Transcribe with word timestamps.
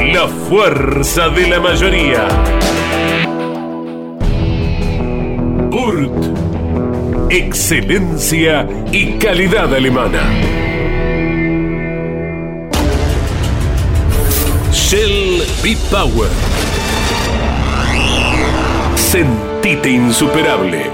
La 0.00 0.28
fuerza 0.48 1.28
de 1.28 1.48
la 1.48 1.60
mayoría. 1.60 2.26
Urt. 5.70 7.30
Excelencia 7.30 8.68
y 8.92 9.12
calidad 9.18 9.74
alemana. 9.74 10.22
Shell 14.72 15.42
B-Power. 15.62 16.30
Sentite 18.96 19.90
insuperable. 19.90 20.90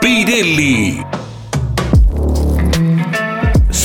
Pirelli. 0.00 1.13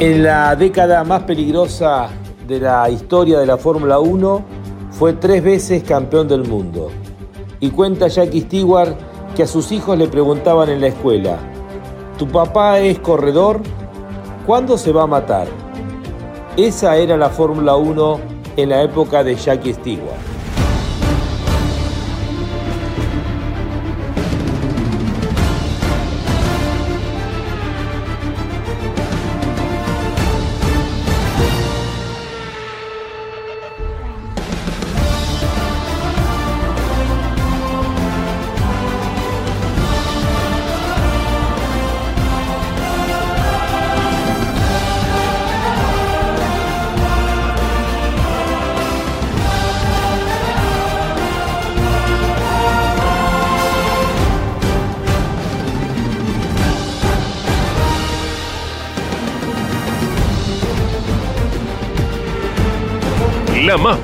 En 0.00 0.22
la 0.22 0.56
década 0.56 1.04
más 1.04 1.24
peligrosa 1.24 2.08
de 2.48 2.58
la 2.58 2.88
historia 2.88 3.38
de 3.38 3.44
la 3.44 3.58
Fórmula 3.58 3.98
1, 3.98 4.42
fue 4.92 5.12
tres 5.12 5.44
veces 5.44 5.82
campeón 5.82 6.26
del 6.26 6.48
mundo. 6.48 6.88
Y 7.60 7.68
cuenta 7.68 8.08
Jackie 8.08 8.40
Stewart 8.40 8.94
que 9.36 9.42
a 9.42 9.46
sus 9.46 9.70
hijos 9.72 9.98
le 9.98 10.08
preguntaban 10.08 10.70
en 10.70 10.80
la 10.80 10.86
escuela, 10.86 11.36
¿tu 12.16 12.26
papá 12.26 12.78
es 12.78 12.98
corredor? 13.00 13.60
¿Cuándo 14.46 14.78
se 14.78 14.90
va 14.90 15.02
a 15.02 15.06
matar? 15.06 15.48
Esa 16.56 16.96
era 16.96 17.18
la 17.18 17.28
Fórmula 17.28 17.76
1 17.76 18.20
en 18.56 18.70
la 18.70 18.80
época 18.80 19.22
de 19.22 19.34
Jackie 19.34 19.74
Stewart. 19.74 20.19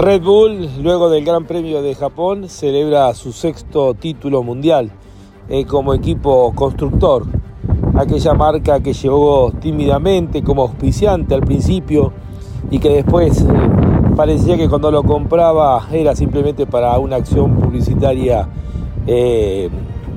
Red 0.00 0.22
Bull, 0.22 0.82
luego 0.82 1.10
del 1.10 1.26
Gran 1.26 1.44
Premio 1.44 1.82
de 1.82 1.94
Japón, 1.94 2.48
celebra 2.48 3.12
su 3.12 3.32
sexto 3.32 3.92
título 3.92 4.42
mundial 4.42 4.90
eh, 5.50 5.66
como 5.66 5.92
equipo 5.92 6.54
constructor. 6.54 7.26
Aquella 7.94 8.32
marca 8.32 8.80
que 8.80 8.94
llegó 8.94 9.52
tímidamente 9.60 10.42
como 10.42 10.62
auspiciante 10.62 11.34
al 11.34 11.42
principio 11.42 12.14
y 12.70 12.78
que 12.78 12.88
después 12.88 13.42
eh, 13.42 13.46
parecía 14.16 14.56
que 14.56 14.70
cuando 14.70 14.90
lo 14.90 15.02
compraba 15.02 15.86
era 15.92 16.16
simplemente 16.16 16.64
para 16.64 16.98
una 16.98 17.16
acción 17.16 17.56
publicitaria 17.56 18.48
eh, 19.06 19.68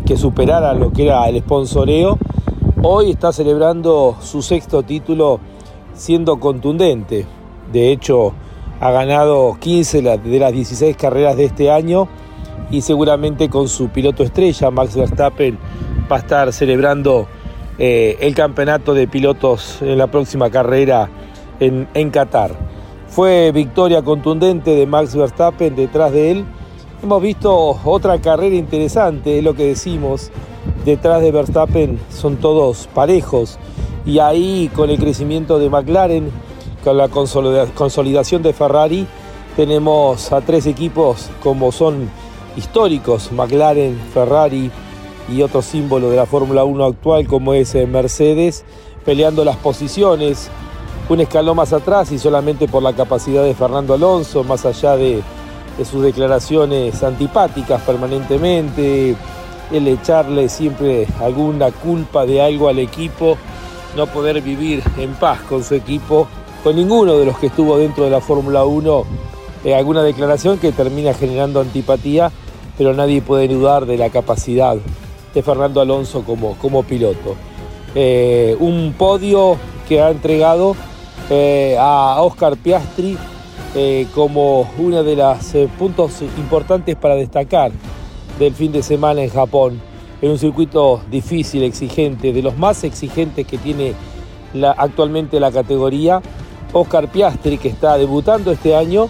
que 0.06 0.16
superara 0.16 0.74
lo 0.74 0.94
que 0.94 1.08
era 1.08 1.28
el 1.28 1.42
sponsoreo. 1.42 2.18
Hoy 2.82 3.12
está 3.12 3.34
celebrando 3.34 4.16
su 4.22 4.42
sexto 4.42 4.84
título 4.84 5.42
siendo 5.94 6.40
contundente. 6.40 7.26
De 7.74 7.92
hecho, 7.92 8.34
ha 8.84 8.92
ganado 8.92 9.56
15 9.62 10.02
de 10.02 10.40
las 10.40 10.52
16 10.52 10.98
carreras 10.98 11.38
de 11.38 11.46
este 11.46 11.72
año 11.72 12.10
y 12.70 12.82
seguramente 12.82 13.48
con 13.48 13.70
su 13.70 13.88
piloto 13.88 14.24
estrella, 14.24 14.72
Max 14.72 14.98
Verstappen, 14.98 15.58
va 16.12 16.18
a 16.18 16.20
estar 16.20 16.52
celebrando 16.52 17.26
eh, 17.78 18.18
el 18.20 18.36
campeonato 18.36 18.94
de 18.94 19.08
pilotos 19.08 19.82
en 19.82 19.98
la 19.98 20.08
próxima 20.08 20.50
carrera 20.50 21.10
en, 21.62 21.88
en 21.94 22.10
Qatar. 22.10 22.52
Fue 23.08 23.54
victoria 23.54 24.02
contundente 24.02 24.72
de 24.72 24.86
Max 24.86 25.16
Verstappen 25.16 25.78
detrás 25.78 26.12
de 26.12 26.32
él. 26.32 26.46
Hemos 27.02 27.22
visto 27.22 27.80
otra 27.86 28.20
carrera 28.20 28.58
interesante, 28.58 29.38
es 29.38 29.46
lo 29.46 29.54
que 29.54 29.66
decimos. 29.66 30.30
Detrás 30.84 31.22
de 31.22 31.32
Verstappen 31.32 32.00
son 32.10 32.36
todos 32.36 32.90
parejos 32.94 33.58
y 34.06 34.20
ahí 34.20 34.70
con 34.76 34.90
el 34.90 34.98
crecimiento 34.98 35.58
de 35.58 35.70
McLaren 35.70 36.32
con 36.84 36.98
la 36.98 37.08
consolidación 37.08 38.44
de 38.44 38.54
Ferrari 38.54 39.08
tenemos 39.56 40.32
a 40.32 40.42
tres 40.42 40.66
equipos 40.66 41.30
como 41.42 41.72
son 41.72 42.10
históricos, 42.58 43.32
McLaren, 43.32 44.00
Ferrari 44.14 44.70
y 45.30 45.42
otro 45.42 45.62
símbolo 45.62 46.10
de 46.10 46.18
la 46.18 46.26
Fórmula 46.26 46.64
1 46.64 46.86
actual 46.86 47.28
como 47.28 47.54
es 47.54 47.74
eh, 47.76 47.88
Mercedes, 47.88 48.66
peleando 49.06 49.46
las 49.46 49.58
posiciones, 49.58 50.50
un 51.10 51.22
escalón 51.22 51.58
más 51.58 51.72
atrás 51.72 52.12
y 52.12 52.20
solamente 52.20 52.68
por 52.68 52.84
la 52.84 52.94
capacidad 52.94 53.44
de 53.44 53.56
Fernando 53.56 53.94
Alonso, 53.94 54.44
más 54.44 54.66
allá 54.66 54.98
de, 54.98 55.22
de 55.78 55.86
sus 55.86 56.04
declaraciones 56.04 57.02
antipáticas 57.04 57.82
permanentemente, 57.84 59.16
el 59.72 59.88
echarle 59.88 60.50
siempre 60.50 61.08
alguna 61.22 61.72
culpa 61.72 62.26
de 62.26 62.42
algo 62.42 62.68
al 62.68 62.80
equipo, 62.80 63.38
no 63.96 64.08
poder 64.08 64.42
vivir 64.42 64.84
en 64.98 65.14
paz 65.14 65.42
con 65.42 65.64
su 65.64 65.76
equipo, 65.76 66.28
con 66.64 66.78
ninguno 66.78 67.18
de 67.18 67.26
los 67.26 67.38
que 67.38 67.48
estuvo 67.48 67.78
dentro 67.78 68.06
de 68.06 68.10
la 68.10 68.22
Fórmula 68.22 68.64
1, 68.64 69.06
eh, 69.66 69.76
alguna 69.76 70.02
declaración 70.02 70.58
que 70.60 70.72
termina 70.72 71.14
generando 71.14 71.60
antipatía, 71.60 72.32
pero 72.78 72.94
nadie 72.94 73.22
puede 73.22 73.50
dudar 73.50 73.86
de 73.86 73.98
la 73.98 74.10
capacidad 74.10 74.78
de 75.34 75.44
Fernando 75.44 75.82
Alonso 75.82 76.24
como, 76.24 76.56
como 76.58 76.84
piloto. 76.84 77.36
Eh, 77.96 78.56
un 78.60 78.96
podio 78.98 79.58
que 79.90 80.02
ha 80.02 80.10
entregado 80.10 80.76
eh, 81.30 81.76
a 81.78 82.22
Oscar 82.22 82.56
Piastri 82.58 83.18
como 84.14 84.70
uno 84.78 85.02
de 85.02 85.16
los 85.16 85.38
puntos 85.80 86.22
importantes 86.38 86.96
para 86.96 87.16
destacar 87.16 87.72
del 88.38 88.54
fin 88.54 88.72
de 88.72 88.84
semana 88.84 89.24
en 89.24 89.32
Japón, 89.32 89.82
en 90.22 90.30
un 90.30 90.38
circuito 90.38 91.02
difícil, 91.10 91.64
exigente, 91.64 92.34
de 92.34 92.44
los 92.44 92.56
más 92.56 92.84
exigentes 92.84 93.48
que 93.48 93.58
tiene 93.58 93.96
actualmente 94.78 95.40
la 95.40 95.52
categoría. 95.52 96.22
Oscar 96.74 97.08
Piastri, 97.08 97.60
que 97.60 97.70
está 97.70 97.98
debutando 97.98 98.52
este 98.52 98.76
año, 98.76 99.08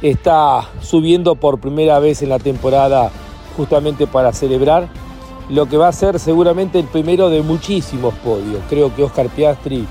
está 0.00 0.68
subiendo 0.80 1.34
por 1.34 1.58
primera 1.58 1.98
vez 1.98 2.22
en 2.22 2.30
la 2.30 2.38
temporada 2.38 3.10
justamente 3.56 4.06
para 4.06 4.32
celebrar 4.32 4.88
lo 5.50 5.66
que 5.66 5.76
va 5.76 5.88
a 5.88 5.92
ser 5.92 6.18
seguramente 6.18 6.78
el 6.78 6.86
primero 6.86 7.28
de 7.28 7.42
muchísimos 7.42 8.14
podios. 8.14 8.62
Creo 8.70 8.94
que 8.94 9.04
Oscar 9.04 9.28
Piastri 9.28 9.86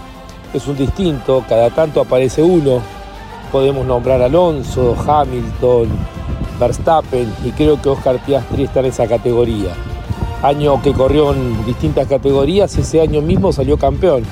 es 0.54 0.68
un 0.68 0.76
distinto, 0.76 1.44
cada 1.48 1.70
tanto 1.70 2.02
aparece 2.02 2.42
uno. 2.42 2.82
Podemos 3.52 3.86
nombrar 3.86 4.20
Alonso, 4.22 4.96
Hamilton, 5.08 5.90
Verstappen 6.60 7.32
y 7.46 7.52
creo 7.52 7.80
que 7.80 7.90
Oscar 7.90 8.18
Piastri 8.26 8.64
está 8.64 8.80
en 8.80 8.88
esa 8.88 9.08
categoría. 9.08 9.74
Año 10.42 10.82
que 10.82 10.92
corrió 10.92 11.32
en 11.32 11.64
distintas 11.66 12.08
categorías, 12.08 12.76
ese 12.76 13.00
año 13.00 13.22
mismo 13.22 13.54
salió 13.54 13.78
campeón 13.78 14.24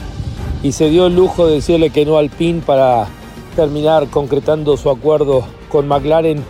y 0.63 0.71
se 0.73 0.89
dio 0.89 1.07
el 1.07 1.15
lujo 1.15 1.47
de 1.47 1.55
decirle 1.55 1.89
que 1.89 2.05
no 2.05 2.17
al 2.17 2.29
PIN 2.29 2.61
para 2.61 3.07
terminar 3.55 4.07
concretando 4.07 4.77
su 4.77 4.89
acuerdo 4.89 5.43
con 5.69 5.87
McLaren 5.87 6.43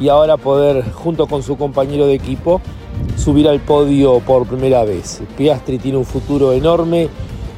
y 0.00 0.08
ahora 0.08 0.36
poder, 0.36 0.84
junto 0.92 1.26
con 1.26 1.42
su 1.42 1.56
compañero 1.56 2.06
de 2.06 2.14
equipo, 2.14 2.60
subir 3.16 3.48
al 3.48 3.60
podio 3.60 4.20
por 4.20 4.46
primera 4.46 4.84
vez. 4.84 5.20
Piastri 5.36 5.78
tiene 5.78 5.98
un 5.98 6.04
futuro 6.04 6.52
enorme 6.52 7.08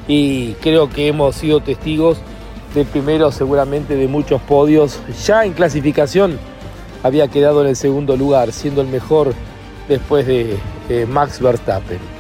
y 0.09 0.53
creo 0.55 0.89
que 0.89 1.09
hemos 1.09 1.37
sido 1.37 1.61
testigos 1.61 2.19
del 2.75 2.87
primero 2.87 3.31
seguramente 3.31 3.97
de 3.97 4.09
muchos 4.09 4.41
podios 4.43 5.01
ya 5.27 5.45
en 5.45 5.53
clasificación 5.53 6.39
había 7.03 7.29
quedado 7.29 7.63
en 7.63 7.69
el 7.69 7.77
segundo 7.77 8.17
lugar, 8.17 8.53
siendo 8.53 8.81
el 8.81 8.89
mejor 8.89 9.35
después 9.89 10.27
de 10.27 10.59
Max 11.09 11.41
Verstappen. 11.41 12.20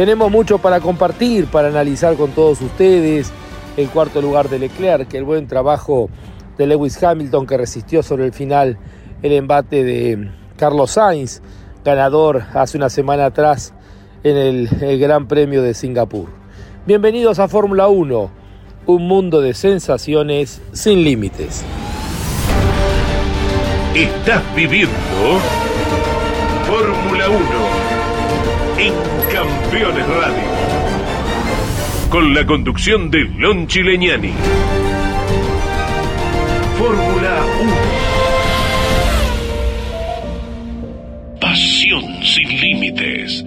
Tenemos 0.00 0.30
mucho 0.30 0.56
para 0.56 0.80
compartir, 0.80 1.44
para 1.48 1.68
analizar 1.68 2.16
con 2.16 2.30
todos 2.30 2.62
ustedes. 2.62 3.30
El 3.76 3.90
cuarto 3.90 4.22
lugar 4.22 4.48
de 4.48 4.58
Leclerc, 4.58 5.12
el 5.12 5.24
buen 5.24 5.46
trabajo 5.46 6.08
de 6.56 6.66
Lewis 6.66 7.04
Hamilton 7.04 7.46
que 7.46 7.58
resistió 7.58 8.02
sobre 8.02 8.24
el 8.24 8.32
final 8.32 8.78
el 9.20 9.32
embate 9.32 9.84
de 9.84 10.30
Carlos 10.56 10.92
Sainz, 10.92 11.42
ganador 11.84 12.44
hace 12.54 12.78
una 12.78 12.88
semana 12.88 13.26
atrás 13.26 13.74
en 14.24 14.38
el, 14.38 14.98
Gran 14.98 15.28
Premio 15.28 15.60
de 15.60 15.74
Singapur. 15.74 16.30
Bienvenidos 16.86 17.38
a 17.38 17.46
Fórmula 17.46 17.88
1, 17.88 18.30
un 18.86 19.06
mundo 19.06 19.42
de 19.42 19.52
sensaciones 19.52 20.62
sin 20.72 21.04
límites. 21.04 21.62
Estás 23.94 24.42
viviendo 24.56 24.96
Campeones 29.70 30.06
Radio. 30.08 30.42
Con 32.10 32.34
la 32.34 32.44
conducción 32.44 33.08
de 33.08 33.20
Lon 33.20 33.68
Chileñani. 33.68 34.32
Fórmula 36.76 37.44
1. 37.62 37.72
Pasión 41.40 42.02
sin 42.24 42.48
límites. 42.60 43.44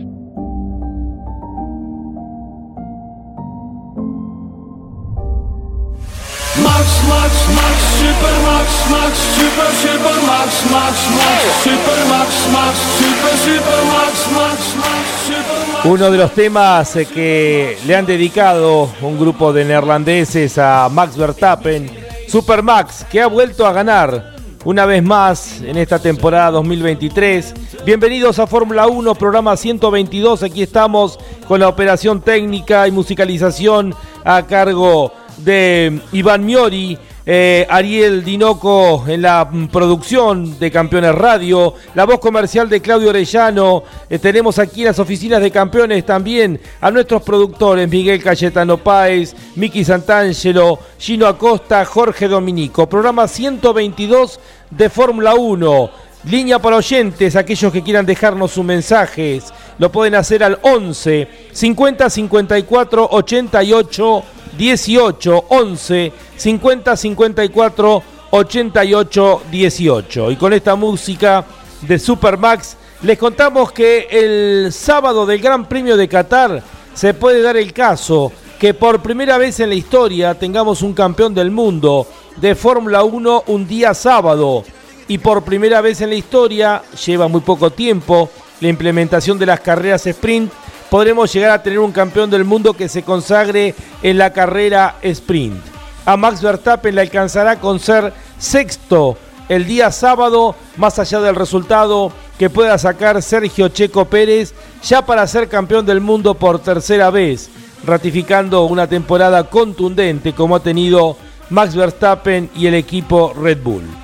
Max, 6.63 6.87
Max, 7.09 7.33
Max, 7.53 7.77
Super 7.99 8.35
Max, 8.47 8.69
Max, 8.91 9.13
Super, 9.35 9.71
Super 9.83 10.19
Max, 10.25 10.49
Max, 10.71 10.95
Max, 11.17 11.43
Super 11.63 12.01
Max, 12.07 12.29
Max, 12.53 12.77
Super, 12.97 13.35
Super 13.43 13.81
Max, 13.91 14.13
Max, 14.31 14.75
Max, 14.77 15.05
Super. 15.27 15.62
Uno 15.85 16.09
de 16.09 16.17
los 16.17 16.31
temas 16.31 16.95
eh, 16.95 17.05
que 17.05 17.77
le 17.85 17.93
han 17.93 18.05
dedicado 18.05 18.89
un 19.01 19.19
grupo 19.19 19.51
de 19.51 19.65
neerlandeses 19.65 20.57
a 20.57 20.87
Max 20.87 21.17
Verstappen, 21.17 21.91
Super 22.29 22.63
Max, 22.63 23.05
que 23.11 23.21
ha 23.21 23.27
vuelto 23.27 23.67
a 23.67 23.73
ganar 23.73 24.33
una 24.63 24.85
vez 24.85 25.03
más 25.03 25.59
en 25.59 25.77
esta 25.77 25.99
temporada 25.99 26.51
2023. 26.51 27.53
Bienvenidos 27.85 28.39
a 28.39 28.47
Fórmula 28.47 28.87
1, 28.87 29.13
programa 29.15 29.57
122. 29.57 30.43
Aquí 30.43 30.63
estamos 30.63 31.19
con 31.49 31.59
la 31.59 31.67
operación 31.67 32.21
técnica 32.21 32.87
y 32.87 32.91
musicalización 32.91 33.93
a 34.23 34.43
cargo 34.43 35.11
de 35.39 35.99
Iván 36.13 36.45
Miori, 36.45 36.97
eh, 37.25 37.65
Ariel 37.69 38.23
Dinoco 38.23 39.05
en 39.07 39.21
la 39.21 39.49
producción 39.71 40.59
de 40.59 40.69
Campeones 40.71 41.15
Radio, 41.15 41.73
la 41.95 42.05
voz 42.05 42.19
comercial 42.19 42.67
de 42.67 42.81
Claudio 42.81 43.09
Orellano, 43.09 43.83
eh, 44.09 44.19
tenemos 44.19 44.59
aquí 44.59 44.81
en 44.81 44.87
las 44.87 44.99
oficinas 44.99 45.41
de 45.41 45.51
Campeones 45.51 46.05
también 46.05 46.59
a 46.81 46.91
nuestros 46.91 47.21
productores 47.21 47.87
Miguel 47.89 48.21
Cayetano 48.21 48.77
Páez, 48.77 49.35
Miki 49.55 49.85
Santangelo, 49.85 50.79
Gino 50.99 51.27
Acosta, 51.27 51.85
Jorge 51.85 52.27
Dominico, 52.27 52.89
programa 52.89 53.27
122 53.27 54.39
de 54.69 54.89
Fórmula 54.89 55.35
1. 55.35 55.89
Línea 56.25 56.57
para 56.59 56.77
oyentes, 56.77 57.35
aquellos 57.35 57.71
que 57.71 57.83
quieran 57.83 58.05
dejarnos 58.05 58.51
sus 58.51 58.63
mensajes, 58.63 59.53
lo 59.77 59.91
pueden 59.91 60.15
hacer 60.15 60.41
al 60.41 60.57
11 60.61 61.27
50 61.51 62.09
54 62.09 63.09
88 63.11 64.23
18 64.57 65.45
11 65.49 66.11
50 66.37 66.97
54 66.97 68.03
88 68.31 69.41
18. 69.51 70.31
Y 70.31 70.35
con 70.35 70.53
esta 70.53 70.75
música 70.75 71.45
de 71.81 71.99
Supermax 71.99 72.77
les 73.03 73.17
contamos 73.17 73.71
que 73.71 74.07
el 74.09 74.71
sábado 74.71 75.25
del 75.25 75.39
Gran 75.39 75.67
Premio 75.67 75.97
de 75.97 76.07
Qatar 76.07 76.63
se 76.93 77.13
puede 77.13 77.41
dar 77.41 77.57
el 77.57 77.73
caso 77.73 78.31
que 78.59 78.73
por 78.73 79.01
primera 79.01 79.37
vez 79.37 79.59
en 79.59 79.69
la 79.69 79.75
historia 79.75 80.35
tengamos 80.35 80.81
un 80.81 80.93
campeón 80.93 81.33
del 81.33 81.51
mundo 81.51 82.07
de 82.37 82.55
Fórmula 82.55 83.03
1 83.03 83.43
un 83.47 83.67
día 83.67 83.93
sábado. 83.93 84.63
Y 85.07 85.17
por 85.17 85.43
primera 85.43 85.81
vez 85.81 85.99
en 85.99 86.09
la 86.09 86.15
historia, 86.15 86.81
lleva 87.05 87.27
muy 87.27 87.41
poco 87.41 87.71
tiempo, 87.71 88.29
la 88.61 88.69
implementación 88.69 89.37
de 89.37 89.47
las 89.47 89.59
carreras 89.59 90.07
sprint 90.07 90.49
podremos 90.93 91.33
llegar 91.33 91.49
a 91.49 91.63
tener 91.63 91.79
un 91.79 91.91
campeón 91.91 92.29
del 92.29 92.45
mundo 92.45 92.75
que 92.75 92.87
se 92.87 93.01
consagre 93.01 93.73
en 94.03 94.15
la 94.19 94.31
carrera 94.31 94.97
sprint. 95.01 95.59
A 96.05 96.15
Max 96.17 96.39
Verstappen 96.39 96.93
le 96.93 97.01
alcanzará 97.01 97.59
con 97.59 97.79
ser 97.79 98.13
sexto 98.37 99.17
el 99.49 99.65
día 99.65 99.89
sábado, 99.89 100.55
más 100.77 100.99
allá 100.99 101.19
del 101.19 101.33
resultado 101.33 102.11
que 102.37 102.51
pueda 102.51 102.77
sacar 102.77 103.23
Sergio 103.23 103.69
Checo 103.69 104.05
Pérez, 104.05 104.53
ya 104.83 105.03
para 105.03 105.25
ser 105.25 105.49
campeón 105.49 105.83
del 105.87 105.99
mundo 105.99 106.35
por 106.35 106.59
tercera 106.59 107.09
vez, 107.09 107.49
ratificando 107.83 108.65
una 108.65 108.85
temporada 108.85 109.45
contundente 109.45 110.33
como 110.33 110.57
ha 110.57 110.59
tenido 110.59 111.17
Max 111.49 111.75
Verstappen 111.75 112.51
y 112.55 112.67
el 112.67 112.75
equipo 112.75 113.33
Red 113.33 113.63
Bull. 113.63 114.03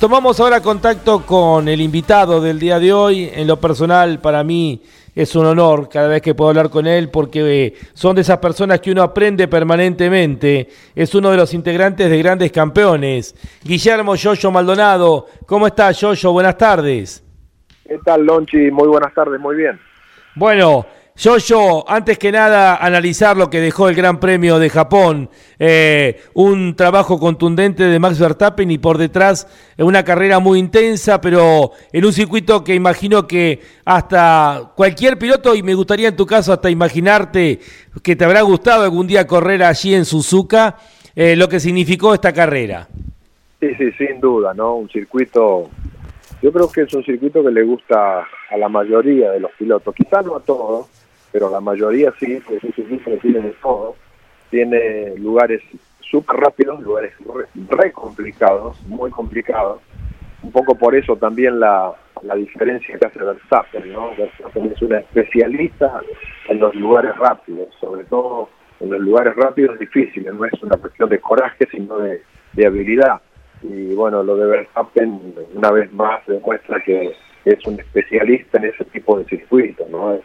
Tomamos 0.00 0.40
ahora 0.40 0.62
contacto 0.62 1.26
con 1.26 1.68
el 1.68 1.82
invitado 1.82 2.40
del 2.40 2.58
día 2.58 2.80
de 2.80 2.92
hoy. 2.92 3.30
En 3.34 3.46
lo 3.46 3.60
personal, 3.60 4.18
para 4.18 4.42
mí 4.42 4.80
es 5.14 5.36
un 5.36 5.44
honor 5.44 5.88
cada 5.88 6.08
vez 6.08 6.22
que 6.22 6.34
puedo 6.34 6.50
hablar 6.50 6.70
con 6.70 6.86
él 6.86 7.10
porque 7.10 7.66
eh, 7.66 7.74
son 7.92 8.16
de 8.16 8.22
esas 8.22 8.38
personas 8.38 8.80
que 8.80 8.90
uno 8.90 9.02
aprende 9.02 9.46
permanentemente. 9.46 10.68
Es 10.94 11.14
uno 11.14 11.30
de 11.30 11.36
los 11.36 11.52
integrantes 11.52 12.08
de 12.08 12.18
Grandes 12.18 12.50
Campeones. 12.50 13.34
Guillermo 13.62 14.14
Yoyo 14.14 14.50
Maldonado, 14.50 15.26
¿cómo 15.46 15.66
estás 15.66 16.00
Yoyo? 16.00 16.32
Buenas 16.32 16.56
tardes. 16.56 17.24
¿Qué 17.86 17.98
tal 18.04 18.24
Lonchi? 18.24 18.70
Muy 18.70 18.88
buenas 18.88 19.12
tardes, 19.12 19.38
muy 19.38 19.56
bien. 19.56 19.78
Bueno, 20.34 20.86
yo, 21.16 21.84
antes 21.86 22.18
que 22.18 22.32
nada, 22.32 22.76
analizar 22.76 23.36
lo 23.36 23.50
que 23.50 23.60
dejó 23.60 23.88
el 23.88 23.94
Gran 23.94 24.18
Premio 24.18 24.58
de 24.58 24.70
Japón. 24.70 25.28
Eh, 25.58 26.20
un 26.34 26.74
trabajo 26.74 27.18
contundente 27.18 27.84
de 27.84 27.98
Max 27.98 28.18
Verstappen 28.18 28.70
y 28.70 28.78
por 28.78 28.98
detrás 28.98 29.46
eh, 29.76 29.82
una 29.82 30.04
carrera 30.04 30.38
muy 30.38 30.58
intensa, 30.58 31.20
pero 31.20 31.72
en 31.92 32.04
un 32.04 32.12
circuito 32.12 32.64
que 32.64 32.74
imagino 32.74 33.26
que 33.26 33.60
hasta 33.84 34.72
cualquier 34.74 35.18
piloto, 35.18 35.54
y 35.54 35.62
me 35.62 35.74
gustaría 35.74 36.08
en 36.08 36.16
tu 36.16 36.26
caso 36.26 36.52
hasta 36.52 36.70
imaginarte 36.70 37.60
que 38.02 38.16
te 38.16 38.24
habrá 38.24 38.40
gustado 38.42 38.84
algún 38.84 39.06
día 39.06 39.26
correr 39.26 39.62
allí 39.62 39.94
en 39.94 40.04
Suzuka, 40.04 40.76
eh, 41.14 41.36
lo 41.36 41.48
que 41.48 41.60
significó 41.60 42.14
esta 42.14 42.32
carrera. 42.32 42.88
Sí, 43.60 43.68
sí, 43.76 43.92
sin 43.92 44.18
duda, 44.18 44.54
¿no? 44.54 44.74
Un 44.74 44.88
circuito 44.88 45.68
Yo 46.42 46.50
creo 46.50 46.72
que 46.72 46.82
es 46.82 46.94
un 46.94 47.04
circuito 47.04 47.44
que 47.44 47.50
le 47.50 47.62
gusta 47.62 48.26
a 48.50 48.56
la 48.56 48.68
mayoría 48.68 49.30
de 49.30 49.40
los 49.40 49.52
pilotos, 49.52 49.94
quizás 49.94 50.26
no 50.26 50.34
a 50.34 50.40
todos, 50.40 50.88
pero 51.32 51.50
la 51.50 51.60
mayoría 51.60 52.12
sí, 52.20 52.40
porque 52.44 52.58
es 52.58 52.64
un 52.64 52.72
circuito 52.74 53.10
que 53.10 53.16
tiene 53.16 53.40
de 53.40 53.54
todo. 53.62 53.96
Tiene 54.50 55.16
lugares 55.16 55.62
súper 56.00 56.36
rápidos, 56.36 56.80
lugares 56.82 57.14
re, 57.70 57.90
complicados, 57.92 58.80
muy 58.82 59.10
complicados. 59.10 59.80
Un 60.42 60.52
poco 60.52 60.74
por 60.74 60.94
eso 60.94 61.16
también 61.16 61.58
la, 61.58 61.92
la 62.22 62.34
diferencia 62.34 62.98
que 62.98 63.06
hace 63.06 63.18
Verstappen, 63.18 63.92
¿no? 63.92 64.14
Verstappen 64.16 64.72
es 64.72 64.82
una 64.82 64.98
especialista 64.98 66.00
en 66.48 66.60
los 66.60 66.74
lugares 66.74 67.16
rápidos, 67.16 67.68
sobre 67.80 68.04
todo 68.04 68.50
en 68.80 68.90
los 68.90 69.00
lugares 69.00 69.34
rápidos 69.36 69.78
difíciles, 69.78 70.34
no 70.34 70.44
es 70.44 70.62
una 70.62 70.76
cuestión 70.76 71.08
de 71.08 71.20
coraje, 71.20 71.66
sino 71.70 71.98
de, 71.98 72.22
de 72.52 72.66
habilidad. 72.66 73.22
Y 73.62 73.94
bueno, 73.94 74.22
lo 74.22 74.36
de 74.36 74.46
Verstappen 74.46 75.34
una 75.54 75.70
vez 75.70 75.92
más 75.92 76.26
demuestra 76.26 76.82
que 76.82 77.14
es 77.44 77.66
un 77.66 77.78
especialista 77.78 78.58
en 78.58 78.64
ese 78.64 78.84
tipo 78.86 79.18
de 79.18 79.24
circuitos, 79.26 79.88
¿no? 79.88 80.18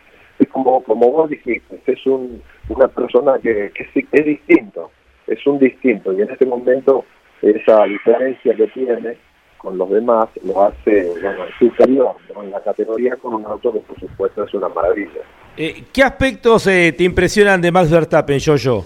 Como, 0.46 0.84
como 0.84 1.12
vos 1.12 1.30
dijiste, 1.30 1.82
es 1.86 2.06
un, 2.06 2.42
una 2.70 2.88
persona 2.88 3.40
que, 3.40 3.72
que 3.74 3.84
es, 3.84 4.06
es 4.12 4.26
distinto, 4.26 4.92
es 5.26 5.46
un 5.48 5.60
distinto, 5.60 6.14
y 6.14 6.22
en 6.22 6.30
este 6.30 6.46
momento 6.46 7.06
esa 7.42 7.84
diferencia 7.86 8.56
que 8.56 8.68
tiene 8.68 9.18
con 9.58 9.78
los 9.78 9.90
demás 9.90 10.28
lo 10.46 10.64
hace 10.64 11.10
bueno, 11.22 11.46
superior 11.60 12.16
en 12.42 12.52
la 12.52 12.62
categoría 12.62 13.16
con 13.16 13.34
un 13.34 13.46
auto 13.46 13.74
que 13.74 13.80
por 13.80 14.00
supuesto 14.00 14.44
es 14.44 14.54
una 14.54 14.70
maravilla. 14.70 15.22
Eh, 15.58 15.86
¿Qué 15.92 16.04
aspectos 16.04 16.68
eh, 16.68 16.94
te 16.96 17.04
impresionan 17.04 17.62
de 17.62 17.72
Max 17.72 17.92
Verstappen, 17.92 18.40
yo 18.40 18.86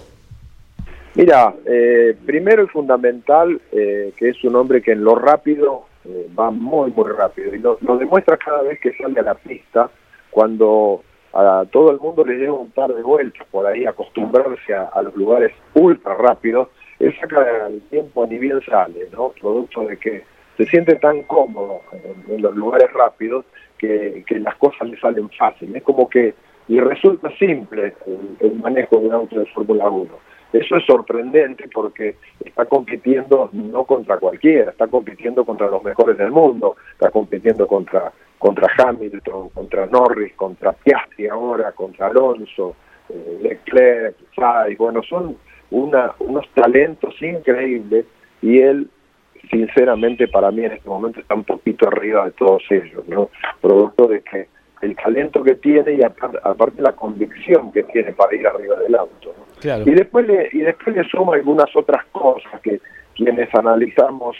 Mira, 1.14 1.54
eh, 1.66 2.16
primero 2.24 2.64
y 2.64 2.68
fundamental 2.68 3.60
que 3.70 4.28
es 4.28 4.42
un 4.44 4.56
hombre 4.56 4.80
que 4.80 4.92
en 4.92 5.04
lo 5.04 5.14
rápido 5.14 5.84
va 6.38 6.50
muy, 6.50 6.90
muy 6.90 7.10
rápido 7.10 7.54
y 7.54 7.58
lo, 7.58 7.76
demuestra 7.98 8.38
cada 8.38 8.62
vez 8.62 8.80
que 8.80 8.94
sale 8.96 9.20
a 9.20 9.22
la 9.22 9.34
pista 9.34 9.90
cuando 10.30 11.02
a 11.32 11.64
todo 11.70 11.90
el 11.90 11.98
mundo 11.98 12.24
le 12.24 12.36
lleva 12.36 12.54
un 12.54 12.70
par 12.70 12.92
de 12.92 13.02
vueltas 13.02 13.46
por 13.50 13.66
ahí 13.66 13.86
acostumbrarse 13.86 14.74
a, 14.74 15.02
los 15.02 15.16
lugares 15.16 15.52
ultra 15.74 16.14
rápidos, 16.14 16.68
él 16.98 17.14
saca 17.18 17.66
el 17.66 17.80
tiempo 17.82 18.26
ni 18.26 18.38
bien 18.38 18.60
sale, 18.62 19.08
¿no? 19.12 19.32
Producto 19.40 19.84
de 19.86 19.96
que 19.96 20.24
se 20.56 20.66
siente 20.66 20.96
tan 20.96 21.22
cómodo 21.22 21.80
en, 22.28 22.42
los 22.42 22.54
lugares 22.54 22.92
rápidos 22.92 23.44
que, 23.78 24.24
las 24.28 24.54
cosas 24.56 24.88
le 24.88 24.98
salen 25.00 25.28
fácil. 25.30 25.74
Es 25.74 25.82
como 25.82 26.08
que 26.08 26.34
le 26.68 26.80
resulta 26.80 27.30
simple 27.38 27.94
el, 28.40 28.54
manejo 28.56 28.98
de 28.98 29.06
un 29.06 29.12
auto 29.12 29.38
de 29.38 29.46
Fórmula 29.46 29.88
1. 29.88 30.10
Eso 30.52 30.76
es 30.76 30.84
sorprendente 30.84 31.68
porque 31.72 32.16
está 32.44 32.66
compitiendo 32.66 33.48
no 33.52 33.84
contra 33.84 34.18
cualquiera, 34.18 34.70
está 34.70 34.86
compitiendo 34.86 35.44
contra 35.44 35.68
los 35.68 35.82
mejores 35.82 36.18
del 36.18 36.30
mundo, 36.30 36.76
está 36.92 37.10
compitiendo 37.10 37.66
contra, 37.66 38.12
contra 38.38 38.68
Hamilton, 38.76 39.48
contra 39.50 39.86
Norris, 39.86 40.34
contra 40.34 40.72
Piastri 40.72 41.28
ahora, 41.28 41.72
contra 41.72 42.08
Alonso, 42.08 42.76
eh, 43.08 43.38
Leclerc, 43.40 44.16
Sainz, 44.36 44.76
bueno, 44.76 45.02
son 45.02 45.36
una, 45.70 46.12
unos 46.18 46.46
talentos 46.54 47.14
increíbles 47.22 48.04
y 48.42 48.58
él 48.58 48.90
sinceramente 49.50 50.28
para 50.28 50.50
mí 50.50 50.64
en 50.64 50.72
este 50.72 50.88
momento 50.88 51.20
está 51.20 51.34
un 51.34 51.44
poquito 51.44 51.88
arriba 51.88 52.26
de 52.26 52.32
todos 52.32 52.62
ellos, 52.70 53.06
¿no? 53.08 53.30
Producto 53.60 54.06
de 54.06 54.20
que 54.20 54.48
el 54.82 54.96
talento 54.96 55.42
que 55.42 55.54
tiene 55.54 55.94
y 55.94 56.02
aparte, 56.02 56.82
la 56.82 56.92
convicción 56.92 57.70
que 57.72 57.84
tiene 57.84 58.12
para 58.12 58.34
ir 58.34 58.46
arriba 58.46 58.76
del 58.76 58.94
auto. 58.96 59.34
Y 59.62 59.92
después 59.92 60.26
le 60.26 60.48
y 60.52 60.58
después 60.58 60.96
le 60.96 61.04
suma 61.04 61.34
algunas 61.36 61.74
otras 61.76 62.04
cosas 62.06 62.60
que 62.60 62.80
quienes 63.14 63.54
analizamos 63.54 64.36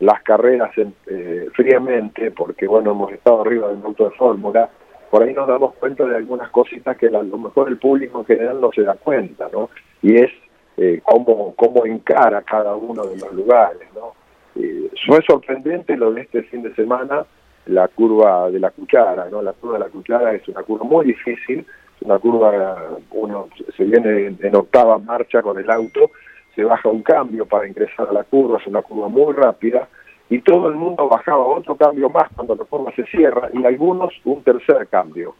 las 0.00 0.22
carreras 0.22 0.70
eh, 0.76 1.48
fríamente, 1.54 2.30
porque 2.30 2.66
bueno, 2.66 2.92
hemos 2.92 3.12
estado 3.12 3.42
arriba 3.42 3.68
del 3.68 3.82
auto 3.84 4.08
de 4.08 4.16
fórmula, 4.16 4.70
por 5.10 5.22
ahí 5.22 5.34
nos 5.34 5.46
damos 5.46 5.74
cuenta 5.74 6.04
de 6.04 6.16
algunas 6.16 6.50
cositas 6.50 6.96
que 6.96 7.06
a 7.06 7.22
lo 7.22 7.38
mejor 7.38 7.68
el 7.68 7.78
público 7.78 8.20
en 8.20 8.26
general 8.26 8.60
no 8.60 8.70
se 8.72 8.82
da 8.82 8.94
cuenta, 8.94 9.48
¿no? 9.52 9.68
Y 10.02 10.16
es 10.16 10.30
eh, 10.78 11.00
cómo, 11.04 11.54
cómo 11.54 11.84
encara 11.84 12.42
cada 12.42 12.74
uno 12.74 13.04
de 13.04 13.16
los 13.18 13.32
lugares, 13.32 13.88
¿no? 13.94 14.14
Eh, 14.56 14.90
fue 15.06 15.20
sorprendente 15.26 15.96
lo 15.96 16.12
de 16.12 16.22
este 16.22 16.42
fin 16.44 16.62
de 16.62 16.74
semana, 16.74 17.26
la 17.66 17.88
curva 17.88 18.50
de 18.50 18.60
la 18.60 18.70
cuchara, 18.70 19.28
¿no? 19.30 19.42
La 19.42 19.52
curva 19.52 19.78
de 19.78 19.84
la 19.84 19.90
cuchara 19.90 20.32
es 20.32 20.46
una 20.48 20.62
curva 20.62 20.84
muy 20.84 21.06
difícil, 21.06 21.60
es 21.96 22.02
una 22.02 22.18
curva, 22.18 22.76
uno 23.10 23.48
se 23.76 23.84
viene 23.84 24.36
en, 24.40 24.56
octava 24.56 24.98
marcha 24.98 25.42
con 25.42 25.58
el 25.58 25.70
auto, 25.70 26.10
se 26.54 26.64
baja 26.64 26.88
un 26.88 27.02
cambio 27.02 27.44
para 27.46 27.66
ingresar 27.66 28.08
a 28.08 28.12
la 28.12 28.24
curva, 28.24 28.58
es 28.58 28.66
una 28.66 28.82
curva 28.82 29.08
muy 29.08 29.32
rápida, 29.34 29.88
y 30.28 30.40
todo 30.40 30.68
el 30.68 30.74
mundo 30.74 31.08
bajaba 31.08 31.44
otro 31.44 31.76
cambio 31.76 32.08
más 32.08 32.28
cuando 32.34 32.54
la 32.54 32.64
curva 32.64 32.92
se 32.94 33.04
cierra, 33.06 33.48
y 33.52 33.64
algunos 33.64 34.12
un 34.24 34.42
tercer 34.42 34.86
cambio. 34.88 35.34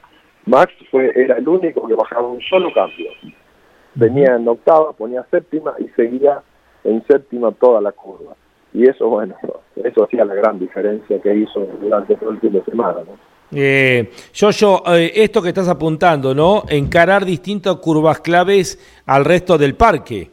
Max 0.47 0.73
fue, 0.91 1.13
era 1.15 1.39
el 1.39 1.49
único 1.49 1.87
que 1.87 1.95
bajaba 1.95 2.27
un 2.27 2.41
solo 2.41 2.73
cambio. 2.73 3.11
Venía 3.95 4.37
en 4.37 4.47
octava, 4.47 4.93
ponía 4.93 5.25
séptima 5.31 5.75
y 5.79 5.89
seguía 5.91 6.43
en 6.85 7.05
séptima 7.07 7.51
toda 7.53 7.81
la 7.81 7.93
curva 7.93 8.37
y 8.77 8.87
eso, 8.87 9.09
bueno, 9.09 9.35
eso 9.75 10.05
hacía 10.05 10.23
la 10.27 10.35
gran 10.35 10.59
diferencia 10.59 11.19
que 11.23 11.35
hizo 11.35 11.67
durante 11.81 12.15
todo 12.17 12.31
el 12.31 12.41
fin 12.41 12.53
de 12.53 12.63
semana, 12.65 12.99
¿no? 13.07 13.17
Eh, 13.51 14.11
yo, 14.35 14.83
eh, 14.89 15.13
esto 15.15 15.41
que 15.41 15.49
estás 15.49 15.69
apuntando, 15.69 16.35
¿no? 16.35 16.65
Encarar 16.69 17.25
distintas 17.25 17.77
curvas 17.77 18.21
claves 18.21 19.03
al 19.07 19.25
resto 19.25 19.57
del 19.57 19.77
parque. 19.77 20.29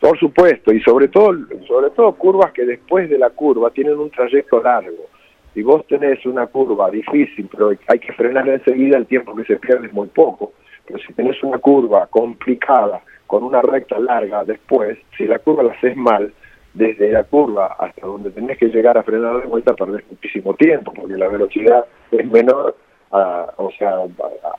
Por 0.00 0.18
supuesto, 0.18 0.72
y 0.72 0.80
sobre 0.80 1.08
todo, 1.08 1.34
sobre 1.66 1.90
todo 1.90 2.12
curvas 2.12 2.52
que 2.52 2.64
después 2.64 3.10
de 3.10 3.18
la 3.18 3.28
curva 3.28 3.70
tienen 3.72 3.98
un 3.98 4.10
trayecto 4.10 4.62
largo. 4.62 5.08
Si 5.52 5.62
vos 5.62 5.84
tenés 5.86 6.24
una 6.24 6.46
curva 6.46 6.90
difícil, 6.90 7.46
pero 7.50 7.72
hay 7.88 7.98
que 7.98 8.12
frenar 8.14 8.48
enseguida, 8.48 8.96
el 8.96 9.06
tiempo 9.06 9.36
que 9.36 9.44
se 9.44 9.56
pierde 9.56 9.88
es 9.88 9.92
muy 9.92 10.08
poco. 10.08 10.52
Pero 10.86 10.98
si 11.00 11.12
tenés 11.12 11.42
una 11.42 11.58
curva 11.58 12.06
complicada, 12.06 13.02
con 13.26 13.42
una 13.42 13.60
recta 13.60 13.98
larga 13.98 14.44
después, 14.44 14.96
si 15.18 15.26
la 15.26 15.38
curva 15.40 15.64
la 15.64 15.72
haces 15.72 15.94
mal, 15.94 16.32
desde 16.78 17.10
la 17.10 17.24
curva 17.24 17.76
hasta 17.78 18.06
donde 18.06 18.30
tenés 18.30 18.56
que 18.56 18.68
llegar 18.68 18.96
a 18.96 19.02
frenar 19.02 19.40
de 19.40 19.48
vuelta 19.48 19.74
perdés 19.74 20.04
muchísimo 20.08 20.54
tiempo, 20.54 20.92
porque 20.94 21.16
la 21.16 21.28
velocidad 21.28 21.84
es 22.12 22.30
menor 22.30 22.76
a, 23.10 23.52
o 23.56 23.70
sea, 23.72 24.04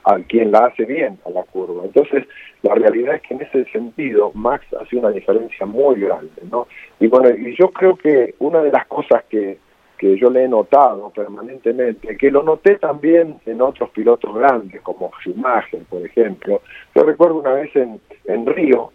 a, 0.04 0.18
quien 0.28 0.52
la 0.52 0.66
hace 0.66 0.84
bien 0.84 1.18
a 1.24 1.30
la 1.30 1.44
curva. 1.44 1.84
Entonces, 1.84 2.26
la 2.62 2.74
realidad 2.74 3.14
es 3.14 3.22
que 3.22 3.34
en 3.34 3.42
ese 3.42 3.64
sentido 3.70 4.32
Max 4.34 4.66
hace 4.78 4.96
una 4.96 5.10
diferencia 5.10 5.64
muy 5.64 6.00
grande, 6.00 6.42
¿no? 6.50 6.66
Y 6.98 7.06
bueno, 7.06 7.30
y 7.30 7.56
yo 7.56 7.70
creo 7.70 7.96
que 7.96 8.34
una 8.38 8.60
de 8.60 8.72
las 8.72 8.86
cosas 8.86 9.24
que, 9.30 9.58
que 9.96 10.18
yo 10.18 10.28
le 10.28 10.44
he 10.44 10.48
notado 10.48 11.10
permanentemente, 11.10 12.18
que 12.18 12.30
lo 12.30 12.42
noté 12.42 12.76
también 12.76 13.40
en 13.46 13.62
otros 13.62 13.88
pilotos 13.90 14.34
grandes, 14.34 14.82
como 14.82 15.10
Schumacher, 15.22 15.80
por 15.88 16.04
ejemplo. 16.04 16.60
Yo 16.94 17.02
recuerdo 17.04 17.36
una 17.36 17.52
vez 17.52 17.74
en, 17.76 17.98
en 18.26 18.46
Río, 18.46 18.92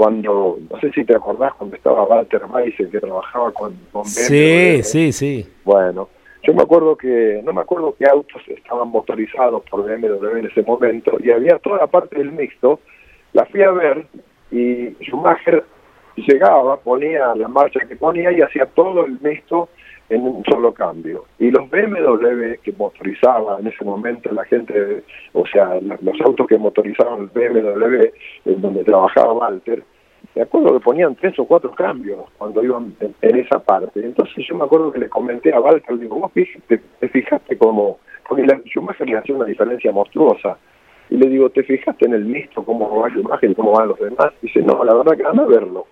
cuando, 0.00 0.58
no 0.70 0.80
sé 0.80 0.90
si 0.92 1.04
te 1.04 1.14
acordás, 1.14 1.52
cuando 1.58 1.76
estaba 1.76 2.04
Walter 2.04 2.40
Weiss, 2.50 2.74
que 2.74 3.00
trabajaba 3.00 3.52
con, 3.52 3.76
con 3.92 4.06
Sí, 4.06 4.82
sí, 4.82 5.12
sí. 5.12 5.46
Bueno, 5.62 6.08
yo 6.42 6.54
me 6.54 6.62
acuerdo 6.62 6.96
que, 6.96 7.42
no 7.44 7.52
me 7.52 7.60
acuerdo 7.60 7.94
qué 7.98 8.06
autos 8.06 8.40
estaban 8.48 8.88
motorizados 8.88 9.62
por 9.70 9.84
BMW 9.84 10.38
en 10.38 10.46
ese 10.46 10.62
momento, 10.62 11.18
y 11.22 11.30
había 11.30 11.58
toda 11.58 11.80
la 11.80 11.86
parte 11.86 12.16
del 12.16 12.32
mixto, 12.32 12.80
la 13.34 13.44
fui 13.44 13.62
a 13.62 13.72
ver, 13.72 14.06
y 14.50 14.96
Schumacher 15.04 15.66
llegaba, 16.16 16.78
ponía 16.78 17.34
la 17.34 17.48
marcha 17.48 17.80
que 17.80 17.94
ponía 17.94 18.32
y 18.32 18.40
hacía 18.40 18.64
todo 18.64 19.04
el 19.04 19.20
mixto 19.20 19.68
en 20.08 20.22
un 20.22 20.42
solo 20.44 20.72
cambio. 20.72 21.26
Y 21.38 21.50
los 21.50 21.68
BMW 21.68 22.54
que 22.62 22.72
motorizaban 22.72 23.60
en 23.60 23.66
ese 23.66 23.84
momento 23.84 24.32
la 24.32 24.46
gente, 24.46 25.04
o 25.34 25.46
sea, 25.46 25.78
los 25.80 26.20
autos 26.22 26.46
que 26.46 26.56
motorizaban 26.56 27.20
el 27.20 27.26
BMW, 27.26 28.06
en 28.46 28.62
donde 28.62 28.82
trabajaba 28.82 29.34
Walter, 29.34 29.84
me 30.34 30.42
acuerdo 30.42 30.72
que 30.74 30.84
ponían 30.84 31.16
tres 31.16 31.38
o 31.38 31.44
cuatro 31.44 31.72
cambios 31.72 32.20
cuando 32.38 32.62
iban 32.62 32.94
en, 33.00 33.36
esa 33.36 33.58
parte. 33.58 34.00
Entonces 34.04 34.46
yo 34.46 34.54
me 34.54 34.64
acuerdo 34.64 34.92
que 34.92 35.00
le 35.00 35.08
comenté 35.08 35.52
a 35.52 35.60
Walter, 35.60 35.94
le 35.94 36.02
digo, 36.02 36.20
vos 36.20 36.32
te, 36.32 36.78
te 37.00 37.08
fijaste 37.08 37.58
como, 37.58 37.98
porque 38.28 38.46
la 38.46 38.60
Schumacher 38.64 39.08
le 39.08 39.18
hacía 39.18 39.34
una 39.34 39.46
diferencia 39.46 39.90
monstruosa. 39.92 40.56
Y 41.10 41.16
le 41.16 41.28
digo, 41.28 41.50
¿te 41.50 41.64
fijaste 41.64 42.06
en 42.06 42.14
el 42.14 42.24
mixto, 42.24 42.64
cómo 42.64 43.00
va 43.00 43.08
Schumacher 43.10 43.50
y 43.50 43.54
cómo 43.54 43.72
van 43.72 43.88
los 43.88 43.98
demás? 43.98 44.32
Y 44.42 44.46
dice, 44.46 44.62
no, 44.62 44.84
la 44.84 44.94
verdad 44.94 45.16
que 45.16 45.24
a 45.24 45.44
verlo. 45.44 45.86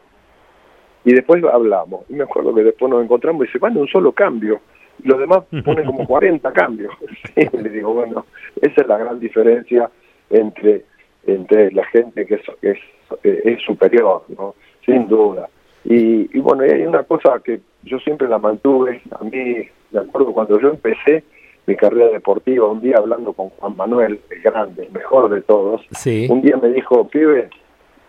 Y 1.04 1.12
después 1.12 1.42
hablamos. 1.44 2.04
Y 2.08 2.14
me 2.14 2.24
acuerdo 2.24 2.54
que 2.54 2.62
después 2.62 2.90
nos 2.90 3.02
encontramos 3.02 3.46
y 3.46 3.50
se 3.50 3.58
van 3.58 3.76
un 3.76 3.88
solo 3.88 4.12
cambio. 4.12 4.60
Y 5.02 5.08
los 5.08 5.18
demás 5.18 5.40
ponen 5.64 5.84
como 5.84 6.06
40 6.06 6.52
cambios. 6.52 6.92
y 7.36 7.56
le 7.56 7.70
digo, 7.70 7.92
bueno, 7.92 8.26
esa 8.60 8.82
es 8.82 8.86
la 8.86 8.98
gran 8.98 9.18
diferencia 9.18 9.90
entre, 10.30 10.84
entre 11.26 11.72
la 11.72 11.84
gente 11.86 12.24
que 12.24 12.34
es, 12.36 12.42
es, 12.62 12.78
es 13.22 13.62
superior, 13.62 14.24
¿no? 14.28 14.54
Sin 14.84 15.08
duda. 15.08 15.48
Y, 15.84 16.36
y 16.36 16.40
bueno, 16.40 16.66
y 16.66 16.70
hay 16.70 16.82
una 16.82 17.02
cosa 17.04 17.40
que 17.44 17.60
yo 17.84 17.98
siempre 18.00 18.28
la 18.28 18.38
mantuve. 18.38 19.00
A 19.18 19.24
mí, 19.24 19.68
de 19.90 19.98
acuerdo, 19.98 20.32
cuando 20.32 20.60
yo 20.60 20.68
empecé 20.68 21.24
mi 21.66 21.76
carrera 21.76 22.08
deportiva, 22.08 22.68
un 22.68 22.80
día 22.80 22.96
hablando 22.96 23.32
con 23.32 23.50
Juan 23.50 23.76
Manuel, 23.76 24.20
el 24.30 24.42
grande, 24.42 24.84
el 24.84 24.92
mejor 24.92 25.28
de 25.30 25.42
todos, 25.42 25.82
un 26.30 26.40
día 26.40 26.56
me 26.56 26.68
dijo, 26.68 27.06
pibe, 27.08 27.50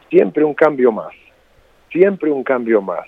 siempre 0.09 0.43
un 0.43 0.53
cambio 0.53 0.91
más 0.91 1.13
siempre 1.91 2.31
un 2.31 2.43
cambio 2.43 2.81
más. 2.81 3.05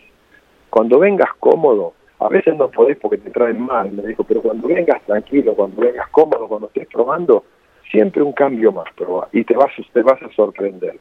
Cuando 0.69 0.99
vengas 0.99 1.29
cómodo, 1.39 1.93
a 2.19 2.29
veces 2.29 2.55
no 2.55 2.69
podés 2.69 2.97
porque 2.97 3.17
te 3.17 3.29
traen 3.29 3.61
mal. 3.61 3.91
Me 3.91 4.03
dijo, 4.03 4.23
pero 4.23 4.41
cuando 4.41 4.67
vengas 4.67 5.01
tranquilo, 5.03 5.53
cuando 5.53 5.81
vengas 5.81 6.07
cómodo, 6.09 6.47
cuando 6.47 6.67
estés 6.67 6.87
probando, 6.87 7.43
siempre 7.89 8.21
un 8.21 8.33
cambio 8.33 8.71
más, 8.71 8.87
pero 8.97 9.27
y 9.33 9.43
te 9.43 9.55
vas, 9.55 9.71
te 9.91 10.01
vas 10.01 10.21
a 10.21 10.29
sorprender. 10.29 10.97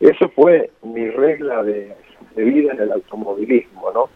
Eso 0.00 0.30
fue 0.30 0.70
mi 0.82 1.08
regla 1.10 1.62
de, 1.62 1.94
vida 2.36 2.72
en 2.72 2.80
el 2.80 2.92
automovilismo, 2.92 3.90
¿no? 3.92 4.08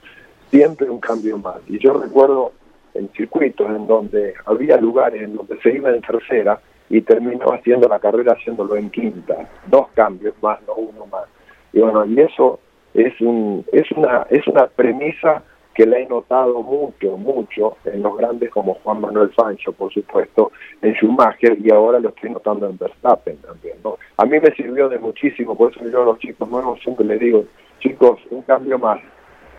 Siempre 0.50 0.88
un 0.88 0.98
cambio 0.98 1.36
más. 1.36 1.56
Y 1.68 1.78
yo 1.78 1.92
recuerdo 1.92 2.52
en 2.94 3.08
circuitos 3.10 3.68
en 3.68 3.86
donde 3.86 4.34
había 4.46 4.78
lugares 4.78 5.22
en 5.22 5.36
donde 5.36 5.60
se 5.60 5.72
iba 5.74 5.90
en 5.90 6.00
tercera 6.00 6.60
y 6.88 7.02
terminó 7.02 7.52
haciendo 7.52 7.88
la 7.88 7.98
carrera 7.98 8.32
haciéndolo 8.32 8.76
en 8.76 8.88
quinta, 8.90 9.48
dos 9.66 9.88
cambios 9.94 10.34
más, 10.42 10.60
no 10.66 10.74
uno 10.74 11.06
más. 11.06 11.24
Y 11.72 11.80
bueno, 11.80 12.06
y 12.06 12.20
eso 12.20 12.60
es 12.94 13.20
un 13.20 13.64
es 13.72 13.90
una 13.92 14.26
es 14.30 14.46
una 14.46 14.66
premisa 14.68 15.42
que 15.74 15.84
le 15.84 16.02
he 16.02 16.06
notado 16.06 16.62
mucho, 16.62 17.16
mucho 17.16 17.76
en 17.84 18.02
los 18.02 18.16
grandes 18.16 18.50
como 18.50 18.74
Juan 18.74 19.00
Manuel 19.00 19.30
Fancho, 19.30 19.72
por 19.72 19.92
supuesto, 19.92 20.52
en 20.80 20.94
Schumacher 20.94 21.58
y 21.60 21.72
ahora 21.72 21.98
lo 21.98 22.10
estoy 22.10 22.30
notando 22.30 22.68
en 22.68 22.78
Verstappen 22.78 23.36
también. 23.38 23.76
¿no? 23.82 23.98
A 24.16 24.24
mí 24.24 24.38
me 24.38 24.54
sirvió 24.54 24.88
de 24.88 24.98
muchísimo, 24.98 25.56
por 25.56 25.72
eso 25.72 25.86
yo 25.88 26.02
a 26.02 26.04
los 26.06 26.18
chicos 26.20 26.48
nuevos 26.48 26.80
siempre 26.80 27.04
les 27.04 27.18
digo, 27.18 27.44
chicos, 27.80 28.20
un 28.30 28.42
cambio 28.42 28.78
más, 28.78 29.00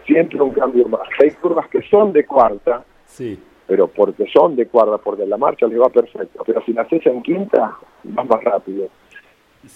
siempre 0.05 0.41
un 0.41 0.51
cambio 0.51 0.87
más. 0.87 1.01
Hay 1.21 1.31
curvas 1.31 1.67
que 1.67 1.81
son 1.83 2.13
de 2.13 2.25
cuarta, 2.25 2.85
sí. 3.05 3.37
pero 3.67 3.87
porque 3.87 4.25
son 4.33 4.55
de 4.55 4.67
cuarta, 4.67 4.97
porque 4.97 5.25
la 5.25 5.37
marcha 5.37 5.67
les 5.67 5.79
va 5.79 5.89
perfecto, 5.89 6.43
pero 6.45 6.63
si 6.63 6.71
la 6.71 6.83
haces 6.83 7.05
en 7.05 7.21
quinta, 7.21 7.77
vas 8.03 8.29
más 8.29 8.43
rápido. 8.43 8.87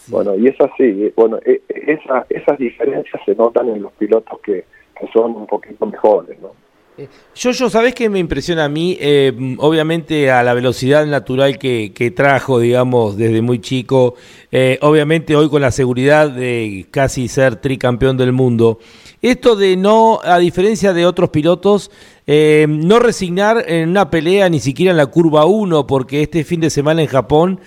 Bueno, 0.08 0.36
y 0.36 0.48
es 0.48 0.56
así, 0.62 1.12
bueno, 1.16 1.40
e, 1.44 1.62
e, 1.68 1.94
esa, 1.94 2.26
esas 2.30 2.58
diferencias 2.60 3.22
se 3.26 3.36
notan 3.36 3.70
en 3.70 3.82
los 3.82 3.92
pilotos 3.94 4.40
que 4.42 4.64
que 5.00 5.08
son 5.12 5.36
un 5.36 5.48
poquito 5.48 5.86
mejores, 5.86 6.40
¿no? 6.40 6.52
Eh, 7.00 7.08
yo, 7.34 7.52
yo, 7.52 7.70
¿sabés 7.70 7.96
qué 7.96 8.10
me 8.10 8.20
impresiona 8.20 8.66
a 8.66 8.70
mí? 8.70 8.98
Eh, 9.00 9.56
obviamente 9.60 10.30
a 10.32 10.44
la 10.44 10.54
velocidad 10.54 11.06
natural 11.06 11.58
que, 11.58 11.94
que 11.94 12.12
trajo, 12.12 12.60
digamos, 12.60 13.16
desde 13.16 13.42
muy 13.42 13.60
chico, 13.60 14.16
eh, 14.52 14.78
obviamente 14.82 15.38
hoy 15.38 15.48
con 15.50 15.62
la 15.62 15.72
seguridad 15.72 16.30
de 16.30 16.88
casi 16.92 17.30
ser 17.30 17.56
tricampeón 17.56 18.18
del 18.18 18.34
mundo. 18.34 18.80
Esto 19.22 19.56
de 19.56 19.78
no, 19.78 20.20
a 20.24 20.38
diferencia 20.40 20.92
de 20.92 21.06
otros 21.06 21.30
pilotos, 21.30 21.90
eh, 22.32 22.68
no 22.70 23.00
resignar 23.00 23.64
en 23.68 23.90
una 23.90 24.12
pelea 24.12 24.50
ni 24.50 24.60
siquiera 24.60 24.92
en 24.92 24.98
la 24.98 25.08
curva 25.08 25.48
1, 25.48 25.88
porque 25.88 26.22
este 26.22 26.44
fin 26.44 26.62
de 26.62 26.70
semana 26.70 27.02
en 27.02 27.08
Japón 27.08 27.60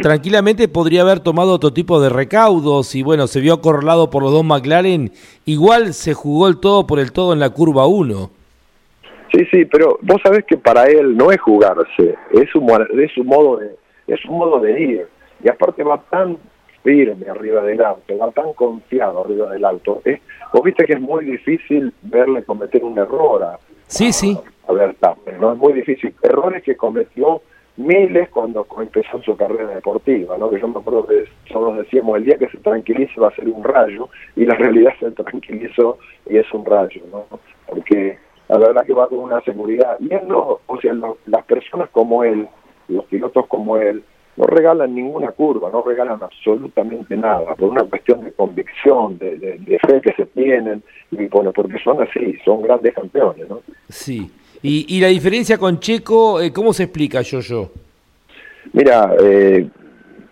tranquilamente 0.00 0.68
podría 0.68 1.02
haber 1.02 1.18
tomado 1.18 1.50
otro 1.50 1.72
tipo 1.72 2.00
de 2.00 2.10
recaudos 2.10 2.94
y 2.94 3.02
bueno, 3.02 3.26
se 3.26 3.40
vio 3.40 3.54
acorralado 3.54 4.10
por 4.10 4.22
los 4.22 4.30
dos 4.30 4.44
McLaren, 4.44 5.10
igual 5.46 5.94
se 5.94 6.14
jugó 6.14 6.46
el 6.46 6.60
todo 6.60 6.86
por 6.86 7.00
el 7.00 7.10
todo 7.10 7.32
en 7.32 7.40
la 7.40 7.50
curva 7.50 7.88
1. 7.88 8.30
Sí, 9.32 9.46
sí, 9.50 9.64
pero 9.64 9.98
vos 10.02 10.22
sabés 10.22 10.44
que 10.44 10.58
para 10.58 10.84
él 10.84 11.16
no 11.16 11.32
es 11.32 11.40
jugarse, 11.40 12.14
es 12.30 12.54
un, 12.54 12.70
es 12.70 13.24
modo 13.24 13.56
de 13.56 13.74
es 14.06 14.24
un 14.26 14.38
modo 14.38 14.60
de 14.60 14.80
ir 14.80 15.08
y 15.42 15.48
aparte 15.48 15.82
va 15.82 16.00
tan 16.08 16.38
firme 16.84 17.26
arriba 17.28 17.62
del 17.62 17.82
auto, 17.82 18.16
va 18.16 18.30
tan 18.30 18.52
confiado 18.52 19.24
arriba 19.24 19.50
del 19.50 19.64
auto. 19.64 20.02
Vos 20.52 20.62
viste 20.62 20.84
que 20.84 20.92
es 20.92 21.00
muy 21.00 21.24
difícil 21.24 21.92
verle 22.02 22.44
cometer 22.44 22.84
un 22.84 22.96
error 22.96 23.42
a, 23.42 23.58
sí, 23.94 24.12
sí. 24.12 24.38
a 24.68 24.72
Verstappen, 24.72 25.40
¿no? 25.40 25.52
Es 25.52 25.58
muy 25.58 25.72
difícil. 25.72 26.14
Errores 26.22 26.62
que 26.62 26.76
cometió 26.76 27.42
miles 27.76 28.28
cuando 28.30 28.66
empezó 28.78 29.22
su 29.22 29.36
carrera 29.36 29.74
deportiva, 29.74 30.36
¿no? 30.38 30.50
Que 30.50 30.60
yo 30.60 30.68
me 30.68 30.78
acuerdo 30.78 31.06
que 31.06 31.24
nosotros 31.48 31.78
decíamos, 31.78 32.18
el 32.18 32.24
día 32.24 32.38
que 32.38 32.48
se 32.48 32.58
tranquilice 32.58 33.20
va 33.20 33.28
a 33.28 33.34
ser 33.34 33.48
un 33.48 33.64
rayo, 33.64 34.08
y 34.36 34.44
la 34.44 34.54
realidad 34.54 34.92
se 35.00 35.10
tranquilizó 35.12 35.98
y 36.26 36.36
es 36.36 36.52
un 36.52 36.64
rayo, 36.64 37.02
¿no? 37.10 37.26
Porque 37.66 38.18
la 38.48 38.58
verdad 38.58 38.84
que 38.84 38.92
va 38.92 39.08
con 39.08 39.18
una 39.18 39.40
seguridad. 39.42 39.96
Y 40.00 40.12
él 40.12 40.28
o 40.30 40.60
sea, 40.80 40.92
las 41.26 41.44
personas 41.46 41.88
como 41.90 42.24
él, 42.24 42.48
los 42.88 43.04
pilotos 43.06 43.46
como 43.46 43.76
él, 43.76 44.04
no 44.36 44.44
regalan 44.46 44.94
ninguna 44.94 45.30
curva, 45.32 45.70
no 45.70 45.82
regalan 45.82 46.18
absolutamente 46.22 47.16
nada, 47.16 47.54
por 47.54 47.70
una 47.70 47.84
cuestión 47.84 48.24
de 48.24 48.32
convicción, 48.32 49.18
de, 49.18 49.36
de, 49.36 49.78
fe 49.78 50.00
que 50.00 50.12
se 50.12 50.26
tienen, 50.26 50.82
y 51.10 51.26
bueno, 51.26 51.52
porque 51.52 51.78
son 51.78 52.02
así, 52.02 52.36
son 52.44 52.62
grandes 52.62 52.94
campeones, 52.94 53.48
¿no? 53.48 53.60
Sí. 53.88 54.30
¿Y, 54.62 54.96
y 54.96 55.00
la 55.00 55.08
diferencia 55.08 55.58
con 55.58 55.78
Checo, 55.78 56.40
eh, 56.40 56.52
cómo 56.52 56.72
se 56.72 56.84
explica, 56.84 57.20
yo 57.20 57.40
yo? 57.40 57.70
Mira, 58.72 59.14
eh, 59.20 59.68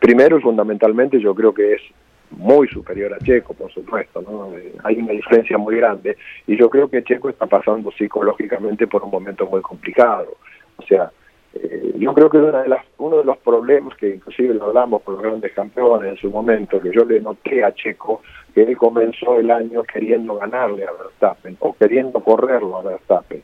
primero 0.01 0.39
y 0.39 0.41
fundamentalmente 0.41 1.21
yo 1.21 1.35
creo 1.35 1.55
que 1.55 1.75
es 1.75 1.83
muy 2.31 2.67
superior 2.69 3.13
a 3.13 3.19
Checo, 3.19 3.55
por 3.55 3.71
supuesto, 3.73 4.23
¿no? 4.23 4.57
Eh, 4.57 4.73
hay 4.83 4.97
una 4.97 5.13
diferencia 5.13 5.59
muy 5.59 5.77
grande, 5.77 6.17
y 6.47 6.57
yo 6.57 6.69
creo 6.69 6.89
que 6.89 7.05
Checo 7.05 7.29
está 7.29 7.47
pasando 7.47 7.93
psicológicamente 7.93 8.87
por 8.87 9.03
un 9.05 9.11
momento 9.11 9.47
muy 9.47 9.61
complicado, 9.61 10.35
o 10.77 10.83
sea, 10.83 11.13
eh, 11.55 11.93
yo 11.99 12.15
creo 12.15 12.31
que 12.31 12.39
una 12.39 12.63
de 12.63 12.69
las, 12.69 12.85
uno 12.99 13.19
de 13.19 13.25
los 13.25 13.39
problemas 13.39 13.97
que 13.97 14.09
inclusive 14.09 14.55
lo 14.55 14.67
hablamos 14.67 15.03
con 15.03 15.15
los 15.15 15.23
grandes 15.23 15.53
campeones 15.53 16.13
en 16.13 16.17
su 16.17 16.31
momento, 16.31 16.81
que 16.81 16.93
yo 16.93 17.05
le 17.05 17.21
noté 17.21 17.63
a 17.63 17.73
Checo, 17.75 18.23
que 18.55 18.63
él 18.63 18.77
comenzó 18.77 19.39
el 19.39 19.51
año 19.51 19.83
queriendo 19.83 20.37
ganarle 20.37 20.85
a 20.85 20.93
Verstappen 20.93 21.57
o 21.61 21.75
queriendo 21.75 22.21
correrlo 22.21 22.79
a 22.79 22.83
Verstappen. 22.83 23.43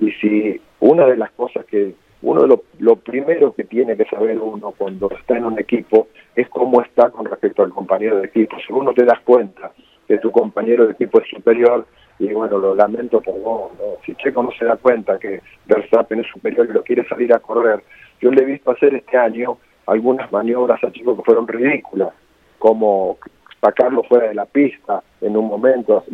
Y 0.00 0.10
si 0.12 0.60
una 0.80 1.06
de 1.06 1.16
las 1.16 1.30
cosas 1.32 1.64
que, 1.66 1.94
uno 2.22 2.42
de 2.42 2.48
lo, 2.48 2.62
lo 2.78 2.96
primero 2.96 3.54
que 3.54 3.64
tiene 3.64 3.96
que 3.96 4.04
saber 4.04 4.38
uno 4.38 4.72
cuando 4.76 5.10
está 5.10 5.36
en 5.36 5.44
un 5.44 5.58
equipo 5.58 6.08
es 6.34 6.48
cómo 6.48 6.82
está 6.82 7.10
con 7.10 7.26
respecto 7.26 7.62
al 7.62 7.70
compañero 7.70 8.18
de 8.18 8.26
equipo. 8.26 8.56
Si 8.66 8.72
uno 8.72 8.92
te 8.92 9.04
das 9.04 9.20
cuenta 9.20 9.72
que 10.06 10.18
tu 10.18 10.30
compañero 10.30 10.86
de 10.86 10.92
equipo 10.92 11.20
es 11.20 11.28
superior, 11.28 11.86
y 12.20 12.34
bueno, 12.34 12.58
lo 12.58 12.74
lamento 12.74 13.20
por 13.22 13.40
vos, 13.40 13.72
si 14.04 14.14
Checo 14.14 14.42
no 14.42 14.50
se 14.52 14.66
da 14.66 14.76
cuenta 14.76 15.18
que 15.18 15.40
Verstappen 15.64 16.20
es 16.20 16.26
superior 16.26 16.66
y 16.68 16.74
lo 16.74 16.82
quiere 16.82 17.08
salir 17.08 17.32
a 17.32 17.38
correr, 17.38 17.82
yo 18.20 18.30
le 18.30 18.42
he 18.42 18.44
visto 18.44 18.70
hacer 18.70 18.94
este 18.94 19.16
año 19.16 19.56
algunas 19.86 20.30
maniobras 20.30 20.84
a 20.84 20.92
Checo 20.92 21.16
que 21.16 21.22
fueron 21.22 21.48
ridículas, 21.48 22.10
como 22.58 23.16
sacarlo 23.62 24.02
fuera 24.02 24.28
de 24.28 24.34
la 24.34 24.44
pista 24.44 25.02
en 25.22 25.34
un 25.34 25.48
momento, 25.48 26.04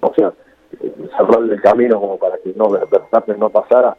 o 0.00 0.14
sea, 0.14 0.32
cerrarle 1.16 1.54
el 1.54 1.62
camino 1.62 2.00
como 2.00 2.18
para 2.18 2.36
que 2.38 2.52
no 2.56 2.68
Verstappen 2.68 3.38
no 3.38 3.48
pasara. 3.48 3.96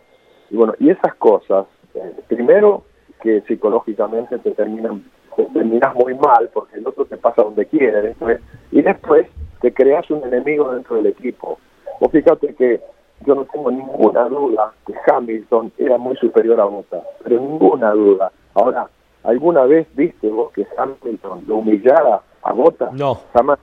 Y 0.49 0.57
bueno, 0.57 0.73
y 0.77 0.89
esas 0.89 1.15
cosas, 1.15 1.67
eh, 1.93 2.15
primero 2.27 2.83
que 3.21 3.41
psicológicamente 3.47 4.37
te 4.39 4.51
terminan 4.51 5.05
te 5.35 5.45
terminas 5.45 5.93
muy 5.95 6.13
mal 6.15 6.49
porque 6.53 6.77
el 6.77 6.87
otro 6.87 7.05
te 7.05 7.17
pasa 7.17 7.43
donde 7.43 7.65
quiere 7.65 8.01
después, 8.01 8.39
y 8.71 8.81
después 8.81 9.27
te 9.65 9.73
creas 9.73 10.07
un 10.11 10.23
enemigo 10.23 10.71
dentro 10.71 10.97
del 10.97 11.07
equipo. 11.07 11.57
Vos 11.99 12.11
fíjate 12.11 12.53
que 12.53 12.79
yo 13.25 13.33
no 13.33 13.45
tengo 13.45 13.71
ninguna 13.71 14.25
duda 14.25 14.71
que 14.85 14.93
Hamilton 15.07 15.71
era 15.79 15.97
muy 15.97 16.15
superior 16.17 16.61
a 16.61 16.65
Bottas, 16.65 17.01
pero 17.23 17.39
ninguna 17.39 17.89
duda. 17.93 18.31
Ahora, 18.53 18.87
¿alguna 19.23 19.63
vez 19.63 19.87
viste 19.95 20.29
vos 20.29 20.51
que 20.51 20.67
Hamilton 20.77 21.45
lo 21.47 21.55
humillara 21.55 22.21
a 22.43 22.53
Bottas? 22.53 22.93
No. 22.93 23.15
Jamás. 23.33 23.57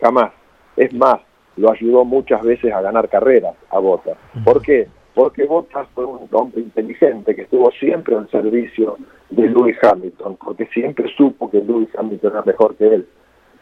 Jamás. 0.00 0.32
Es 0.78 0.90
más, 0.94 1.20
lo 1.58 1.70
ayudó 1.70 2.06
muchas 2.06 2.40
veces 2.40 2.72
a 2.72 2.80
ganar 2.80 3.10
carreras 3.10 3.54
a 3.68 3.78
Bottas. 3.78 4.16
¿Por 4.42 4.62
qué? 4.62 4.88
Porque 5.14 5.44
Bottas 5.44 5.86
fue 5.94 6.06
un 6.06 6.30
hombre 6.32 6.62
inteligente 6.62 7.34
que 7.36 7.42
estuvo 7.42 7.70
siempre 7.72 8.16
al 8.16 8.30
servicio 8.30 8.96
de 9.28 9.50
Lewis 9.50 9.76
Hamilton, 9.82 10.38
porque 10.42 10.64
siempre 10.72 11.14
supo 11.14 11.50
que 11.50 11.60
Lewis 11.60 11.90
Hamilton 11.94 12.32
era 12.32 12.42
mejor 12.42 12.74
que 12.76 12.86
él. 12.86 13.06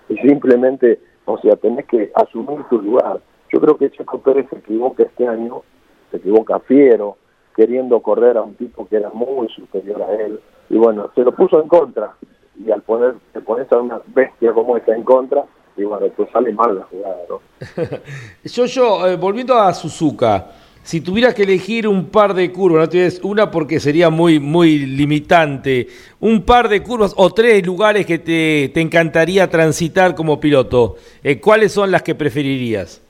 Y 0.09 0.19
simplemente 0.19 1.01
o 1.29 1.39
sea, 1.39 1.57
tenés 1.57 1.87
que 1.87 2.11
asumir 2.15 2.65
tu 2.71 2.81
lugar. 2.81 3.21
Yo 3.53 3.61
creo 3.61 3.77
que 3.77 3.91
Checo 3.91 4.21
Pérez 4.21 4.47
se 4.51 4.57
equivoca 4.57 5.03
este 5.03 5.27
año, 5.27 5.63
se 6.11 6.17
equivoca 6.17 6.59
fiero, 6.61 7.17
queriendo 7.55 8.01
correr 8.01 8.37
a 8.37 8.43
un 8.43 8.55
tipo 8.55 8.87
que 8.89 8.97
era 8.97 9.11
muy 9.11 9.49
superior 9.49 10.03
a 10.03 10.13
él. 10.15 10.41
Y 10.71 10.79
bueno, 10.79 11.11
se 11.15 11.23
lo 11.23 11.33
puso 11.33 11.61
en 11.63 11.69
contra. 11.69 12.15
Y 12.57 12.71
al 12.71 12.83
poner, 12.83 13.15
te 13.33 13.41
pones 13.41 13.71
a 13.71 13.79
una 13.79 14.01
bestia 14.07 14.53
como 14.53 14.77
esta 14.77 14.95
en 14.95 15.05
contra, 15.05 15.45
y 15.77 15.85
bueno, 15.85 16.07
pues 16.17 16.29
sale 16.33 16.53
mal 16.53 16.75
la 16.75 16.83
jugada, 16.85 17.19
¿no? 17.29 17.41
yo, 18.45 18.65
yo, 18.67 19.07
eh, 19.07 19.17
volviendo 19.17 19.55
a 19.55 19.73
Suzuka, 19.73 20.47
si 20.89 21.03
tuvieras 21.03 21.35
que 21.35 21.43
elegir 21.43 21.87
un 21.87 22.07
par 22.07 22.33
de 22.33 22.51
curvas, 22.51 22.81
no 22.81 22.89
tienes 22.89 23.21
una 23.23 23.51
porque 23.51 23.79
sería 23.79 24.09
muy, 24.09 24.41
muy 24.41 24.79
limitante, 24.79 25.87
un 26.19 26.47
par 26.47 26.71
de 26.71 26.83
curvas 26.83 27.13
o 27.19 27.29
tres 27.29 27.67
lugares 27.67 28.07
que 28.07 28.19
te, 28.19 28.71
te 28.73 28.81
encantaría 28.81 29.51
transitar 29.51 30.15
como 30.15 30.41
piloto, 30.41 30.97
eh, 31.23 31.39
¿cuáles 31.41 31.73
son 31.73 31.91
las 31.91 32.03
que 32.03 32.15
preferirías? 32.15 33.03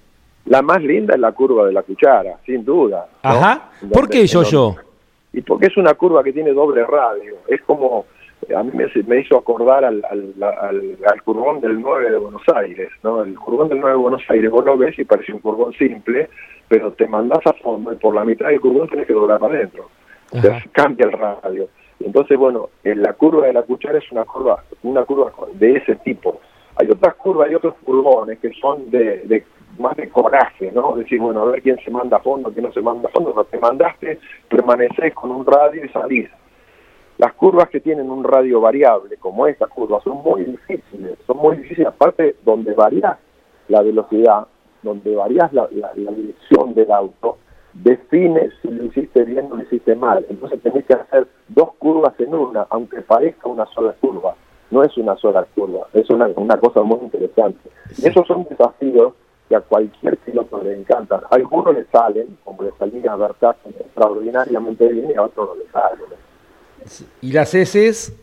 La 0.47 0.61
más 0.61 0.83
linda 0.83 1.15
es 1.15 1.21
la 1.21 1.31
curva 1.31 1.67
de 1.67 1.73
la 1.73 1.85
cuchara, 1.85 2.41
sin 2.45 2.65
duda. 2.65 3.07
Ajá. 3.23 3.71
¿Por 3.93 4.09
qué 4.09 4.27
yo, 4.27 4.43
yo? 4.43 4.75
Y 5.33 5.43
porque 5.43 5.69
es 5.69 5.77
una 5.77 5.95
curva 5.95 6.25
que 6.25 6.33
tiene 6.33 6.53
doble 6.53 6.85
radio. 6.85 7.37
Es 7.47 7.63
como 7.63 8.07
a 8.57 8.63
mí 8.63 8.73
me, 9.07 9.21
hizo 9.21 9.37
acordar 9.37 9.85
al, 9.85 10.05
al, 10.11 10.35
al, 11.07 11.23
curvón 11.23 11.61
del 11.61 11.81
9 11.81 12.11
de 12.11 12.19
Buenos 12.19 12.43
Aires, 12.55 12.89
¿no? 13.03 13.23
El 13.23 13.35
curvón 13.39 13.69
del 13.69 13.81
9 13.81 13.97
de 13.97 14.03
Buenos 14.03 14.23
Aires, 14.29 14.51
vos 14.51 14.65
lo 14.65 14.77
ves 14.77 14.99
y 14.99 15.05
parece 15.05 15.33
un 15.33 15.41
curvón 15.41 15.73
simple, 15.75 16.29
pero 16.69 16.93
te 16.93 17.07
mandás 17.07 17.47
a 17.47 17.53
fondo 17.55 17.93
y 17.93 17.97
por 17.97 18.15
la 18.15 18.25
mitad 18.25 18.49
del 18.49 18.61
curvón 18.61 18.89
tenés 18.89 19.07
que 19.07 19.13
doblar 19.13 19.39
para 19.39 19.55
adentro. 19.55 19.89
Entonces 20.33 20.65
cambia 20.73 21.07
el 21.07 21.13
radio. 21.13 21.69
Entonces, 22.01 22.39
bueno, 22.39 22.71
en 22.85 23.03
la 23.03 23.13
curva 23.15 23.47
de 23.47 23.53
la 23.53 23.63
cuchara 23.63 23.99
es 23.99 24.11
una 24.13 24.25
curva, 24.25 24.63
una 24.83 25.05
curva 25.05 25.33
de 25.55 25.77
ese 25.77 25.97
tipo. 25.97 26.41
Hay 26.77 26.89
otras 26.91 27.15
curvas, 27.17 27.49
hay 27.49 27.57
otros 27.57 27.75
curvones 27.85 28.39
que 28.39 28.53
son 28.61 28.89
de, 28.91 29.45
más 29.79 29.97
de 29.97 30.09
coraje, 30.09 30.71
¿no? 30.73 30.95
Decir, 30.95 31.19
bueno, 31.19 31.43
a 31.43 31.45
ver 31.47 31.63
quién 31.63 31.79
se 31.85 31.91
manda 31.91 32.19
a 32.19 32.21
fondo, 32.21 32.53
quién 32.53 32.67
no 32.67 32.73
se 32.73 32.81
manda 32.81 33.09
a 33.09 33.13
fondo, 33.13 33.33
no 33.35 33.45
te 33.45 33.59
mandaste, 33.59 34.21
permaneces 34.49 35.13
con 35.15 35.33
un 35.33 35.45
radio 35.45 35.85
y 35.85 35.89
salís. 35.89 36.29
Las 37.19 37.35
curvas 37.35 37.69
que 37.69 37.81
tienen 37.81 38.11
un 38.11 38.23
radio 38.23 38.61
variable, 38.61 39.17
como 39.17 39.49
esta 39.49 39.67
curva, 39.67 40.01
son 40.05 40.23
muy 40.23 40.45
difíciles, 40.45 41.19
son 41.27 41.39
muy 41.39 41.57
difíciles, 41.57 41.89
aparte 41.89 42.37
donde 42.45 42.75
varías 42.75 43.19
la 43.67 43.83
velocidad, 43.83 44.47
donde 44.85 45.17
varías 45.17 45.53
la, 45.53 45.67
dirección 45.67 46.75
del 46.75 46.93
auto, 46.93 47.39
define 47.75 48.51
si 48.63 48.69
lo 48.69 48.85
hiciste 48.85 49.25
bien 49.25 49.49
o 49.51 49.57
lo 49.57 49.63
hiciste 49.65 49.97
mal. 49.97 50.25
Entonces 50.31 50.63
tenés 50.63 50.85
que 50.85 50.95
hacer 50.95 51.27
dos 51.49 51.75
curvas 51.81 52.15
en 52.21 52.35
una, 52.35 52.69
aunque 52.71 53.01
parezca 53.01 53.49
una 53.49 53.67
sola 53.67 53.95
curva. 54.01 54.37
No 54.71 54.85
es 54.85 54.97
una 54.97 55.17
sola 55.17 55.45
curva, 55.57 55.89
es 55.95 56.09
una, 56.11 56.29
una 56.37 56.57
cosa 56.59 56.83
muy 56.83 57.01
interesante. 57.01 57.69
Y 57.97 58.07
esos 58.07 58.29
son 58.29 58.47
desafíos 58.49 59.15
que 59.49 59.57
a 59.57 59.61
cualquier 59.61 60.19
piloto 60.19 60.63
le 60.63 60.79
encantan. 60.79 61.23
A 61.29 61.35
algunos 61.35 61.75
le 61.75 61.85
salen, 61.87 62.39
como 62.45 62.63
le 62.63 62.71
salía 62.79 63.13
a 63.13 63.17
Bertasen 63.17 63.75
extraordinariamente 63.81 64.87
bien, 64.87 65.11
y 65.11 65.15
a 65.15 65.23
otros 65.23 65.49
no 65.49 65.55
le 65.57 65.69
salen. 65.73 66.28
¿Y 67.21 67.33
las 67.33 67.55
heces? 67.55 68.15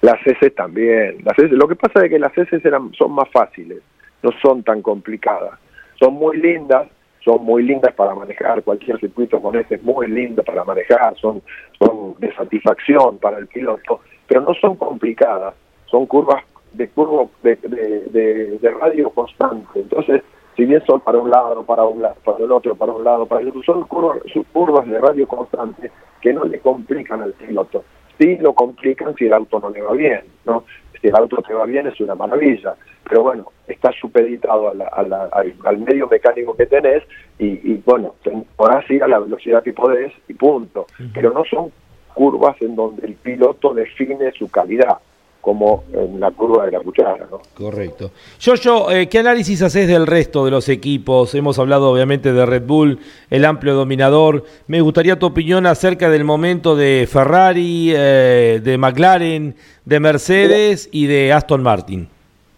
Las 0.00 0.24
heces 0.26 0.54
también. 0.54 1.18
Las 1.24 1.38
lo 1.50 1.68
que 1.68 1.76
pasa 1.76 2.04
es 2.04 2.10
que 2.10 2.18
las 2.18 2.36
heces 2.36 2.64
eran, 2.64 2.92
son 2.92 3.12
más 3.12 3.28
fáciles, 3.30 3.78
no 4.22 4.30
son 4.42 4.62
tan 4.62 4.82
complicadas. 4.82 5.58
Son 5.98 6.14
muy 6.14 6.36
lindas, 6.36 6.88
son 7.24 7.44
muy 7.44 7.62
lindas 7.62 7.94
para 7.94 8.14
manejar, 8.14 8.62
cualquier 8.62 9.00
circuito 9.00 9.40
con 9.40 9.56
heces 9.56 9.78
es 9.78 9.82
muy 9.82 10.08
lindo 10.08 10.42
para 10.42 10.64
manejar, 10.64 11.16
son, 11.16 11.42
son 11.78 12.14
de 12.18 12.34
satisfacción 12.34 13.18
para 13.18 13.38
el 13.38 13.46
piloto, 13.46 14.00
pero 14.26 14.42
no 14.42 14.52
son 14.54 14.76
complicadas, 14.76 15.54
son 15.86 16.06
curvas 16.06 16.44
de 16.74 16.88
curvo 16.88 17.30
de, 17.42 17.56
de, 17.56 18.70
radio 18.70 19.08
constante. 19.10 19.80
Entonces, 19.80 20.22
si 20.56 20.64
bien 20.64 20.82
son 20.86 21.00
para 21.00 21.18
un 21.18 21.30
lado, 21.30 21.64
para 21.64 21.84
un 21.84 22.02
lado, 22.02 22.16
para 22.24 22.44
el 22.44 22.52
otro, 22.52 22.74
para 22.74 22.92
un 22.92 23.04
lado, 23.04 23.26
para 23.26 23.40
el 23.40 23.48
otro, 23.48 23.62
son 23.62 23.84
curvas, 23.84 24.18
son 24.32 24.44
curvas 24.52 24.86
de 24.86 24.98
radio 24.98 25.26
constante 25.26 25.90
que 26.20 26.32
no 26.32 26.44
le 26.44 26.60
complican 26.60 27.22
al 27.22 27.32
piloto. 27.32 27.84
Sí 28.18 28.36
lo 28.36 28.52
complican 28.52 29.14
si 29.16 29.26
el 29.26 29.32
auto 29.32 29.58
no 29.58 29.70
le 29.70 29.82
va 29.82 29.92
bien, 29.92 30.22
¿no? 30.44 30.64
Si 31.00 31.08
el 31.08 31.16
auto 31.16 31.42
te 31.42 31.52
va 31.52 31.66
bien 31.66 31.88
es 31.88 32.00
una 32.00 32.14
maravilla, 32.14 32.76
pero 33.08 33.22
bueno, 33.22 33.46
está 33.66 33.90
supeditado 33.92 34.68
al, 34.70 35.78
medio 35.78 36.06
mecánico 36.08 36.56
que 36.56 36.66
tenés 36.66 37.02
y, 37.38 37.74
bueno, 37.84 38.14
podrás 38.56 38.88
ir 38.90 39.02
a 39.02 39.08
la 39.08 39.18
velocidad 39.18 39.62
que 39.62 39.72
podés 39.72 40.12
y 40.28 40.34
punto. 40.34 40.86
Pero 41.12 41.32
no 41.32 41.44
son 41.44 41.72
curvas 42.14 42.56
en 42.62 42.76
donde 42.76 43.06
el 43.06 43.14
piloto 43.14 43.74
define 43.74 44.30
su 44.32 44.48
calidad 44.48 44.98
como 45.44 45.84
en 45.92 46.18
la 46.18 46.30
curva 46.30 46.64
de 46.64 46.72
la 46.72 46.80
cuchara. 46.80 47.28
¿no? 47.30 47.40
Correcto. 47.54 48.10
Yo, 48.40 48.54
yo, 48.54 48.90
eh, 48.90 49.10
¿qué 49.10 49.18
análisis 49.18 49.60
haces 49.60 49.86
del 49.86 50.06
resto 50.06 50.46
de 50.46 50.50
los 50.50 50.70
equipos? 50.70 51.34
Hemos 51.34 51.58
hablado 51.58 51.90
obviamente 51.90 52.32
de 52.32 52.46
Red 52.46 52.62
Bull, 52.66 52.98
el 53.28 53.44
amplio 53.44 53.74
dominador. 53.74 54.44
Me 54.68 54.80
gustaría 54.80 55.18
tu 55.18 55.26
opinión 55.26 55.66
acerca 55.66 56.08
del 56.08 56.24
momento 56.24 56.76
de 56.76 57.06
Ferrari, 57.10 57.92
eh, 57.94 58.60
de 58.64 58.78
McLaren, 58.78 59.54
de 59.84 60.00
Mercedes 60.00 60.88
y 60.90 61.06
de 61.06 61.34
Aston 61.34 61.62
Martin. 61.62 62.08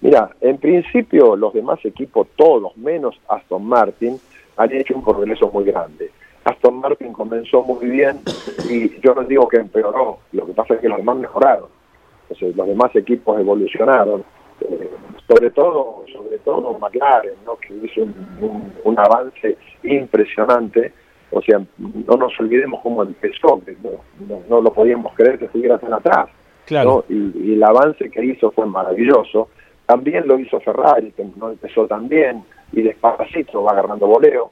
Mira, 0.01 0.31
en 0.40 0.59
principio 0.59 1.35
los 1.35 1.53
demás 1.55 1.85
equipos, 1.85 2.29
todos 2.37 2.77
menos 2.77 3.18
Aston 3.29 3.66
Martin, 3.66 4.16
han 4.57 4.72
hecho 4.72 4.94
un 4.94 5.03
progreso 5.03 5.51
muy 5.53 5.64
grande. 5.64 6.12
Aston 6.44 6.79
Martin 6.79 7.12
comenzó 7.12 7.64
muy 7.64 7.87
bien 7.87 8.20
y 8.70 9.01
yo 9.01 9.12
no 9.12 9.25
digo 9.25 9.49
que 9.49 9.57
empeoró, 9.57 10.18
lo 10.31 10.46
que 10.46 10.53
pasa 10.53 10.75
es 10.75 10.81
que 10.81 10.88
los 10.88 10.99
demás 10.99 11.16
mejoraron 11.16 11.76
los 12.41 12.67
demás 12.67 12.95
equipos 12.95 13.39
evolucionaron, 13.39 14.25
eh, 14.61 14.91
sobre 15.29 15.51
todo 15.51 16.05
sobre 16.12 16.39
todo 16.39 16.79
McLaren, 16.79 17.35
¿no? 17.45 17.57
que 17.57 17.75
hizo 17.75 18.03
un, 18.03 18.99
avance 18.99 19.57
impresionante, 19.83 20.93
o 21.31 21.43
sea, 21.43 21.61
no 21.79 22.17
nos 22.17 22.39
olvidemos 22.41 22.81
cómo 22.83 23.03
empezó, 23.03 23.61
no, 24.29 24.43
no, 24.49 24.61
lo 24.61 24.73
podíamos 24.73 25.12
creer 25.15 25.39
que 25.39 25.49
siguiera 25.49 25.79
tan 25.79 25.93
atrás, 25.93 26.29
claro. 26.65 27.05
y, 27.09 27.55
el 27.55 27.62
avance 27.62 28.11
que 28.11 28.25
hizo 28.25 28.51
fue 28.53 28.67
maravilloso, 28.67 29.49
también 29.87 30.27
lo 30.27 30.39
hizo 30.39 30.59
Ferrari, 30.61 31.12
que 31.12 31.25
no 31.37 31.51
empezó 31.51 31.87
tan 31.87 32.09
bien, 32.09 32.43
y 32.73 32.83
despacito 32.83 33.62
va 33.62 33.73
agarrando 33.73 34.07
voleo, 34.07 34.51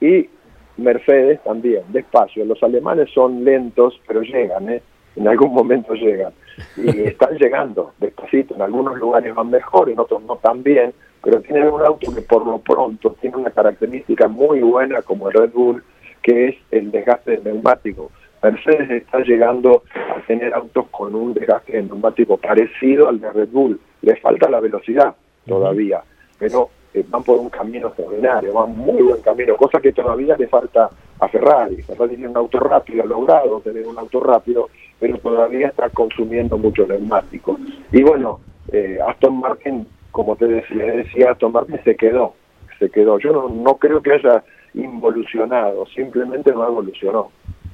y 0.00 0.28
Mercedes 0.76 1.42
también, 1.42 1.84
despacio, 1.88 2.44
los 2.44 2.62
alemanes 2.62 3.10
son 3.14 3.44
lentos, 3.44 3.98
pero 4.06 4.20
llegan, 4.22 4.68
¿eh? 4.68 4.82
En 5.16 5.28
algún 5.28 5.52
momento 5.52 5.94
llegan. 5.94 6.32
Y 6.76 6.88
están 7.04 7.36
llegando 7.36 7.92
despacito, 7.98 8.54
en 8.54 8.62
algunos 8.62 8.98
lugares 8.98 9.34
van 9.34 9.50
mejor, 9.50 9.90
en 9.90 9.98
otros 9.98 10.22
no 10.22 10.36
tan 10.36 10.62
bien, 10.62 10.92
pero 11.22 11.40
tienen 11.40 11.68
un 11.68 11.82
auto 11.82 12.14
que 12.14 12.22
por 12.22 12.46
lo 12.46 12.58
pronto 12.58 13.16
tiene 13.20 13.36
una 13.36 13.50
característica 13.50 14.28
muy 14.28 14.60
buena 14.60 15.02
como 15.02 15.28
el 15.28 15.34
Red 15.34 15.50
Bull, 15.52 15.82
que 16.22 16.48
es 16.48 16.56
el 16.70 16.90
desgaste 16.90 17.38
de 17.38 17.52
neumático. 17.52 18.10
Mercedes 18.42 18.90
está 18.90 19.18
llegando 19.20 19.82
a 19.94 20.20
tener 20.26 20.54
autos 20.54 20.86
con 20.90 21.14
un 21.14 21.34
desgaste 21.34 21.72
de 21.72 21.82
neumático 21.82 22.36
parecido 22.36 23.08
al 23.08 23.20
de 23.20 23.32
Red 23.32 23.48
Bull. 23.48 23.80
Le 24.02 24.16
falta 24.16 24.48
la 24.48 24.60
velocidad 24.60 25.14
todavía, 25.46 26.02
pero 26.38 26.70
eh, 26.94 27.04
van 27.08 27.22
por 27.22 27.38
un 27.38 27.50
camino 27.50 27.88
extraordinario, 27.88 28.52
van 28.52 28.76
muy 28.76 29.02
buen 29.02 29.20
camino, 29.20 29.56
cosa 29.56 29.80
que 29.80 29.92
todavía 29.92 30.36
le 30.36 30.46
falta 30.48 30.88
a 31.18 31.28
Ferrari. 31.28 31.82
Ferrari 31.82 32.16
tiene 32.16 32.28
un 32.28 32.36
auto 32.36 32.58
rápido, 32.58 33.02
ha 33.02 33.06
logrado 33.06 33.60
tener 33.60 33.86
un 33.86 33.98
auto 33.98 34.20
rápido, 34.20 34.70
pero 34.98 35.18
todavía 35.18 35.68
está 35.68 35.88
consumiendo 35.90 36.56
mucho 36.58 36.86
neumático. 36.86 37.58
Y 37.92 38.02
bueno, 38.02 38.40
eh, 38.72 38.98
Aston 39.06 39.38
Martin, 39.40 39.86
como 40.10 40.36
te 40.36 40.46
decía, 40.46 41.30
Aston 41.30 41.52
Martin 41.52 41.80
se 41.84 41.94
quedó, 41.96 42.34
se 42.78 42.90
quedó. 42.90 43.18
Yo 43.18 43.32
no, 43.32 43.48
no 43.48 43.76
creo 43.76 44.02
que 44.02 44.12
haya 44.12 44.42
involucionado, 44.74 45.86
simplemente 45.86 46.52
no 46.52 46.66
evolucionó. 46.66 47.30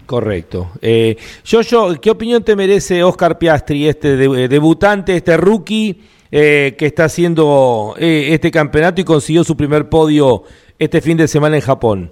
Correcto. 0.06 0.68
Eh, 0.80 1.16
yo, 1.44 1.60
¿qué 2.00 2.10
opinión 2.10 2.42
te 2.42 2.56
merece 2.56 3.02
Oscar 3.02 3.38
Piastri, 3.38 3.88
este 3.88 4.16
debutante, 4.16 5.16
este 5.16 5.36
rookie 5.36 6.00
eh, 6.30 6.74
que 6.76 6.86
está 6.86 7.04
haciendo 7.04 7.94
eh, 7.98 8.28
este 8.30 8.50
campeonato 8.50 9.00
y 9.00 9.04
consiguió 9.04 9.44
su 9.44 9.56
primer 9.56 9.88
podio 9.88 10.42
este 10.78 11.00
fin 11.00 11.16
de 11.16 11.28
semana 11.28 11.56
en 11.56 11.62
Japón? 11.62 12.10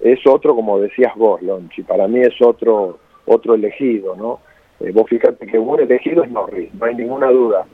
Es 0.00 0.18
otro, 0.26 0.54
como 0.54 0.80
decías 0.80 1.14
vos, 1.16 1.40
Lonchi, 1.42 1.82
para 1.82 2.08
mí 2.08 2.20
es 2.20 2.34
otro 2.40 2.98
otro 3.32 3.54
elegido, 3.54 4.16
¿no? 4.16 4.40
Eh, 4.80 4.90
vos 4.92 5.08
fíjate 5.08 5.46
que 5.46 5.58
un 5.58 5.78
elegido 5.78 6.24
es 6.24 6.30
Norris, 6.30 6.74
no 6.74 6.86
hay 6.86 6.94
ninguna 6.94 7.30
duda. 7.30 7.66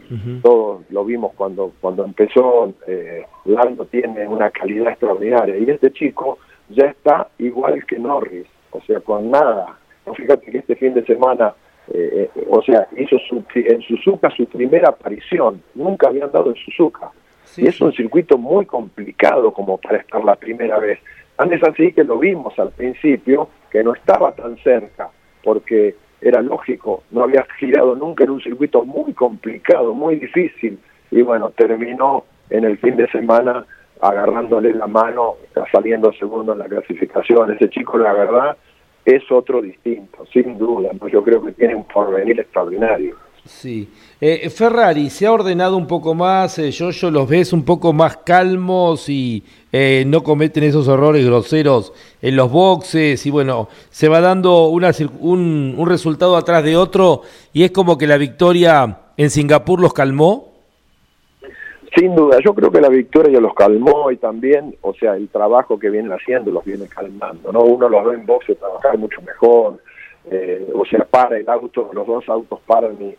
Todos 0.42 0.83
lo 0.90 1.05
vimos 1.05 1.33
cuando 1.35 1.73
cuando 1.81 2.05
empezó, 2.05 2.73
eh, 2.87 3.25
Lando 3.47 3.87
tiene 3.87 4.29
una 4.29 4.51
calidad 4.51 4.88
extraordinaria 4.88 5.57
y 5.57 5.71
este 5.71 5.90
chico 5.92 6.38
ya 6.68 6.87
está 6.87 7.29
igual 7.38 7.85
que 7.87 7.99
Norris, 7.99 8.47
o 8.71 8.81
sea, 8.83 9.01
con 9.01 9.31
nada. 9.31 9.79
fíjate 10.14 10.51
que 10.51 10.59
este 10.59 10.77
fin 10.77 10.94
de 10.94 11.05
semana, 11.05 11.55
eh, 11.92 12.31
eh, 12.35 12.47
o 12.49 12.61
sea, 12.62 12.87
hizo 12.97 13.16
su, 13.29 13.42
en 13.55 13.81
Suzuka 13.83 14.31
su 14.31 14.44
primera 14.47 14.90
aparición, 14.90 15.62
nunca 15.75 16.09
habían 16.09 16.31
dado 16.31 16.51
en 16.51 16.57
Suzuka. 16.57 17.11
y 17.57 17.66
es 17.66 17.81
un 17.81 17.92
circuito 17.92 18.37
muy 18.37 18.66
complicado 18.66 19.53
como 19.53 19.79
para 19.79 19.99
estar 19.99 20.23
la 20.23 20.37
primera 20.37 20.79
vez. 20.79 20.99
Antes 21.38 21.62
así 21.62 21.92
que 21.92 22.05
lo 22.05 22.18
vimos 22.18 22.59
al 22.59 22.71
principio, 22.73 23.49
que 23.71 23.83
no 23.83 23.94
estaba 23.94 24.33
tan 24.33 24.57
cerca 24.59 25.11
porque 25.42 25.94
era 26.20 26.42
lógico, 26.42 27.05
no 27.11 27.22
había 27.22 27.46
girado 27.59 27.94
nunca 27.94 28.24
en 28.24 28.31
un 28.31 28.40
circuito 28.40 28.85
muy 28.85 29.12
complicado, 29.12 29.94
muy 29.94 30.16
difícil, 30.16 30.79
y 31.11 31.22
bueno, 31.22 31.51
terminó 31.51 32.24
en 32.51 32.64
el 32.64 32.79
fin 32.79 32.96
de 32.96 33.09
semana 33.11 33.64
agarrándole 34.01 34.72
la 34.74 34.87
mano, 34.87 35.35
saliendo 35.72 36.12
segundo 36.12 36.53
en 36.53 36.61
la 36.61 36.66
clasificación. 36.66 37.53
Ese 37.53 37.68
chico, 37.68 37.98
la 37.98 38.12
verdad, 38.12 38.57
es 39.05 39.22
otro 39.31 39.61
distinto, 39.61 40.24
sin 40.33 40.59
duda. 40.59 40.90
Yo 41.11 41.22
creo 41.24 41.42
que 41.44 41.53
tiene 41.53 41.74
un 41.74 41.85
porvenir 41.85 42.38
extraordinario. 42.38 43.16
Sí. 43.48 43.88
Eh, 44.20 44.50
Ferrari, 44.50 45.08
¿se 45.08 45.26
ha 45.26 45.32
ordenado 45.32 45.76
un 45.76 45.87
poco 45.87 46.14
más? 46.14 46.58
Eh, 46.58 46.70
yo, 46.70 46.90
yo 46.90 47.11
los 47.11 47.26
ves 47.26 47.54
un 47.54 47.64
poco 47.64 47.94
más 47.94 48.18
calmos 48.18 49.08
y 49.08 49.42
eh, 49.72 50.04
no 50.06 50.22
cometen 50.22 50.64
esos 50.64 50.87
errores 50.87 51.24
groseros 51.24 51.94
en 52.20 52.37
los 52.37 52.52
boxes 52.52 53.24
y 53.24 53.30
bueno, 53.30 53.68
se 53.88 54.08
va 54.08 54.20
dando 54.20 54.66
una, 54.68 54.90
un, 55.20 55.74
un 55.76 55.88
resultado 55.88 56.37
atrás 56.37 56.62
de 56.62 56.76
otro 56.76 57.22
y 57.54 57.64
es 57.64 57.70
como 57.70 57.96
que 57.96 58.06
la 58.06 58.18
victoria 58.18 58.98
en 59.16 59.30
Singapur 59.30 59.80
los 59.80 59.94
calmó. 59.94 60.52
Sin 61.96 62.14
duda, 62.14 62.38
yo 62.44 62.54
creo 62.54 62.70
que 62.70 62.82
la 62.82 62.90
victoria 62.90 63.40
los 63.40 63.54
calmó 63.54 64.11
y 64.11 64.18
también, 64.18 64.76
o 64.82 64.92
sea, 64.92 65.16
el 65.16 65.28
trabajo 65.30 65.78
que 65.78 65.88
vienen 65.88 66.12
haciendo 66.12 66.50
los 66.50 66.64
viene 66.64 66.87
calmando, 66.87 67.50
¿no? 67.50 67.62
Uno 67.62 67.88
los 67.88 68.04
ve 68.04 68.14
en 68.14 68.26
boxe 68.26 68.54
trabajar 68.56 68.98
mucho 68.98 69.22
mejor, 69.22 69.78
eh, 70.30 70.68
o 70.74 70.84
sea, 70.84 71.04
para 71.04 71.38
el 71.38 71.48
auto, 71.48 71.90
los 71.92 72.06
dos 72.06 72.28
autos 72.28 72.60
paran 72.66 72.96
y, 73.00 73.16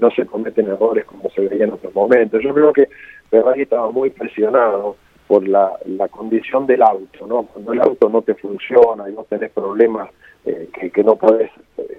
no 0.00 0.10
se 0.10 0.24
cometen 0.24 0.68
errores 0.68 1.04
como 1.04 1.28
se 1.30 1.46
veía 1.46 1.64
en 1.64 1.72
otros 1.72 1.94
momentos. 1.94 2.42
Yo 2.42 2.54
creo 2.54 2.72
que 2.72 2.88
Ferrari 3.30 3.62
estaba 3.62 3.90
muy 3.90 4.10
presionado 4.10 4.96
por 5.26 5.46
la, 5.46 5.72
condición 6.10 6.66
del 6.66 6.82
auto, 6.82 7.26
¿no? 7.26 7.42
Cuando 7.42 7.72
el 7.72 7.80
auto 7.82 8.08
no 8.08 8.22
te 8.22 8.34
funciona 8.34 9.08
y 9.10 9.12
no 9.12 9.24
tenés 9.24 9.50
problemas 9.50 10.08
eh, 10.46 10.68
que, 10.92 11.04
no 11.04 11.16
podés 11.16 11.50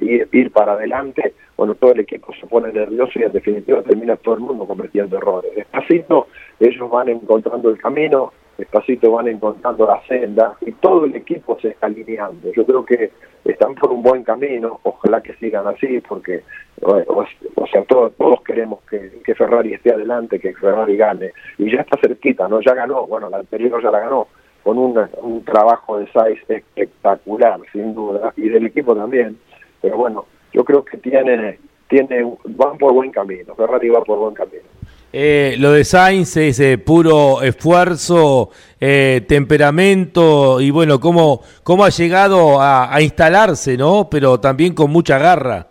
ir, 0.01 0.27
ir, 0.31 0.51
para 0.51 0.73
adelante, 0.73 1.35
bueno, 1.55 1.75
todo 1.75 1.91
el 1.91 1.99
equipo 1.99 2.33
se 2.33 2.47
pone 2.47 2.71
nervioso 2.73 3.19
y 3.19 3.23
en 3.23 3.31
definitiva 3.31 3.83
termina 3.83 4.15
todo 4.15 4.35
el 4.35 4.39
mundo 4.41 4.65
cometiendo 4.65 5.17
errores. 5.17 5.53
Despacito 5.55 6.27
ellos 6.59 6.89
van 6.89 7.09
encontrando 7.09 7.69
el 7.69 7.77
camino, 7.77 8.33
despacito 8.59 9.11
van 9.11 9.27
encontrando 9.27 9.87
la 9.87 10.01
senda 10.07 10.55
y 10.61 10.71
todo 10.73 11.05
el 11.05 11.15
equipo 11.15 11.57
se 11.59 11.69
está 11.69 11.87
alineando. 11.87 12.51
Yo 12.53 12.65
creo 12.65 12.85
que 12.85 13.11
están 13.45 13.73
por 13.75 13.91
un 13.91 14.03
buen 14.03 14.23
camino, 14.23 14.79
ojalá 14.83 15.21
que 15.21 15.33
sigan 15.35 15.65
así, 15.67 16.01
porque 16.07 16.43
o, 16.81 17.25
sea, 17.71 17.83
todos, 17.85 18.13
todos 18.15 18.41
queremos 18.43 18.79
que, 18.89 19.33
Ferrari 19.33 19.73
esté 19.73 19.93
adelante, 19.93 20.39
que 20.39 20.53
Ferrari 20.53 20.97
gane, 20.97 21.31
y 21.57 21.71
ya 21.71 21.81
está 21.81 21.97
cerquita, 22.01 22.47
¿no? 22.47 22.61
Ya 22.61 22.73
ganó, 22.73 23.07
bueno, 23.07 23.29
la 23.29 23.37
anterior 23.37 23.81
ya 23.81 23.91
la 23.91 23.99
ganó, 23.99 24.27
con 24.63 24.77
un, 24.77 24.99
un 25.21 25.43
trabajo 25.45 25.97
de 25.97 26.05
size 26.07 26.55
espectacular, 26.55 27.59
sin 27.71 27.93
duda, 27.93 28.33
y 28.35 28.49
del 28.49 28.65
equipo 28.65 28.95
también, 28.95 29.37
pero 29.81 29.97
bueno, 29.97 30.25
yo 30.51 30.63
creo 30.63 30.83
que 30.83 30.97
tiene, 30.97 31.59
tiene, 31.87 32.33
van 32.45 32.77
por 32.77 32.93
buen 32.93 33.11
camino, 33.11 33.55
Ferrari 33.55 33.89
va 33.89 34.03
por 34.03 34.19
buen 34.19 34.33
camino. 34.33 34.78
Eh, 35.11 35.55
lo 35.57 35.71
de 35.71 35.83
Sainz 35.83 36.37
es 36.37 36.59
eh, 36.59 36.77
puro 36.77 37.41
esfuerzo, 37.41 38.51
eh, 38.79 39.21
temperamento 39.27 40.61
y 40.61 40.69
bueno, 40.69 40.99
cómo, 40.99 41.41
cómo 41.63 41.83
ha 41.83 41.89
llegado 41.89 42.61
a, 42.61 42.95
instalarse, 43.01 43.75
¿no? 43.75 44.07
Pero 44.09 44.39
también 44.39 44.75
con 44.75 44.91
mucha 44.91 45.17
garra. 45.17 45.65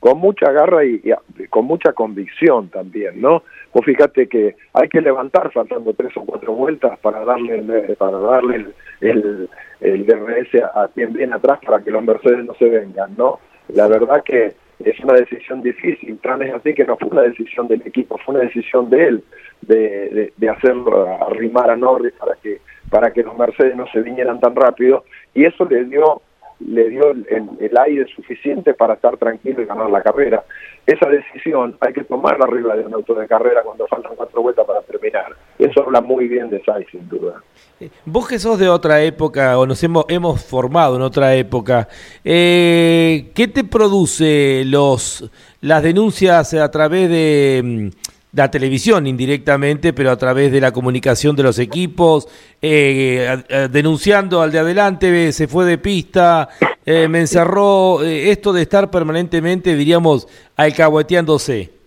Con 0.00 0.18
mucha 0.18 0.50
garra 0.52 0.84
y, 0.84 1.02
con 1.50 1.66
mucha 1.66 1.92
convicción 1.92 2.68
también, 2.70 3.20
¿no? 3.20 3.42
Vos 3.74 3.84
fíjate 3.84 4.26
que 4.26 4.56
hay 4.72 4.88
que 4.88 5.00
levantar 5.00 5.52
faltando 5.52 5.92
tres 5.92 6.16
o 6.16 6.24
cuatro 6.24 6.54
vueltas 6.54 6.98
para 7.00 7.24
darle 7.24 7.58
el, 7.58 7.96
para 7.96 8.18
darle 8.18 8.66
el, 9.00 9.48
el, 9.80 10.06
DRS 10.06 10.62
a 10.74 10.88
quien 10.94 11.12
viene 11.12 11.34
atrás 11.34 11.58
para 11.64 11.82
que 11.82 11.90
los 11.90 12.02
Mercedes 12.02 12.44
no 12.44 12.54
se 12.54 12.68
vengan, 12.68 13.14
¿no? 13.16 13.38
La 13.68 13.86
verdad 13.86 14.22
que 14.24 14.54
es 14.84 14.98
una 15.00 15.14
decisión 15.14 15.62
difícil, 15.62 16.18
tan 16.18 16.42
es 16.42 16.54
así 16.54 16.74
que 16.74 16.84
no 16.84 16.96
fue 16.96 17.08
una 17.08 17.22
decisión 17.22 17.68
del 17.68 17.82
equipo, 17.86 18.18
fue 18.18 18.34
una 18.34 18.44
decisión 18.44 18.90
de 18.90 19.06
él, 19.06 19.24
de, 19.62 20.32
de, 20.36 20.48
hacerlo 20.48 21.06
arrimar 21.26 21.70
a 21.70 21.76
Norris 21.76 22.12
para 22.18 22.34
que, 22.36 22.60
para 22.90 23.12
que 23.12 23.22
los 23.22 23.36
Mercedes 23.36 23.76
no 23.76 23.86
se 23.88 24.00
vinieran 24.00 24.40
tan 24.40 24.54
rápido, 24.54 25.04
y 25.34 25.44
eso 25.44 25.64
le 25.64 25.84
dio 25.84 26.22
le 26.66 26.88
dio 26.88 27.10
el, 27.10 27.78
aire 27.78 28.06
suficiente 28.14 28.74
para 28.74 28.94
estar 28.94 29.16
tranquilo 29.16 29.62
y 29.62 29.66
ganar 29.66 29.90
la 29.90 30.02
carrera. 30.02 30.44
Esa 30.86 31.08
decisión 31.08 31.76
hay 31.80 31.92
que 31.92 32.04
tomarla 32.04 32.44
arriba 32.44 32.76
de 32.76 32.86
un 32.86 32.94
auto 32.94 33.14
de 33.14 33.26
carrera 33.26 33.62
cuando 33.62 33.86
faltan 33.86 34.12
cuatro 34.16 34.42
vueltas 34.42 34.66
para 34.66 34.82
terminar. 34.82 35.34
Eso 35.58 35.82
habla 35.84 36.00
muy 36.00 36.28
bien 36.28 36.50
de 36.50 36.62
Sainz, 36.64 36.88
sin 36.90 37.08
duda. 37.08 37.42
Eh, 37.82 37.90
vos 38.04 38.28
que 38.28 38.38
sos 38.38 38.58
de 38.58 38.68
otra 38.68 39.02
época, 39.02 39.58
o 39.58 39.66
nos 39.66 39.82
hemos, 39.82 40.04
hemos 40.08 40.40
formado 40.40 40.96
en 40.96 41.02
otra 41.02 41.34
época, 41.34 41.88
eh, 42.24 43.32
¿qué 43.34 43.48
te 43.48 43.64
produce 43.64 44.62
los 44.66 45.24
las 45.60 45.82
denuncias 45.82 46.54
a 46.54 46.70
través 46.70 47.08
de 47.08 47.62
mm, 47.64 48.36
la 48.36 48.50
televisión 48.50 49.06
indirectamente, 49.06 49.92
pero 49.92 50.10
a 50.10 50.16
través 50.16 50.52
de 50.52 50.60
la 50.60 50.72
comunicación 50.72 51.36
de 51.36 51.42
los 51.42 51.58
equipos, 51.58 52.28
eh, 52.60 53.68
denunciando 53.70 54.40
al 54.42 54.52
de 54.52 54.58
adelante, 54.60 55.32
se 55.32 55.48
fue 55.48 55.64
de 55.64 55.78
pista, 55.78 56.48
eh, 56.86 57.08
me 57.08 57.20
encerró, 57.20 58.02
eh, 58.02 58.30
esto 58.30 58.52
de 58.52 58.62
estar 58.62 58.90
permanentemente, 58.90 59.76
diríamos, 59.76 60.28
alcahueteándose. 60.56 61.81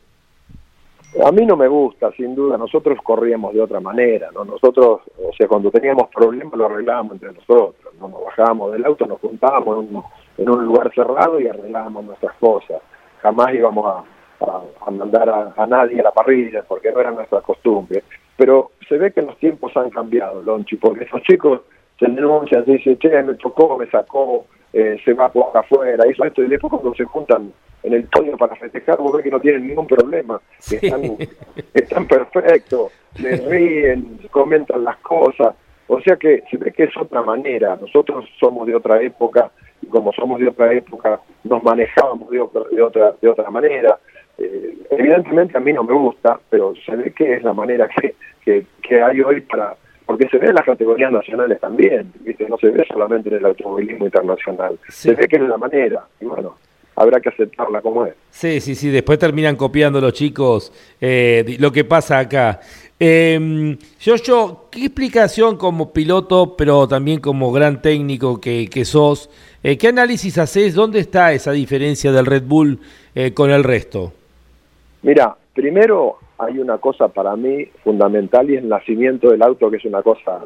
A 1.23 1.31
mí 1.31 1.45
no 1.45 1.55
me 1.55 1.67
gusta, 1.67 2.11
sin 2.11 2.35
duda, 2.35 2.57
nosotros 2.57 2.97
corríamos 3.01 3.53
de 3.53 3.61
otra 3.61 3.79
manera, 3.79 4.29
¿no? 4.33 4.43
Nosotros, 4.43 5.01
o 5.17 5.33
sea, 5.37 5.47
cuando 5.47 5.71
teníamos 5.71 6.09
problemas 6.13 6.53
lo 6.55 6.65
arreglábamos 6.65 7.13
entre 7.13 7.31
nosotros, 7.31 7.93
¿no? 7.99 8.09
Nos 8.09 8.25
bajábamos 8.25 8.73
del 8.73 8.85
auto, 8.85 9.05
nos 9.05 9.19
juntábamos 9.21 9.85
en 10.37 10.49
un, 10.49 10.65
lugar 10.65 10.91
cerrado 10.93 11.39
y 11.39 11.47
arreglábamos 11.47 12.05
nuestras 12.05 12.35
cosas. 12.37 12.81
Jamás 13.21 13.53
íbamos 13.53 13.85
a 13.85 14.03
a, 14.41 14.91
mandar 14.91 15.53
a, 15.55 15.65
nadie 15.65 15.99
a 15.99 16.03
la 16.03 16.11
parrilla, 16.11 16.63
porque 16.63 16.91
no 16.91 16.99
era 16.99 17.11
nuestra 17.11 17.41
costumbre. 17.41 18.03
Pero 18.37 18.71
se 18.87 18.97
ve 18.97 19.11
que 19.11 19.21
los 19.21 19.37
tiempos 19.37 19.75
han 19.77 19.89
cambiado, 19.89 20.41
Lonchi, 20.41 20.75
porque 20.75 21.05
esos 21.05 21.21
chicos 21.23 21.61
se 21.99 22.07
denuncian, 22.07 22.65
se 22.65 22.73
dicen, 22.73 22.97
che, 22.97 23.23
me 23.23 23.35
tocó, 23.35 23.77
me 23.77 23.89
sacó, 23.89 24.45
eh, 24.75 24.97
se 25.05 25.13
va 25.13 25.31
por 25.31 25.55
afuera, 25.55 26.03
eso, 26.03 26.25
esto, 26.25 26.43
y 26.43 26.47
después 26.47 26.69
cuando 26.69 26.93
se 26.95 27.05
juntan 27.05 27.53
en 27.81 27.93
el 27.93 28.03
podio 28.03 28.37
para 28.37 28.57
festejar, 28.57 28.97
vos 28.97 29.13
ves 29.13 29.23
que 29.23 29.31
no 29.31 29.39
tienen 29.39 29.67
ningún 29.67 29.87
problema, 29.87 30.41
están, 30.69 31.17
están 31.73 32.05
perfectos, 32.05 32.91
les 33.17 33.41
ríen, 33.49 34.19
comentan 34.31 34.83
las 34.83 34.97
cosas, 34.97 35.55
o 35.87 36.01
sea 36.01 36.17
que 36.17 36.43
se 36.51 36.57
ve 36.57 36.73
que 36.73 36.83
es 36.83 36.97
otra 36.97 37.21
manera, 37.21 37.77
nosotros 37.79 38.25
somos 38.37 38.67
de 38.67 38.75
otra 38.75 39.01
época, 39.01 39.49
y 39.81 39.87
como 39.87 40.11
somos 40.11 40.41
de 40.41 40.49
otra 40.49 40.73
época, 40.73 41.21
nos 41.45 41.63
manejábamos 41.63 42.29
de 42.29 42.41
otra, 42.41 43.13
de 43.21 43.29
otra 43.29 43.49
manera, 43.49 43.97
eh, 44.37 44.75
evidentemente 44.91 45.57
a 45.57 45.61
mí 45.61 45.71
no 45.71 45.85
me 45.85 45.93
gusta, 45.93 46.37
pero 46.49 46.73
se 46.85 46.97
ve 46.97 47.13
que 47.13 47.35
es 47.35 47.43
la 47.43 47.53
manera 47.53 47.87
que, 48.43 48.65
que, 48.81 49.01
hay 49.01 49.21
hoy 49.21 49.39
para, 49.39 49.77
porque 50.05 50.27
se 50.29 50.37
ve 50.37 50.47
en 50.47 50.55
las 50.55 50.65
categorías 50.65 51.11
nacionales 51.11 51.59
también, 51.59 52.11
¿viste? 52.21 52.47
no 52.47 52.57
se 52.57 52.69
ve 52.69 52.85
solamente 52.87 53.29
en 53.29 53.35
el 53.35 53.45
automovilismo 53.45 54.05
internacional, 54.05 54.77
se 54.87 55.13
ve 55.13 55.27
que 55.27 55.37
es 55.37 55.41
la 55.41 55.57
manera, 55.57 56.05
y 56.21 56.25
bueno, 56.25 56.55
habrá 56.95 57.19
que 57.19 57.29
aceptarla 57.29 57.81
como 57.81 58.05
es. 58.05 58.13
Sí, 58.29 58.61
sí, 58.61 58.75
sí, 58.75 58.89
después 58.89 59.19
terminan 59.19 59.55
copiando 59.55 59.99
los 59.99 60.13
chicos 60.13 60.71
eh, 61.01 61.57
lo 61.59 61.71
que 61.71 61.83
pasa 61.83 62.19
acá. 62.19 62.59
Eh, 62.97 63.77
yo, 63.99 64.67
¿qué 64.71 64.85
explicación 64.85 65.57
como 65.57 65.91
piloto, 65.91 66.55
pero 66.55 66.87
también 66.87 67.19
como 67.19 67.51
gran 67.51 67.81
técnico 67.81 68.39
que, 68.39 68.69
que 68.69 68.85
sos, 68.85 69.29
eh, 69.63 69.77
qué 69.77 69.89
análisis 69.89 70.37
haces? 70.37 70.73
¿Dónde 70.73 70.99
está 70.99 71.33
esa 71.33 71.51
diferencia 71.51 72.11
del 72.13 72.25
Red 72.25 72.43
Bull 72.43 72.79
eh, 73.13 73.33
con 73.33 73.51
el 73.51 73.63
resto? 73.63 74.13
Mira, 75.01 75.35
primero 75.53 76.17
hay 76.37 76.59
una 76.59 76.77
cosa 76.77 77.07
para 77.07 77.35
mí 77.35 77.65
fundamental 77.83 78.49
y 78.49 78.55
es 78.55 78.63
el 78.63 78.69
nacimiento 78.69 79.29
del 79.29 79.41
auto, 79.41 79.69
que 79.69 79.77
es 79.77 79.85
una 79.85 80.01
cosa 80.01 80.41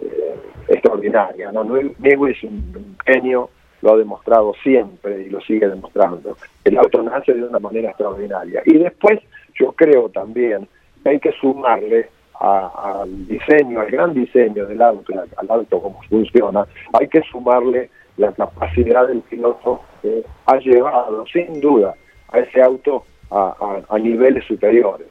eh, 0.00 0.34
extraordinaria. 0.68 1.52
¿no? 1.52 1.76
es 1.76 2.42
un 2.42 2.96
genio, 3.04 3.50
lo 3.82 3.92
ha 3.92 3.96
demostrado 3.96 4.54
siempre 4.62 5.22
y 5.22 5.30
lo 5.30 5.40
sigue 5.40 5.68
demostrando. 5.68 6.36
El 6.64 6.78
auto 6.78 7.02
nace 7.02 7.34
de 7.34 7.44
una 7.44 7.58
manera 7.58 7.90
extraordinaria. 7.90 8.62
Y 8.64 8.78
después 8.78 9.20
yo 9.54 9.72
creo 9.72 10.08
también 10.08 10.68
que 11.02 11.10
hay 11.10 11.20
que 11.20 11.32
sumarle 11.32 12.08
al 12.40 13.26
diseño, 13.26 13.80
al 13.80 13.90
gran 13.90 14.14
diseño 14.14 14.66
del 14.66 14.80
auto, 14.80 15.12
al 15.36 15.50
auto 15.50 15.80
como 15.80 16.00
funciona, 16.02 16.66
hay 16.92 17.08
que 17.08 17.20
sumarle 17.22 17.90
la 18.16 18.32
capacidad 18.32 19.08
del 19.08 19.20
piloto 19.22 19.80
que 20.02 20.24
ha 20.46 20.56
llevado 20.58 21.24
sin 21.26 21.60
duda 21.60 21.94
a 22.30 22.38
ese 22.40 22.62
auto 22.62 23.04
a, 23.30 23.98
niveles 23.98 24.44
superiores. 24.44 25.06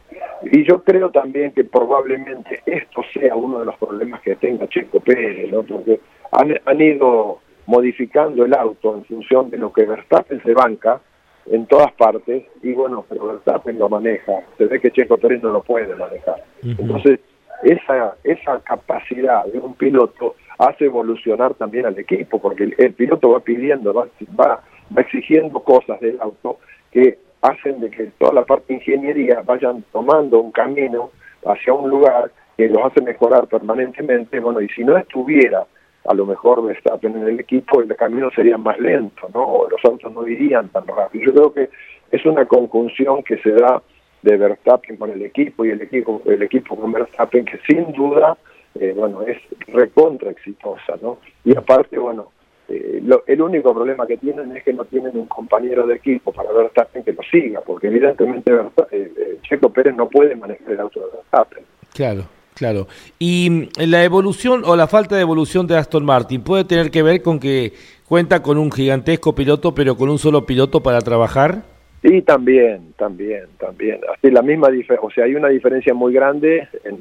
Y 0.52 0.64
yo 0.64 0.84
creo 0.84 1.10
también 1.12 1.52
que 1.52 1.64
probablemente 1.64 2.62
esto 2.66 3.02
sea 3.14 3.36
uno 3.36 3.60
de 3.60 3.66
los 3.66 3.78
problemas 3.78 4.22
que 4.22 4.36
tenga 4.36 4.68
Checo 4.68 5.00
Pérez, 5.00 5.52
¿no? 5.52 5.64
porque 5.64 6.00
han, 6.32 6.82
ido 6.82 7.40
modificando 7.66 8.46
el 8.46 8.54
auto 8.54 8.96
en 8.96 9.06
función 9.06 9.50
de 9.50 9.58
lo 9.58 9.74
que 9.74 9.86
Verstappen 9.86 10.42
se 10.44 10.54
banca 10.54 11.02
en 11.50 11.66
todas 11.66 11.92
partes, 11.94 12.44
y 12.62 12.74
bueno, 12.74 13.06
pero 13.08 13.28
Verstappen 13.28 13.80
lo 13.80 13.88
maneja, 13.88 14.34
se 14.58 14.66
ve 14.66 14.82
que 14.82 14.92
Checo 14.92 15.18
Pérez 15.18 15.42
no 15.42 15.50
lo 15.50 15.64
puede 15.64 15.96
manejar. 15.96 16.44
Entonces, 16.62 17.20
esa, 17.64 18.16
esa 18.24 18.60
capacidad 18.60 19.46
de 19.46 19.60
un 19.60 19.74
piloto 19.74 20.36
hace 20.58 20.86
evolucionar 20.86 21.54
también 21.54 21.86
al 21.86 21.98
equipo, 21.98 22.40
porque 22.40 22.74
el, 22.78 22.94
piloto 22.94 23.32
va 23.32 23.40
pidiendo, 23.40 23.94
va, 23.94 24.08
va, 24.40 24.62
va 24.96 25.02
exigiendo 25.02 25.60
cosas 25.62 26.00
del 26.02 26.20
auto 26.20 26.60
que 26.92 27.18
hacen 27.42 27.80
de 27.80 27.90
que 27.90 28.06
toda 28.18 28.34
la 28.34 28.46
parte 28.46 28.66
de 28.68 28.76
ingeniería 28.76 29.42
vayan 29.46 29.84
tomando 29.92 30.40
un 30.40 30.52
camino 30.52 31.12
hacia 31.46 31.74
un 31.74 31.90
lugar 31.90 32.32
que 32.58 32.68
los 32.68 32.84
hace 32.84 33.02
mejorar 33.02 33.48
permanentemente, 33.48 34.40
bueno, 34.40 34.62
y 34.62 34.70
si 34.70 34.84
no 34.84 34.98
estuviera 34.98 35.66
a 36.08 36.14
lo 36.14 36.26
mejor 36.26 36.66
Verstappen 36.66 37.16
en 37.18 37.28
el 37.28 37.40
equipo, 37.40 37.82
el 37.82 37.94
camino 37.96 38.32
sería 38.32 38.58
más 38.58 38.80
lento, 38.80 39.30
¿no? 39.34 39.68
los 39.70 39.84
autos 39.84 40.12
no 40.14 40.26
irían 40.26 40.70
tan 40.70 40.88
rápido. 40.88 41.26
Yo 41.26 41.34
creo 41.34 41.54
que 41.54 41.70
es 42.12 42.26
una 42.26 42.46
conjunción 42.46 43.24
que 43.24 43.38
se 43.40 43.52
da 43.52 43.82
de 44.22 44.38
Verstappen 44.38 44.96
con 44.96 45.12
el 45.12 45.22
equipo 45.22 45.66
y 45.66 45.72
el 45.72 45.82
equipo, 45.82 46.22
el 46.26 46.42
equipo 46.42 46.76
con 46.76 46.92
Verstappen 46.94 47.46
que 47.46 47.60
sin 47.68 47.92
duda, 47.92 48.38
eh, 48.80 48.94
bueno, 48.96 49.22
es 49.24 49.38
recontra 49.68 50.32
exitosa, 50.32 50.96
¿no? 51.02 51.18
Y 51.44 51.56
aparte, 51.56 52.00
bueno, 52.00 52.32
eh, 52.70 53.02
el 53.28 53.42
único 53.42 53.74
problema 53.74 54.06
que 54.06 54.18
tienen 54.18 54.56
es 54.56 54.64
que 54.64 54.74
no 54.74 54.84
tienen 54.86 55.18
un 55.18 55.28
compañero 55.28 55.88
de 55.88 55.96
equipo 55.96 56.34
para 56.34 56.52
Verstappen 56.52 57.04
que 57.04 57.14
lo 57.14 57.24
siga, 57.24 57.62
porque 57.62 57.88
evidentemente 57.88 58.52
eh, 58.92 59.12
eh, 59.18 59.38
Checo 59.44 59.70
Pérez 59.70 59.96
no 59.96 60.10
puede 60.10 60.36
manejar 60.36 60.72
el 60.72 60.80
auto 60.82 61.00
de 61.00 61.06
Verstappen. 61.14 61.64
Claro. 61.94 62.24
Claro. 62.54 62.88
¿Y 63.20 63.50
mm, 63.52 63.84
la 63.88 64.04
evolución 64.04 64.64
o 64.66 64.76
la 64.76 64.88
falta 64.88 65.16
de 65.16 65.22
evolución 65.22 65.68
de 65.68 65.78
Aston 65.78 66.04
Martin 66.04 66.42
puede 66.42 66.66
tener 66.66 66.90
que 66.90 67.04
ver 67.04 67.22
con 67.22 67.40
que 67.40 67.74
cuenta 68.08 68.42
con 68.42 68.58
un 68.58 68.72
gigantesco 68.72 69.36
piloto, 69.36 69.76
pero 69.76 69.96
con 69.96 70.10
un 70.10 70.18
solo 70.18 70.44
piloto 70.44 70.82
para 70.82 71.00
trabajar? 71.02 71.62
Sí, 72.02 72.24
también, 72.24 72.94
también, 72.98 73.46
también. 73.60 74.02
Así 74.12 74.32
la 74.32 74.42
misma 74.42 74.70
o 75.02 75.12
sea, 75.12 75.26
hay 75.26 75.36
una 75.36 75.50
diferencia 75.50 75.94
muy 75.94 76.14
grande 76.14 76.68
en, 76.84 76.98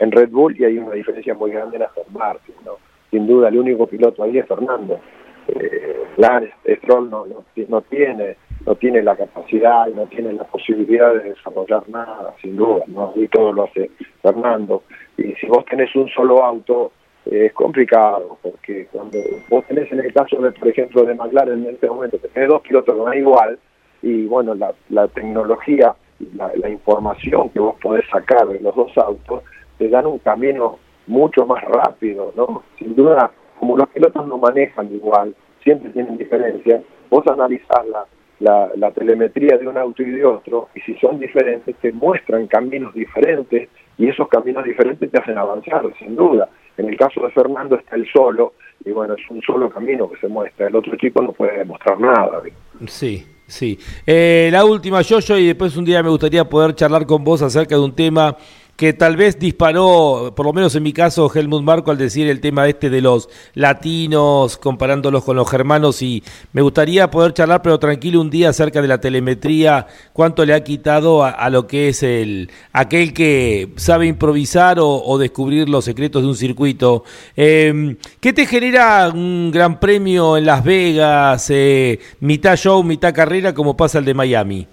en 0.00 0.10
Red 0.10 0.30
Bull 0.30 0.56
y 0.58 0.64
hay 0.64 0.78
una 0.78 0.94
diferencia 0.94 1.32
muy 1.34 1.52
grande 1.52 1.76
en 1.76 1.84
Aston 1.84 2.04
Martin, 2.12 2.54
¿no? 2.64 2.89
Sin 3.10 3.26
duda 3.26 3.48
el 3.48 3.58
único 3.58 3.86
piloto 3.86 4.22
ahí 4.22 4.38
es 4.38 4.46
Fernando. 4.46 5.00
Eh, 5.48 6.04
Lance 6.16 6.52
Stroll 6.82 7.10
no, 7.10 7.24
no, 7.26 7.80
tiene 7.82 8.36
no 8.66 8.74
tiene 8.74 9.02
la 9.02 9.16
capacidad 9.16 9.88
y 9.88 9.94
no 9.94 10.06
tiene 10.06 10.32
la 10.32 10.44
posibilidad 10.44 11.14
de 11.14 11.30
desarrollar 11.30 11.88
nada, 11.88 12.34
sin 12.42 12.56
duda, 12.56 12.84
¿no? 12.88 13.12
y 13.16 13.26
todo 13.28 13.52
lo 13.52 13.64
hace 13.64 13.90
Fernando. 14.22 14.82
Y 15.16 15.32
si 15.34 15.46
vos 15.46 15.64
tenés 15.64 15.94
un 15.96 16.08
solo 16.10 16.44
auto, 16.44 16.92
eh, 17.26 17.46
es 17.46 17.52
complicado, 17.52 18.38
porque 18.42 18.86
cuando 18.92 19.18
vos 19.48 19.64
tenés 19.66 19.90
en 19.92 20.00
el 20.00 20.12
caso, 20.12 20.36
de, 20.36 20.52
por 20.52 20.68
ejemplo, 20.68 21.04
de 21.04 21.14
McLaren 21.14 21.64
en 21.64 21.74
este 21.74 21.88
momento, 21.88 22.18
tenés 22.18 22.48
dos 22.48 22.60
pilotos 22.62 22.94
que 22.94 23.00
van 23.00 23.18
igual, 23.18 23.58
y 24.02 24.26
bueno, 24.26 24.54
la, 24.54 24.72
la 24.90 25.08
tecnología, 25.08 25.94
la, 26.34 26.50
la 26.54 26.68
información 26.68 27.48
que 27.50 27.60
vos 27.60 27.76
podés 27.82 28.04
sacar 28.10 28.46
de 28.46 28.60
los 28.60 28.74
dos 28.74 28.96
autos, 28.98 29.42
te 29.78 29.88
dan 29.88 30.06
un 30.06 30.18
camino 30.18 30.78
mucho 31.10 31.44
más 31.44 31.62
rápido, 31.64 32.32
¿no? 32.36 32.62
Sin 32.78 32.94
duda, 32.94 33.30
como 33.58 33.76
los 33.76 33.88
pilotos 33.88 34.26
no 34.26 34.38
manejan 34.38 34.92
igual, 34.94 35.34
siempre 35.62 35.90
tienen 35.90 36.16
diferencias, 36.16 36.82
vos 37.10 37.26
analizás 37.26 37.86
la, 37.90 38.06
la, 38.38 38.70
la, 38.76 38.90
telemetría 38.92 39.58
de 39.58 39.66
un 39.66 39.76
auto 39.76 40.02
y 40.02 40.10
de 40.10 40.24
otro, 40.24 40.68
y 40.74 40.80
si 40.80 40.94
son 40.98 41.18
diferentes, 41.18 41.76
te 41.76 41.92
muestran 41.92 42.46
caminos 42.46 42.94
diferentes, 42.94 43.68
y 43.98 44.08
esos 44.08 44.28
caminos 44.28 44.64
diferentes 44.64 45.10
te 45.10 45.18
hacen 45.18 45.36
avanzar, 45.36 45.82
sin 45.98 46.16
duda. 46.16 46.48
En 46.78 46.88
el 46.88 46.96
caso 46.96 47.20
de 47.20 47.30
Fernando 47.32 47.76
está 47.76 47.96
el 47.96 48.10
solo, 48.10 48.54
y 48.84 48.92
bueno, 48.92 49.14
es 49.14 49.30
un 49.30 49.42
solo 49.42 49.68
camino 49.68 50.08
que 50.08 50.18
se 50.20 50.28
muestra, 50.28 50.68
el 50.68 50.76
otro 50.76 50.96
chico 50.96 51.20
no 51.20 51.32
puede 51.32 51.58
demostrar 51.58 52.00
nada. 52.00 52.40
Sí, 52.86 53.26
sí. 53.46 53.78
Eh, 54.06 54.48
la 54.50 54.64
última, 54.64 55.02
yo, 55.02 55.18
y 55.36 55.48
después 55.48 55.76
un 55.76 55.84
día 55.84 56.02
me 56.02 56.08
gustaría 56.08 56.48
poder 56.48 56.74
charlar 56.74 57.04
con 57.04 57.22
vos 57.22 57.42
acerca 57.42 57.74
de 57.74 57.82
un 57.82 57.94
tema 57.94 58.36
que 58.80 58.94
tal 58.94 59.14
vez 59.14 59.38
disparó, 59.38 60.32
por 60.34 60.46
lo 60.46 60.54
menos 60.54 60.74
en 60.74 60.82
mi 60.82 60.94
caso, 60.94 61.30
Helmut 61.30 61.62
Marco 61.62 61.90
al 61.90 61.98
decir 61.98 62.26
el 62.28 62.40
tema 62.40 62.66
este 62.66 62.88
de 62.88 63.02
los 63.02 63.28
latinos, 63.52 64.56
comparándolos 64.56 65.22
con 65.22 65.36
los 65.36 65.50
germanos, 65.50 66.00
y 66.00 66.24
me 66.54 66.62
gustaría 66.62 67.10
poder 67.10 67.34
charlar, 67.34 67.60
pero 67.60 67.78
tranquilo, 67.78 68.22
un 68.22 68.30
día 68.30 68.48
acerca 68.48 68.80
de 68.80 68.88
la 68.88 68.98
telemetría, 68.98 69.86
cuánto 70.14 70.46
le 70.46 70.54
ha 70.54 70.64
quitado 70.64 71.22
a, 71.22 71.50
lo 71.50 71.66
que 71.66 71.90
es 71.90 72.02
el 72.02 72.48
aquel 72.72 73.12
que 73.12 73.68
sabe 73.76 74.06
improvisar 74.06 74.78
o, 74.80 75.18
descubrir 75.18 75.68
los 75.68 75.84
secretos 75.84 76.22
de 76.22 76.28
un 76.28 76.36
circuito. 76.36 77.04
Eh, 77.36 77.96
¿Qué 78.18 78.32
te 78.32 78.46
genera 78.46 79.10
un 79.12 79.50
gran 79.50 79.78
premio 79.78 80.38
en 80.38 80.46
Las 80.46 80.64
Vegas, 80.64 81.50
eh, 81.50 81.98
mitad 82.20 82.56
show, 82.56 82.82
mitad 82.82 83.14
carrera, 83.14 83.52
como 83.52 83.76
pasa 83.76 83.98
el 83.98 84.06
de 84.06 84.14
Miami? 84.14 84.66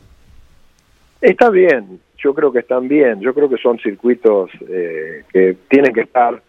Está 1.19 1.49
bien, 1.49 1.99
yo 2.17 2.33
creo 2.33 2.51
que 2.51 2.59
están 2.59 2.87
bien, 2.87 3.19
yo 3.21 3.33
creo 3.33 3.49
que 3.49 3.57
son 3.57 3.77
circuitos 3.79 4.49
eh, 4.69 5.23
que 5.31 5.57
tienen 5.69 5.93
que 5.93 6.01
estar, 6.01 6.41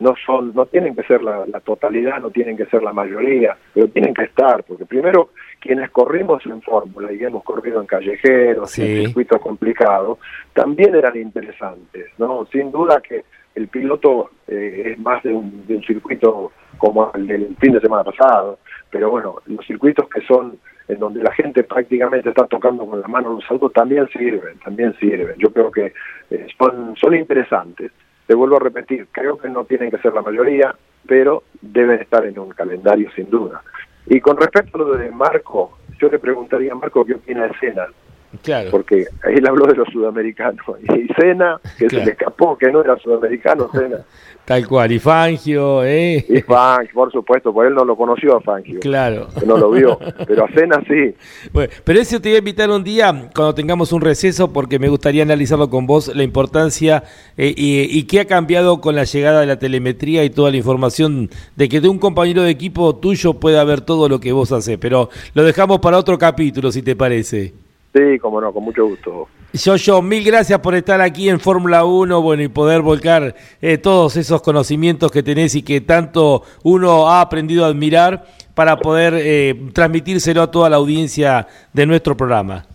no 0.00 0.14
son, 0.26 0.52
no 0.54 0.66
tienen 0.66 0.94
que 0.94 1.02
ser 1.04 1.22
la, 1.22 1.44
totalidad, 1.60 2.20
no 2.20 2.30
tienen 2.30 2.56
que 2.56 2.66
ser 2.66 2.82
la 2.82 2.92
mayoría, 2.92 3.56
pero 3.72 3.88
tienen 3.88 4.12
que 4.12 4.24
estar, 4.24 4.64
porque 4.64 4.84
primero 4.84 5.30
quienes 5.60 5.90
corrimos 5.90 6.44
en 6.46 6.60
fórmula 6.60 7.12
y 7.12 7.22
hemos 7.24 7.42
corrido 7.42 7.80
en 7.80 7.86
callejeros, 7.86 8.78
en 8.78 9.06
circuitos 9.06 9.40
complicados, 9.40 10.18
también 10.52 10.94
eran 10.94 11.16
interesantes, 11.16 12.06
¿no? 12.18 12.46
Sin 12.52 12.70
duda 12.70 13.00
que 13.00 13.24
el 13.54 13.68
piloto 13.68 14.30
eh, 14.48 14.92
es 14.92 14.98
más 14.98 15.22
de 15.22 15.32
un, 15.32 15.66
de 15.66 15.76
un 15.76 15.84
circuito 15.84 16.52
como 16.76 17.10
el 17.14 17.26
del 17.26 17.56
fin 17.60 17.72
de 17.72 17.80
semana 17.80 18.04
pasado, 18.04 18.58
pero 18.90 19.10
bueno, 19.10 19.36
los 19.46 19.64
circuitos 19.64 20.08
que 20.08 20.20
son 20.22 20.58
en 20.88 20.98
donde 20.98 21.22
la 21.22 21.32
gente 21.32 21.64
prácticamente 21.64 22.28
está 22.28 22.46
tocando 22.46 22.86
con 22.86 23.00
la 23.00 23.08
mano 23.08 23.34
los 23.34 23.50
autos, 23.50 23.72
también 23.72 24.08
sirven, 24.08 24.58
también 24.58 24.94
sirven. 24.98 25.34
Yo 25.38 25.50
creo 25.52 25.70
que 25.70 25.92
eh, 26.30 26.46
son, 26.58 26.94
son 26.96 27.14
interesantes. 27.14 27.90
Te 28.26 28.34
vuelvo 28.34 28.56
a 28.56 28.60
repetir, 28.60 29.06
creo 29.10 29.38
que 29.38 29.48
no 29.48 29.64
tienen 29.64 29.90
que 29.90 29.98
ser 29.98 30.12
la 30.14 30.22
mayoría, 30.22 30.74
pero 31.06 31.44
deben 31.60 32.00
estar 32.00 32.24
en 32.24 32.38
un 32.38 32.50
calendario 32.50 33.10
sin 33.14 33.30
duda. 33.30 33.62
Y 34.06 34.20
con 34.20 34.36
respecto 34.36 34.76
a 34.76 34.80
lo 34.80 34.96
de 34.96 35.10
Marco, 35.10 35.78
yo 35.98 36.08
le 36.08 36.18
preguntaría 36.18 36.72
a 36.72 36.76
Marco 36.76 37.04
qué 37.04 37.14
opina 37.14 37.46
de 37.46 37.54
Cena. 37.58 37.86
Claro. 38.42 38.70
Porque 38.70 39.06
él 39.24 39.46
habló 39.46 39.66
de 39.66 39.74
los 39.74 39.88
sudamericanos. 39.88 40.64
Y 40.94 41.08
Cena, 41.14 41.60
que 41.78 41.88
se 41.88 41.96
le 41.96 42.12
escapó, 42.12 42.56
que 42.56 42.70
no 42.70 42.80
era 42.80 42.96
sudamericano, 42.98 43.68
Cena. 43.72 43.98
Tal 44.44 44.68
cual, 44.68 44.92
y 44.92 44.98
Fangio, 44.98 45.82
¿eh? 45.84 46.22
Y 46.28 46.42
Fangio, 46.42 46.92
por 46.92 47.10
supuesto, 47.10 47.50
por 47.50 47.64
él 47.64 47.74
no 47.74 47.82
lo 47.82 47.96
conoció 47.96 48.36
a 48.36 48.40
Fangio. 48.42 48.78
Claro. 48.80 49.28
No 49.46 49.56
lo 49.56 49.70
vio, 49.70 49.98
pero 50.26 50.44
a 50.44 50.48
Cena 50.48 50.82
sí. 50.86 51.14
Bueno, 51.52 51.72
pero 51.82 51.98
eso 51.98 52.20
te 52.20 52.28
voy 52.28 52.36
a 52.36 52.38
invitar 52.40 52.68
un 52.68 52.84
día, 52.84 53.30
cuando 53.34 53.54
tengamos 53.54 53.90
un 53.92 54.02
receso, 54.02 54.52
porque 54.52 54.78
me 54.78 54.90
gustaría 54.90 55.22
analizarlo 55.22 55.70
con 55.70 55.86
vos, 55.86 56.14
la 56.14 56.22
importancia 56.22 57.04
eh, 57.38 57.54
y, 57.56 57.98
y 57.98 58.02
qué 58.04 58.20
ha 58.20 58.26
cambiado 58.26 58.82
con 58.82 58.94
la 58.94 59.04
llegada 59.04 59.40
de 59.40 59.46
la 59.46 59.58
telemetría 59.58 60.24
y 60.24 60.30
toda 60.30 60.50
la 60.50 60.58
información 60.58 61.30
de 61.56 61.68
que 61.70 61.80
de 61.80 61.88
un 61.88 61.98
compañero 61.98 62.42
de 62.42 62.50
equipo 62.50 62.96
tuyo 62.96 63.34
pueda 63.34 63.64
ver 63.64 63.80
todo 63.80 64.10
lo 64.10 64.20
que 64.20 64.32
vos 64.32 64.52
haces. 64.52 64.76
Pero 64.76 65.08
lo 65.32 65.42
dejamos 65.42 65.78
para 65.78 65.96
otro 65.96 66.18
capítulo, 66.18 66.70
si 66.70 66.82
te 66.82 66.94
parece. 66.94 67.63
Sí, 67.94 68.18
como 68.18 68.40
no, 68.40 68.52
con 68.52 68.64
mucho 68.64 68.86
gusto. 68.86 69.28
Yo, 69.52 69.76
yo, 69.76 70.02
mil 70.02 70.24
gracias 70.24 70.58
por 70.58 70.74
estar 70.74 71.00
aquí 71.00 71.28
en 71.28 71.38
Fórmula 71.38 71.84
1, 71.84 72.20
bueno, 72.20 72.42
y 72.42 72.48
poder 72.48 72.82
volcar 72.82 73.36
eh, 73.62 73.78
todos 73.78 74.16
esos 74.16 74.42
conocimientos 74.42 75.12
que 75.12 75.22
tenés 75.22 75.54
y 75.54 75.62
que 75.62 75.80
tanto 75.80 76.42
uno 76.64 77.08
ha 77.08 77.20
aprendido 77.20 77.64
a 77.64 77.68
admirar 77.68 78.24
para 78.54 78.76
poder 78.78 79.14
eh, 79.16 79.54
transmitírselo 79.72 80.42
a 80.42 80.50
toda 80.50 80.68
la 80.68 80.76
audiencia 80.76 81.46
de 81.72 81.86
nuestro 81.86 82.16
programa. 82.16 82.66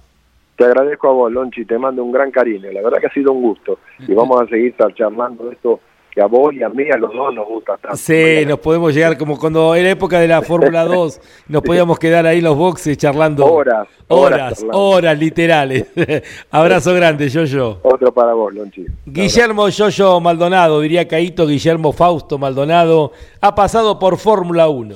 Te 0.55 0.63
agradezco 0.63 1.09
a 1.09 1.13
vos, 1.13 1.31
Lonchi, 1.31 1.65
te 1.65 1.77
mando 1.77 2.01
un 2.01 2.13
gran 2.13 2.31
cariño, 2.31 2.71
la 2.71 2.81
verdad 2.81 2.99
que 2.99 3.07
ha 3.07 3.13
sido 3.13 3.33
un 3.33 3.41
gusto 3.41 3.79
y 3.99 4.13
vamos 4.13 4.41
a 4.41 4.47
seguir 4.47 4.73
charlando 4.93 5.45
de 5.45 5.53
esto 5.53 5.81
que 6.19 6.23
a 6.23 6.27
vos 6.27 6.53
y 6.53 6.61
a 6.61 6.67
mí, 6.67 6.83
a 6.91 6.97
los 6.97 7.13
dos 7.13 7.33
nos 7.33 7.47
gusta 7.47 7.77
tanto. 7.77 7.95
Sí, 7.95 8.45
nos 8.45 8.59
podemos 8.59 8.93
llegar 8.93 9.17
como 9.17 9.39
cuando 9.39 9.73
en 9.73 9.85
la 9.85 9.91
época 9.91 10.19
de 10.19 10.27
la 10.27 10.41
Fórmula 10.41 10.83
2 10.83 11.21
nos 11.47 11.61
podíamos 11.63 11.97
quedar 11.97 12.25
ahí 12.25 12.39
en 12.39 12.43
los 12.43 12.57
boxes 12.57 12.97
charlando. 12.97 13.45
Horas. 13.45 13.87
Horas, 14.09 14.65
horas, 14.71 15.17
literales. 15.17 15.85
Abrazo 16.51 16.93
grande, 16.93 17.29
Yoyo. 17.29 17.79
Otro 17.83 18.13
para 18.13 18.33
vos, 18.33 18.53
Lonchi. 18.53 18.85
Guillermo 19.05 19.69
Yoyo 19.69 20.19
Maldonado, 20.19 20.81
diría 20.81 21.07
Caíto, 21.07 21.47
Guillermo 21.47 21.93
Fausto 21.93 22.37
Maldonado, 22.37 23.13
ha 23.39 23.55
pasado 23.55 23.97
por 23.97 24.17
Fórmula 24.17 24.67
1. 24.67 24.95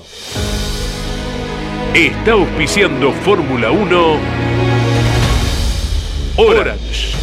Está 1.93 2.31
auspiciando 2.31 3.11
Fórmula 3.11 3.71
1 3.71 4.17
Orange. 6.37 7.22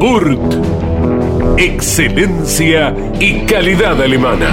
Burt. 0.00 0.38
Excelencia 1.58 2.94
y 3.20 3.40
calidad 3.40 4.00
alemana. 4.00 4.48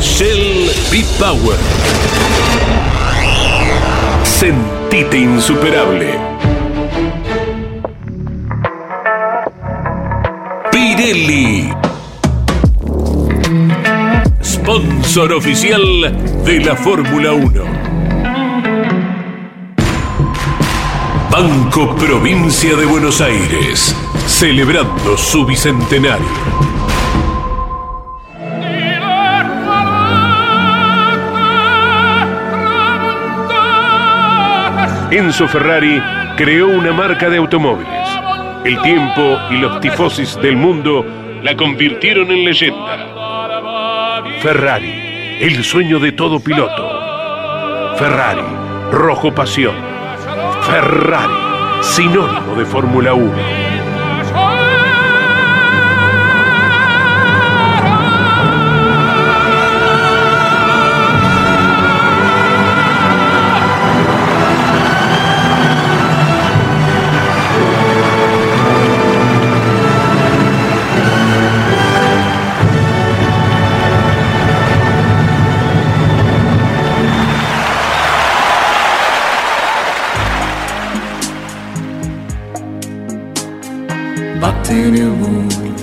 Shell 0.00 0.70
B-Power. 0.90 1.58
Sentite 4.22 5.18
insuperable. 5.18 6.14
Pirelli. 10.72 11.68
Sponsor 14.42 15.34
oficial 15.34 16.42
de 16.46 16.60
la 16.60 16.74
Fórmula 16.74 17.32
1. 17.34 17.83
Banco 21.36 21.96
Provincia 21.96 22.76
de 22.76 22.86
Buenos 22.86 23.20
Aires, 23.20 23.92
celebrando 24.28 25.16
su 25.16 25.44
bicentenario. 25.44 26.24
Enzo 35.10 35.48
Ferrari 35.48 36.00
creó 36.36 36.68
una 36.68 36.92
marca 36.92 37.28
de 37.28 37.38
automóviles. 37.38 38.08
El 38.64 38.80
tiempo 38.82 39.36
y 39.50 39.56
los 39.56 39.80
tifosis 39.80 40.40
del 40.40 40.56
mundo 40.56 41.04
la 41.42 41.56
convirtieron 41.56 42.30
en 42.30 42.44
leyenda. 42.44 43.08
Ferrari, 44.40 45.40
el 45.40 45.64
sueño 45.64 45.98
de 45.98 46.12
todo 46.12 46.38
piloto. 46.38 47.96
Ferrari, 47.96 48.44
rojo 48.92 49.34
pasión. 49.34 49.93
Ferrari, 50.66 51.34
sinónimo 51.82 52.56
de 52.56 52.64
Fórmula 52.64 53.12
1. 53.14 53.63
Vattene 84.64 85.00
amore, 85.02 85.74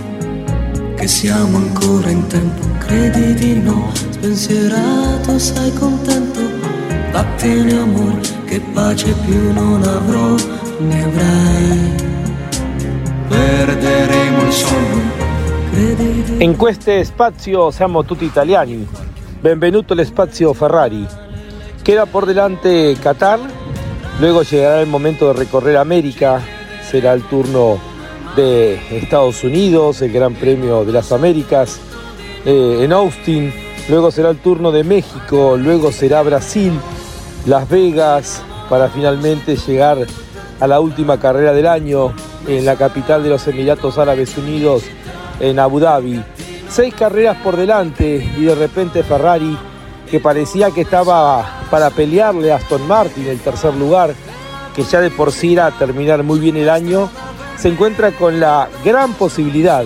che 0.96 1.08
siamo 1.08 1.58
ancora 1.58 2.10
in 2.10 2.26
tempo, 2.26 2.66
credi 2.80 3.36
di 3.36 3.60
no, 3.60 3.92
spensierato, 3.94 5.38
sei 5.38 5.72
contento, 5.76 6.40
vattene 7.12 7.78
amore, 7.78 8.22
che 8.46 8.60
pace 8.74 9.14
più 9.24 9.54
non 9.54 9.84
avrò, 9.84 10.36
ne 10.80 11.04
avrai, 11.04 11.96
perderemo 13.28 14.42
il 14.42 14.52
sonno. 14.52 15.20
In 16.40 16.56
questo 16.58 17.04
spazio 17.04 17.70
siamo 17.70 18.04
tutti 18.04 18.26
italiani. 18.26 18.88
Benvenuto 19.40 19.94
al 19.94 20.04
spazio 20.06 20.54
Ferrari. 20.54 21.06
Queda 21.84 22.08
por 22.08 22.26
delante 22.26 22.96
Qatar, 23.00 23.40
luego 24.20 24.42
llegará 24.42 24.82
el 24.82 24.88
momento 24.88 25.28
de 25.28 25.34
recorrer 25.34 25.78
América, 25.78 26.42
será 26.82 27.14
el 27.14 27.24
turno 27.28 27.91
de 28.36 28.80
Estados 28.98 29.44
Unidos, 29.44 30.02
el 30.02 30.12
Gran 30.12 30.36
Premio 30.36 30.86
de 30.86 30.92
las 30.92 31.12
Américas 31.12 31.80
eh, 32.46 32.80
en 32.82 32.94
Austin, 32.94 33.54
luego 33.90 34.12
será 34.12 34.30
el 34.30 34.38
turno 34.38 34.72
de 34.72 34.84
México, 34.84 35.58
luego 35.58 35.92
será 35.92 36.22
Brasil, 36.22 36.72
Las 37.46 37.70
Vegas, 37.70 38.42
para 38.70 38.90
finalmente 38.90 39.56
llegar 39.56 40.08
a 40.60 40.68
la 40.68 40.80
última 40.80 41.20
carrera 41.20 41.54
del 41.54 41.68
año 41.68 42.14
en 42.48 42.66
la 42.66 42.76
capital 42.76 43.24
de 43.24 43.30
los 43.30 43.48
Emiratos 43.48 43.98
Árabes 43.98 44.38
Unidos, 44.38 44.84
en 45.40 45.60
Abu 45.60 45.80
Dhabi. 45.80 46.24
Seis 46.70 46.94
carreras 46.94 47.38
por 47.44 47.58
delante 47.58 48.32
y 48.38 48.44
de 48.44 48.56
repente 48.56 49.04
Ferrari, 49.04 49.58
que 50.10 50.20
parecía 50.20 50.72
que 50.72 50.82
estaba 50.82 51.64
para 51.70 51.90
pelearle 51.90 52.52
a 52.52 52.58
Aston 52.58 52.88
Martin 52.88 53.28
el 53.28 53.40
tercer 53.40 53.74
lugar, 53.76 54.14
que 54.76 54.84
ya 54.84 55.02
de 55.02 55.10
por 55.10 55.32
sí 55.32 55.54
era 55.54 55.72
terminar 55.72 56.24
muy 56.24 56.40
bien 56.40 56.56
el 56.58 56.70
año, 56.70 57.10
se 57.58 57.70
encuentra 57.70 58.12
con 58.12 58.39
la 58.39 58.70
gran 58.84 59.14
posibilidad 59.14 59.86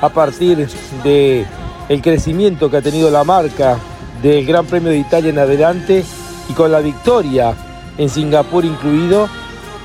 a 0.00 0.08
partir 0.08 0.68
de 1.02 1.46
el 1.88 2.02
crecimiento 2.02 2.70
que 2.70 2.78
ha 2.78 2.82
tenido 2.82 3.10
la 3.10 3.24
marca 3.24 3.78
del 4.22 4.44
Gran 4.46 4.66
Premio 4.66 4.90
de 4.90 4.98
Italia 4.98 5.30
en 5.30 5.38
adelante 5.38 6.04
y 6.48 6.52
con 6.52 6.72
la 6.72 6.80
victoria 6.80 7.54
en 7.98 8.08
Singapur 8.08 8.64
incluido, 8.64 9.28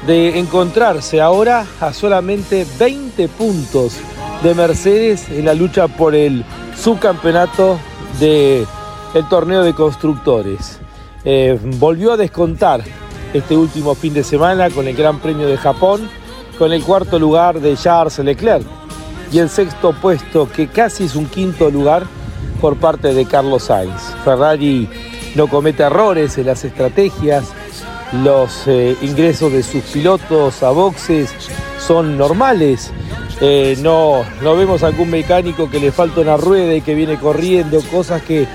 de 0.08 0.40
encontrarse 0.40 1.20
ahora 1.20 1.66
a 1.82 1.94
solamente 1.94 2.66
20 2.80 3.28
puntos 3.28 3.98
de 4.42 4.56
Mercedes 4.56 5.30
en 5.30 5.46
la 5.46 5.54
lucha 5.54 5.88
por 5.88 6.16
el 6.16 6.46
subcampeonato 6.78 7.78
del 8.20 8.66
el 9.14 9.28
torneo 9.28 9.64
de 9.64 9.74
constructores. 9.74 10.80
Eh, 11.26 11.60
volvió 11.78 12.14
a 12.14 12.18
descontar 12.18 12.82
este 13.34 13.58
último 13.58 13.96
fin 13.96 14.14
de 14.14 14.24
semana 14.24 14.70
con 14.70 14.88
el 14.88 14.96
Gran 14.96 15.20
Premio 15.20 15.48
de 15.48 15.58
Japón, 15.58 16.10
con 16.60 16.74
el 16.74 16.84
cuarto 16.84 17.18
lugar 17.18 17.62
de 17.62 17.76
Charles 17.78 18.20
Leclerc 18.20 18.66
y 19.32 19.40
el 19.40 19.50
sexto 19.50 19.94
puesto, 19.94 20.50
que 20.52 20.68
casi 20.68 21.06
es 21.06 21.16
un 21.16 21.26
quinto 21.26 21.72
lugar, 21.72 22.04
por 22.60 22.76
parte 22.76 23.14
de 23.14 23.26
Carlos 23.26 23.64
Sainz. 23.64 24.14
Ferrari 24.26 24.90
no 25.36 25.48
comete 25.48 25.84
errores 25.84 26.38
en 26.38 26.48
las 26.48 26.66
estrategias, 26.66 27.54
los 28.24 28.68
eh, 28.68 28.98
ingresos 29.02 29.54
de 29.54 29.64
sus 29.64 29.84
pilotos 29.84 30.62
a 30.62 30.72
boxes 30.72 31.34
son 31.80 32.18
normales. 32.18 32.92
Eh, 33.40 33.78
no, 33.82 34.26
no 34.42 34.58
vemos 34.58 34.84
algún 34.84 35.10
mecánico 35.10 35.70
que 35.70 35.80
le 35.80 35.94
falta 35.94 36.20
una 36.20 36.36
rueda 36.36 36.76
y 36.76 36.82
que 36.82 36.94
viene 36.94 37.18
corriendo, 37.18 37.82
cosas 37.90 38.22
que 38.22 38.46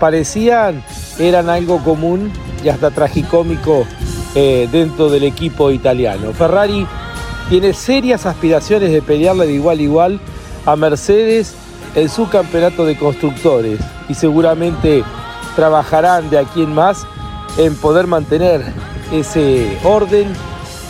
parecían 0.00 0.82
eran 1.20 1.48
algo 1.48 1.78
común 1.84 2.32
y 2.64 2.68
hasta 2.68 2.90
tragicómico 2.90 3.86
eh, 4.34 4.68
dentro 4.72 5.08
del 5.08 5.22
equipo 5.22 5.70
italiano. 5.70 6.32
Ferrari 6.32 6.84
tiene 7.48 7.72
serias 7.72 8.26
aspiraciones 8.26 8.90
de 8.92 9.02
pelearle 9.02 9.46
de 9.46 9.52
igual 9.52 9.78
a 9.78 9.82
igual 9.82 10.20
a 10.66 10.76
Mercedes 10.76 11.54
en 11.94 12.08
su 12.08 12.28
campeonato 12.28 12.84
de 12.84 12.96
constructores 12.96 13.80
y 14.08 14.14
seguramente 14.14 15.04
trabajarán 15.54 16.30
de 16.30 16.38
aquí 16.38 16.62
en 16.62 16.74
más 16.74 17.06
en 17.56 17.76
poder 17.76 18.06
mantener 18.06 18.62
ese 19.12 19.78
orden 19.84 20.32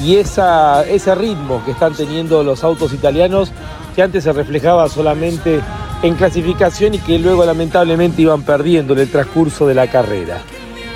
y 0.03 0.17
ese 0.17 1.15
ritmo 1.15 1.63
que 1.65 1.73
están 1.73 1.95
teniendo 1.95 2.43
los 2.43 2.65
autos 2.65 2.93
italianos 2.93 3.53
que 3.95 4.03
antes 4.03 4.25
se 4.25 4.33
reflejaba 4.33 4.89
solamente 4.89 5.61
en 6.03 6.15
clasificación 6.15 6.95
y 6.95 6.99
que 6.99 7.19
luego 7.19 7.45
lamentablemente 7.45 8.23
iban 8.23 8.43
perdiendo 8.43 8.93
en 8.95 9.01
el 9.01 9.11
transcurso 9.11 9.67
de 9.67 9.75
la 9.75 9.91
carrera. 9.91 10.39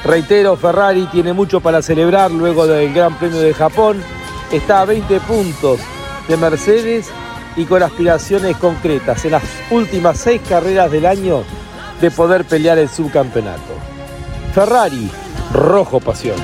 Reitero, 0.04 0.56
Ferrari 0.56 1.06
tiene 1.06 1.32
mucho 1.32 1.60
para 1.60 1.82
celebrar 1.82 2.30
luego 2.30 2.66
del 2.66 2.92
Gran 2.92 3.16
Premio 3.18 3.40
de 3.40 3.54
Japón, 3.54 4.02
está 4.52 4.80
a 4.80 4.84
20 4.84 5.20
puntos 5.20 5.80
de 6.26 6.36
Mercedes 6.36 7.08
y 7.56 7.64
con 7.64 7.82
aspiraciones 7.82 8.56
concretas 8.56 9.24
en 9.24 9.32
las 9.32 9.42
últimas 9.70 10.18
seis 10.18 10.40
carreras 10.48 10.90
del 10.90 11.06
año 11.06 11.42
de 12.00 12.10
poder 12.10 12.44
pelear 12.44 12.78
el 12.78 12.88
subcampeonato. 12.88 13.74
Ferrari, 14.54 15.10
rojo 15.52 16.00
pasión. 16.00 16.36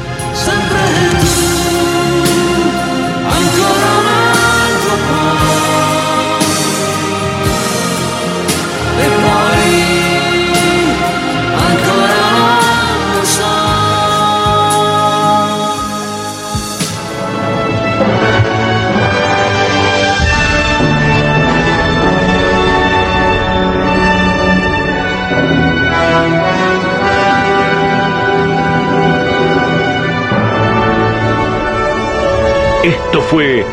Esto 32.84 33.22
fue 33.22 33.64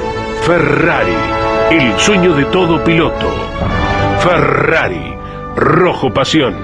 Ferrari, 0.44 1.12
el 1.70 2.00
sueño 2.00 2.34
de 2.34 2.46
todo 2.46 2.82
piloto. 2.82 3.28
Ferrari, 4.22 5.14
rojo 5.54 6.14
pasión. 6.14 6.56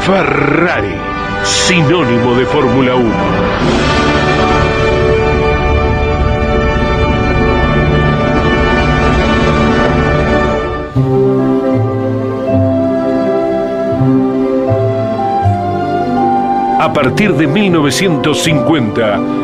Ferrari, 0.00 0.94
sinónimo 1.42 2.36
de 2.36 2.46
Fórmula 2.46 2.94
1. 2.94 3.12
A 16.80 16.92
partir 16.94 17.34
de 17.34 17.46
1950, 17.46 19.43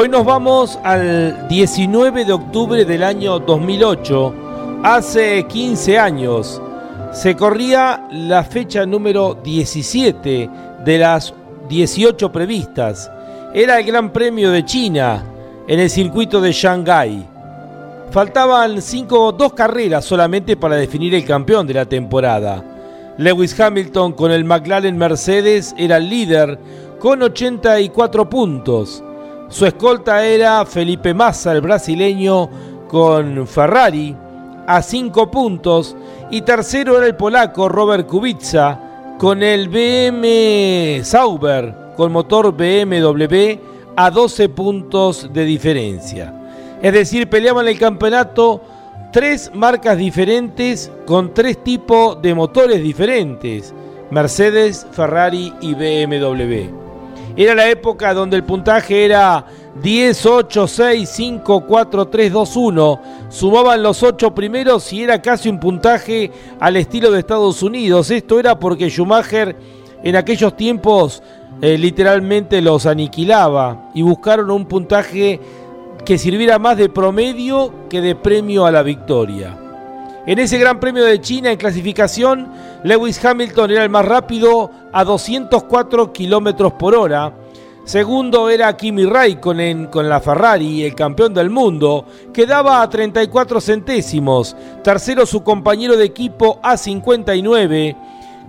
Hoy 0.00 0.08
nos 0.08 0.24
vamos 0.24 0.78
al 0.82 1.46
19 1.46 2.24
de 2.24 2.32
octubre 2.32 2.86
del 2.86 3.02
año 3.02 3.38
2008, 3.38 4.34
hace 4.82 5.44
15 5.46 5.98
años. 5.98 6.62
Se 7.12 7.36
corría 7.36 8.08
la 8.10 8.42
fecha 8.42 8.86
número 8.86 9.34
17 9.44 10.50
de 10.86 10.98
las 10.98 11.34
18 11.68 12.32
previstas. 12.32 13.10
Era 13.52 13.78
el 13.78 13.84
Gran 13.84 14.10
Premio 14.10 14.50
de 14.50 14.64
China 14.64 15.22
en 15.68 15.80
el 15.80 15.90
circuito 15.90 16.40
de 16.40 16.52
Shanghái. 16.52 17.26
Faltaban 18.10 18.80
cinco, 18.80 19.32
dos 19.32 19.52
carreras 19.52 20.06
solamente 20.06 20.56
para 20.56 20.76
definir 20.76 21.14
el 21.14 21.26
campeón 21.26 21.66
de 21.66 21.74
la 21.74 21.84
temporada. 21.84 22.64
Lewis 23.18 23.60
Hamilton 23.60 24.14
con 24.14 24.32
el 24.32 24.46
McLaren 24.46 24.96
Mercedes 24.96 25.74
era 25.76 25.98
el 25.98 26.08
líder 26.08 26.58
con 26.98 27.22
84 27.22 28.30
puntos. 28.30 29.04
Su 29.50 29.66
escolta 29.66 30.24
era 30.24 30.64
Felipe 30.64 31.12
Massa, 31.12 31.50
el 31.52 31.60
brasileño, 31.60 32.48
con 32.86 33.46
Ferrari 33.48 34.16
a 34.66 34.80
5 34.80 35.30
puntos. 35.30 35.96
Y 36.30 36.42
tercero 36.42 36.96
era 36.96 37.06
el 37.06 37.16
polaco 37.16 37.68
Robert 37.68 38.06
Kubica 38.06 39.16
con 39.18 39.42
el 39.42 39.68
BM 39.68 41.04
Sauber 41.04 41.74
con 41.96 42.12
motor 42.12 42.52
BMW 42.52 43.58
a 43.96 44.10
12 44.10 44.48
puntos 44.50 45.28
de 45.32 45.44
diferencia. 45.44 46.32
Es 46.80 46.92
decir, 46.92 47.28
peleaban 47.28 47.66
el 47.66 47.78
campeonato 47.78 48.62
tres 49.12 49.50
marcas 49.52 49.98
diferentes 49.98 50.92
con 51.06 51.34
tres 51.34 51.62
tipos 51.62 52.22
de 52.22 52.34
motores 52.34 52.80
diferentes, 52.80 53.74
Mercedes, 54.10 54.86
Ferrari 54.92 55.52
y 55.60 55.74
BMW. 55.74 56.89
Era 57.36 57.54
la 57.54 57.68
época 57.68 58.12
donde 58.12 58.36
el 58.36 58.44
puntaje 58.44 59.04
era 59.04 59.46
10, 59.82 60.26
8, 60.26 60.66
6, 60.66 61.08
5, 61.08 61.64
4, 61.66 62.08
3, 62.08 62.32
2, 62.32 62.56
1. 62.56 63.00
Sumaban 63.28 63.82
los 63.82 64.02
ocho 64.02 64.34
primeros 64.34 64.92
y 64.92 65.02
era 65.02 65.22
casi 65.22 65.48
un 65.48 65.60
puntaje 65.60 66.30
al 66.58 66.76
estilo 66.76 67.10
de 67.10 67.20
Estados 67.20 67.62
Unidos. 67.62 68.10
Esto 68.10 68.38
era 68.38 68.58
porque 68.58 68.90
Schumacher 68.90 69.56
en 70.02 70.16
aquellos 70.16 70.56
tiempos 70.56 71.22
eh, 71.62 71.76
literalmente 71.78 72.60
los 72.60 72.86
aniquilaba 72.86 73.90
y 73.94 74.02
buscaron 74.02 74.50
un 74.50 74.66
puntaje 74.66 75.40
que 76.04 76.18
sirviera 76.18 76.58
más 76.58 76.76
de 76.76 76.88
promedio 76.88 77.72
que 77.88 78.00
de 78.00 78.16
premio 78.16 78.66
a 78.66 78.72
la 78.72 78.82
victoria. 78.82 79.59
En 80.26 80.38
ese 80.38 80.58
Gran 80.58 80.78
Premio 80.78 81.04
de 81.04 81.20
China 81.20 81.50
en 81.50 81.56
clasificación, 81.56 82.52
Lewis 82.84 83.24
Hamilton 83.24 83.70
era 83.70 83.84
el 83.84 83.90
más 83.90 84.04
rápido 84.04 84.70
a 84.92 85.02
204 85.02 86.12
kilómetros 86.12 86.74
por 86.74 86.94
hora. 86.94 87.32
Segundo 87.84 88.50
era 88.50 88.76
Kimi 88.76 89.06
Raikkonen 89.06 89.86
con 89.86 90.10
la 90.10 90.20
Ferrari, 90.20 90.84
el 90.84 90.94
campeón 90.94 91.32
del 91.32 91.48
mundo, 91.48 92.04
que 92.34 92.44
daba 92.44 92.82
a 92.82 92.90
34 92.90 93.62
centésimos. 93.62 94.54
Tercero 94.84 95.24
su 95.24 95.42
compañero 95.42 95.96
de 95.96 96.04
equipo 96.04 96.60
a 96.62 96.76
59. 96.76 97.96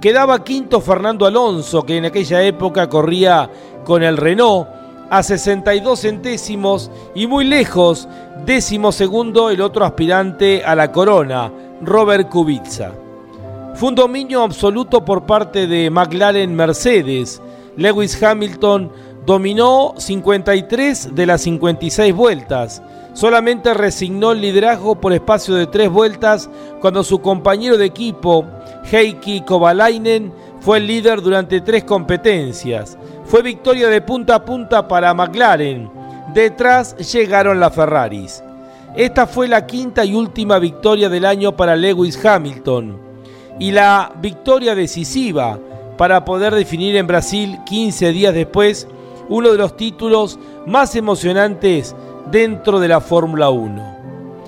Quedaba 0.02 0.44
quinto 0.44 0.82
Fernando 0.82 1.26
Alonso, 1.26 1.84
que 1.84 1.98
en 1.98 2.06
aquella 2.06 2.44
época 2.44 2.90
corría 2.90 3.50
con 3.86 4.04
el 4.04 4.18
Renault, 4.18 4.68
a 5.12 5.24
62 5.24 6.00
centésimos 6.00 6.90
y 7.14 7.28
muy 7.28 7.44
lejos, 7.44 8.08
décimo 8.46 8.94
segundo 8.94 9.50
el 9.50 9.60
otro 9.60 9.84
aspirante 9.84 10.64
a 10.64 10.74
la 10.74 10.94
corona, 10.94 11.52
Robert 11.82 12.30
Kubica. 12.30 12.94
Fue 13.76 13.90
un 13.90 13.96
dominio 13.96 14.44
absoluto 14.44 15.04
por 15.04 15.26
parte 15.26 15.66
de 15.68 15.90
McLaren 15.90 16.56
Mercedes. 16.56 17.42
Lewis 17.78 18.22
Hamilton 18.22 18.92
dominó 19.26 19.94
53 19.98 21.16
de 21.16 21.26
las 21.26 21.42
56 21.42 22.14
vueltas. 22.14 22.82
Solamente 23.14 23.74
resignó 23.74 24.32
el 24.32 24.42
liderazgo 24.42 25.00
por 25.00 25.14
espacio 25.14 25.56
de 25.56 25.68
tres 25.68 25.90
vueltas 25.90 26.50
cuando 26.80 27.04
su 27.04 27.20
compañero 27.20 27.78
de 27.78 27.86
equipo, 27.86 28.46
Heikki 28.90 29.42
Kovalainen 29.42 30.34
fue 30.62 30.78
el 30.78 30.88
líder 30.88 31.22
durante 31.22 31.62
tres 31.62 31.84
competencias. 31.84 32.98
Fue 33.26 33.42
victoria 33.42 33.90
de 33.90 34.02
punta 34.02 34.36
a 34.36 34.46
punta 34.46 34.88
para 34.88 35.14
McLaren. 35.14 35.90
Detrás 36.34 36.96
llegaron 37.12 37.60
las 37.60 37.74
Ferraris. 37.74 38.44
Esta 38.96 39.26
fue 39.26 39.48
la 39.48 39.66
quinta 39.66 40.04
y 40.04 40.14
última 40.14 40.60
victoria 40.60 41.08
del 41.08 41.26
año 41.26 41.56
para 41.56 41.78
Lewis 41.78 42.24
Hamilton 42.24 42.98
y 43.58 43.72
la 43.72 44.12
victoria 44.22 44.76
decisiva 44.76 45.58
para 45.98 46.26
poder 46.26 46.54
definir 46.54 46.98
en 46.98 47.08
Brasil 47.08 47.60
15 47.66 48.12
días 48.12 48.34
después 48.34 48.90
uno 49.30 49.50
de 49.50 49.58
los 49.58 49.78
títulos 49.78 50.38
más 50.68 50.94
emocionantes 50.98 51.96
dentro 52.30 52.82
de 52.82 52.90
la 52.90 53.00
Fórmula 53.00 53.50
1. 53.50 53.98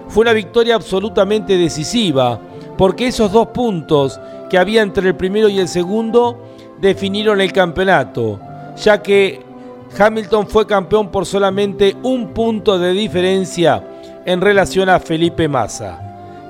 Fue 0.09 0.23
una 0.23 0.33
victoria 0.33 0.75
absolutamente 0.75 1.57
decisiva 1.57 2.37
porque 2.77 3.07
esos 3.07 3.31
dos 3.31 3.47
puntos 3.47 4.19
que 4.49 4.57
había 4.57 4.81
entre 4.81 5.07
el 5.07 5.15
primero 5.15 5.47
y 5.47 5.59
el 5.59 5.69
segundo 5.69 6.37
definieron 6.81 7.39
el 7.39 7.53
campeonato, 7.53 8.41
ya 8.75 9.01
que 9.01 9.39
Hamilton 9.97 10.47
fue 10.47 10.67
campeón 10.67 11.09
por 11.09 11.25
solamente 11.25 11.95
un 12.03 12.33
punto 12.33 12.77
de 12.77 12.91
diferencia 12.91 13.87
en 14.25 14.41
relación 14.41 14.89
a 14.89 14.99
Felipe 14.99 15.47
Massa. 15.47 15.99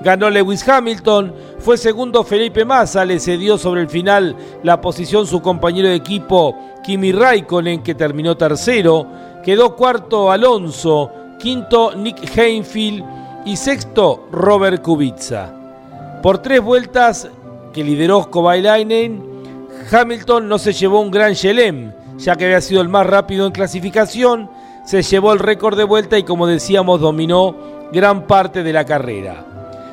Ganó 0.02 0.28
Lewis 0.28 0.68
Hamilton, 0.68 1.32
fue 1.58 1.78
segundo 1.78 2.24
Felipe 2.24 2.64
Massa, 2.64 3.04
le 3.04 3.18
cedió 3.18 3.56
sobre 3.56 3.80
el 3.80 3.88
final 3.88 4.36
la 4.62 4.80
posición 4.80 5.26
su 5.26 5.40
compañero 5.40 5.88
de 5.88 5.94
equipo 5.94 6.58
Kimi 6.82 7.12
Raikkonen 7.12 7.82
que 7.82 7.94
terminó 7.94 8.36
tercero, 8.36 9.06
quedó 9.42 9.74
cuarto 9.74 10.30
Alonso, 10.30 11.10
quinto 11.38 11.94
Nick 11.94 12.36
Heinfield 12.36 13.04
y 13.46 13.56
sexto 13.56 14.28
Robert 14.30 14.82
Kubica. 14.82 15.52
Por 16.22 16.38
tres 16.38 16.60
vueltas 16.60 17.28
que 17.72 17.84
lideró 17.84 18.30
Kovalainen, 18.30 19.22
Hamilton 19.90 20.48
no 20.48 20.58
se 20.58 20.72
llevó 20.72 21.00
un 21.00 21.10
gran 21.10 21.34
Chelem, 21.34 21.92
ya 22.18 22.36
que 22.36 22.44
había 22.44 22.60
sido 22.60 22.80
el 22.80 22.88
más 22.88 23.06
rápido 23.06 23.46
en 23.46 23.52
clasificación, 23.52 24.50
se 24.84 25.02
llevó 25.02 25.32
el 25.32 25.38
récord 25.38 25.76
de 25.76 25.84
vuelta 25.84 26.18
y 26.18 26.22
como 26.22 26.46
decíamos 26.46 27.00
dominó 27.00 27.56
gran 27.92 28.26
parte 28.26 28.62
de 28.62 28.72
la 28.72 28.84
carrera. 28.84 29.44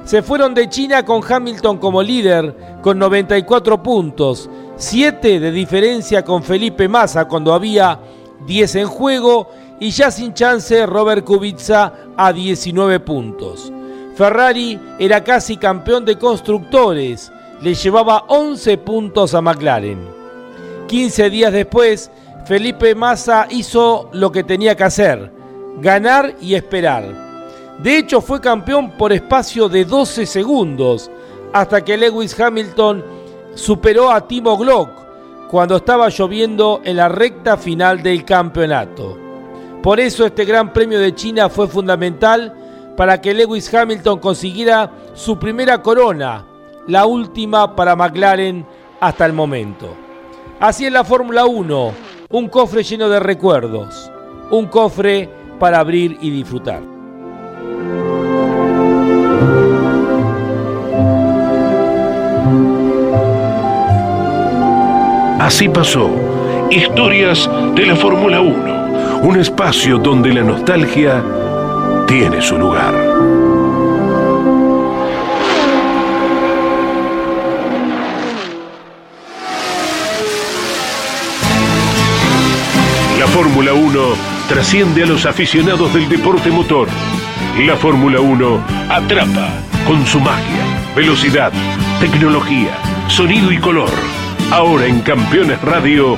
Se 0.04 0.22
fueron 0.22 0.54
de 0.54 0.70
China 0.70 1.06
con 1.06 1.22
Hamilton 1.28 1.78
como 1.78 2.02
líder 2.02 2.80
con 2.82 2.98
94 2.98 3.82
puntos, 3.82 4.50
7 4.76 5.39
de 5.39 5.52
diferencia 5.52 6.26
con 6.26 6.44
Felipe 6.44 6.88
Massa 6.88 7.26
cuando 7.26 7.54
había 7.54 8.00
10 8.46 8.76
en 8.76 8.88
juego 8.88 9.50
y 9.80 9.92
ya 9.92 10.12
sin 10.12 10.34
chance 10.34 10.86
Robert 10.86 11.24
Kubica 11.24 11.94
a 12.18 12.34
19 12.34 13.00
puntos. 13.00 13.72
Ferrari 14.16 14.80
era 15.00 15.24
casi 15.24 15.58
campeón 15.58 16.04
de 16.06 16.18
constructores, 16.18 17.32
le 17.62 17.74
llevaba 17.74 18.26
11 18.28 18.78
puntos 18.80 19.34
a 19.34 19.42
McLaren. 19.42 20.00
15 20.88 21.30
días 21.30 21.54
después, 21.54 22.12
Felipe 22.46 22.96
Massa 22.96 23.48
hizo 23.50 24.10
lo 24.14 24.32
que 24.32 24.44
tenía 24.44 24.76
que 24.76 24.84
hacer, 24.84 25.32
ganar 25.80 26.36
y 26.42 26.56
esperar. 26.56 27.04
De 27.80 27.98
hecho, 27.98 28.22
fue 28.22 28.42
campeón 28.42 28.92
por 28.92 29.14
espacio 29.14 29.70
de 29.70 29.86
12 29.86 30.26
segundos, 30.26 31.10
hasta 31.54 31.84
que 31.84 31.98
Lewis 31.98 32.39
Hamilton 32.39 33.04
superó 33.56 34.12
a 34.12 34.28
Timo 34.28 34.58
Glock 34.58 34.89
cuando 35.50 35.78
estaba 35.78 36.10
lloviendo 36.10 36.82
en 36.84 36.98
la 36.98 37.10
recta 37.10 37.58
final 37.58 38.02
del 38.02 38.24
campeonato. 38.24 39.18
Por 39.84 40.00
eso 40.00 40.26
este 40.26 40.46
Gran 40.46 40.72
Premio 40.74 41.00
de 41.00 41.14
China 41.14 41.50
fue 41.50 41.68
fundamental 41.68 42.54
para 42.96 43.20
que 43.20 43.34
Lewis 43.34 43.74
Hamilton 43.74 44.20
consiguiera 44.20 44.92
su 45.14 45.38
primera 45.39 45.82
corona, 45.82 46.46
la 46.88 47.06
última 47.06 47.76
para 47.76 47.96
McLaren 47.96 48.66
hasta 49.00 49.26
el 49.26 49.34
momento. 49.34 49.94
Así 50.60 50.86
es 50.86 50.92
la 50.92 51.04
Fórmula 51.04 51.46
1, 51.46 51.92
un 52.32 52.48
cofre 52.48 52.84
lleno 52.84 53.10
de 53.10 53.20
recuerdos, 53.20 54.10
un 54.52 54.68
cofre 54.68 55.30
para 55.60 55.80
abrir 55.80 56.18
y 56.22 56.30
disfrutar. 56.30 56.82
Así 65.40 65.68
pasó, 65.68 66.10
historias 66.70 67.50
de 67.76 67.86
la 67.86 67.96
Fórmula 67.96 68.40
1, 68.40 69.24
un 69.24 69.38
espacio 69.38 69.98
donde 69.98 70.34
la 70.34 70.44
nostalgia 70.44 71.22
tiene 72.08 72.42
su 72.42 72.58
lugar. 72.58 73.41
Fórmula 83.34 83.74
1 83.74 84.00
trasciende 84.50 85.04
a 85.04 85.06
los 85.06 85.26
aficionados 85.26 85.94
del 85.94 86.10
deporte 86.10 86.52
motor. 86.52 86.90
La 87.66 87.78
Fórmula 87.78 88.20
1 88.20 88.66
atrapa 88.90 89.54
con 89.88 90.06
su 90.06 90.20
magia, 90.20 90.92
velocidad, 90.94 91.54
tecnología, 92.02 92.72
sonido 93.08 93.50
y 93.54 93.58
color. 93.58 93.90
Ahora 94.52 94.86
en 94.86 95.00
Campeones 95.00 95.62
Radio, 95.62 96.18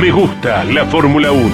me 0.00 0.10
gusta 0.10 0.64
la 0.64 0.86
Fórmula 0.86 1.32
1. 1.32 1.50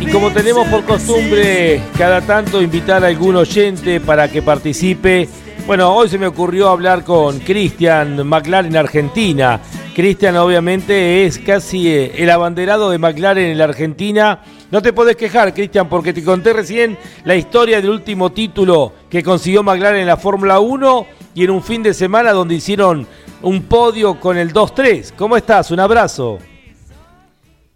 Y 0.00 0.06
como 0.06 0.30
tenemos 0.30 0.66
por 0.68 0.82
costumbre 0.84 1.82
cada 1.98 2.22
tanto 2.22 2.62
invitar 2.62 3.04
a 3.04 3.08
algún 3.08 3.36
oyente 3.36 4.00
para 4.00 4.30
que 4.30 4.40
participe, 4.40 5.28
bueno, 5.66 5.92
hoy 5.92 6.08
se 6.08 6.16
me 6.16 6.28
ocurrió 6.28 6.70
hablar 6.70 7.04
con 7.04 7.38
Cristian 7.40 8.26
McLaren 8.26 8.76
Argentina. 8.76 9.60
Cristian 9.96 10.36
obviamente 10.36 11.24
es 11.24 11.38
casi 11.38 11.90
eh, 11.90 12.12
el 12.18 12.28
abanderado 12.28 12.90
de 12.90 12.98
McLaren 12.98 13.46
en 13.46 13.56
la 13.56 13.64
Argentina. 13.64 14.42
No 14.70 14.82
te 14.82 14.92
podés 14.92 15.16
quejar, 15.16 15.54
Cristian, 15.54 15.88
porque 15.88 16.12
te 16.12 16.22
conté 16.22 16.52
recién 16.52 16.98
la 17.24 17.34
historia 17.34 17.80
del 17.80 17.88
último 17.88 18.30
título 18.30 18.92
que 19.08 19.22
consiguió 19.22 19.62
McLaren 19.62 20.02
en 20.02 20.06
la 20.06 20.18
Fórmula 20.18 20.60
1 20.60 21.06
y 21.34 21.44
en 21.44 21.50
un 21.50 21.62
fin 21.62 21.82
de 21.82 21.94
semana 21.94 22.32
donde 22.32 22.56
hicieron 22.56 23.06
un 23.40 23.62
podio 23.62 24.20
con 24.20 24.36
el 24.36 24.52
2-3. 24.52 25.14
¿Cómo 25.16 25.34
estás? 25.34 25.70
Un 25.70 25.80
abrazo. 25.80 26.40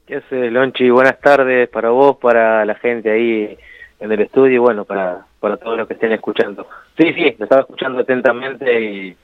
¿Qué 0.07 0.17
haces, 0.17 0.53
Lonchi? 0.53 0.91
Buenas 0.91 1.19
tardes 1.21 1.71
para 1.71 1.89
vos, 1.89 2.19
para 2.19 2.67
la 2.67 2.75
gente 2.75 3.11
ahí 3.11 3.57
en 3.99 4.13
el 4.13 4.21
estudio 4.21 4.57
y 4.57 4.59
bueno, 4.59 4.85
para, 4.85 5.25
para 5.41 5.57
todos 5.57 5.79
los 5.79 5.89
que 5.89 5.95
estén 5.95 6.13
escuchando. 6.13 6.67
Sí, 6.99 7.15
sí, 7.15 7.35
lo 7.39 7.45
estaba 7.45 7.63
escuchando 7.63 8.01
atentamente 8.01 8.79
y, 8.79 9.17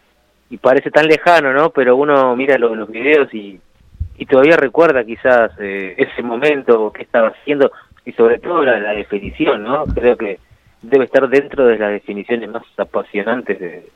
y 0.50 0.58
parece 0.58 0.90
tan 0.90 1.06
lejano, 1.06 1.52
¿no? 1.52 1.70
Pero 1.70 1.96
uno 1.96 2.34
mira 2.36 2.56
los 2.58 2.88
videos 2.88 3.32
y, 3.34 3.58
y 4.18 4.26
todavía 4.26 4.56
recuerda 4.56 5.04
quizás 5.04 5.50
eh, 5.58 5.94
ese 5.96 6.22
momento 6.22 6.92
que 6.92 7.02
estaba 7.02 7.28
haciendo 7.28 7.70
y 8.04 8.12
sobre 8.12 8.38
todo 8.38 8.64
la, 8.64 8.92
definición, 8.92 9.64
¿no? 9.64 9.84
Creo 9.86 10.16
que 10.16 10.38
debe 10.82 11.04
estar 11.04 11.28
dentro 11.28 11.66
de 11.66 11.78
las 11.78 11.90
definiciones 11.90 12.48
más 12.48 12.62
apasionantes 12.76 13.58
de, 13.58 13.88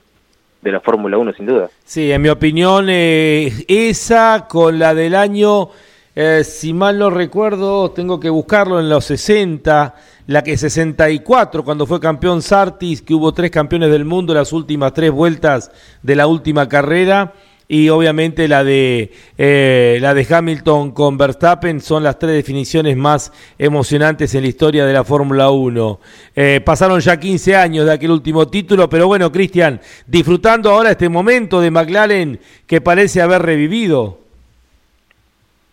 de 0.60 0.72
la 0.72 0.80
Fórmula 0.80 1.16
1, 1.16 1.32
sin 1.34 1.46
duda. 1.46 1.70
Sí, 1.84 2.10
en 2.10 2.20
mi 2.20 2.28
opinión, 2.28 2.86
eh, 2.88 3.52
esa 3.68 4.46
con 4.48 4.78
la 4.78 4.94
del 4.94 5.14
año, 5.14 5.68
eh, 6.16 6.42
si 6.42 6.72
mal 6.72 6.98
no 6.98 7.10
recuerdo, 7.10 7.92
tengo 7.92 8.18
que 8.18 8.30
buscarlo 8.30 8.80
en 8.80 8.88
los 8.88 9.04
60, 9.04 9.94
la 10.30 10.44
que 10.44 10.56
64, 10.56 11.64
cuando 11.64 11.86
fue 11.86 11.98
campeón 11.98 12.40
Sartis, 12.40 13.02
que 13.02 13.14
hubo 13.14 13.34
tres 13.34 13.50
campeones 13.50 13.90
del 13.90 14.04
mundo 14.04 14.32
las 14.32 14.52
últimas 14.52 14.94
tres 14.94 15.10
vueltas 15.10 15.72
de 16.04 16.14
la 16.14 16.28
última 16.28 16.68
carrera 16.68 17.34
y 17.66 17.88
obviamente 17.88 18.46
la 18.46 18.62
de 18.62 19.10
eh, 19.36 19.98
la 20.00 20.14
de 20.14 20.24
Hamilton 20.30 20.92
con 20.92 21.18
Verstappen 21.18 21.80
son 21.80 22.04
las 22.04 22.16
tres 22.20 22.34
definiciones 22.34 22.96
más 22.96 23.32
emocionantes 23.58 24.32
en 24.36 24.42
la 24.42 24.48
historia 24.48 24.86
de 24.86 24.92
la 24.92 25.02
Fórmula 25.02 25.50
1. 25.50 26.00
Eh, 26.36 26.60
pasaron 26.64 27.00
ya 27.00 27.18
15 27.18 27.56
años 27.56 27.86
de 27.86 27.92
aquel 27.92 28.12
último 28.12 28.46
título, 28.46 28.88
pero 28.88 29.08
bueno, 29.08 29.32
Cristian, 29.32 29.80
disfrutando 30.06 30.70
ahora 30.70 30.92
este 30.92 31.08
momento 31.08 31.60
de 31.60 31.72
McLaren 31.72 32.40
que 32.68 32.80
parece 32.80 33.20
haber 33.20 33.42
revivido. 33.42 34.19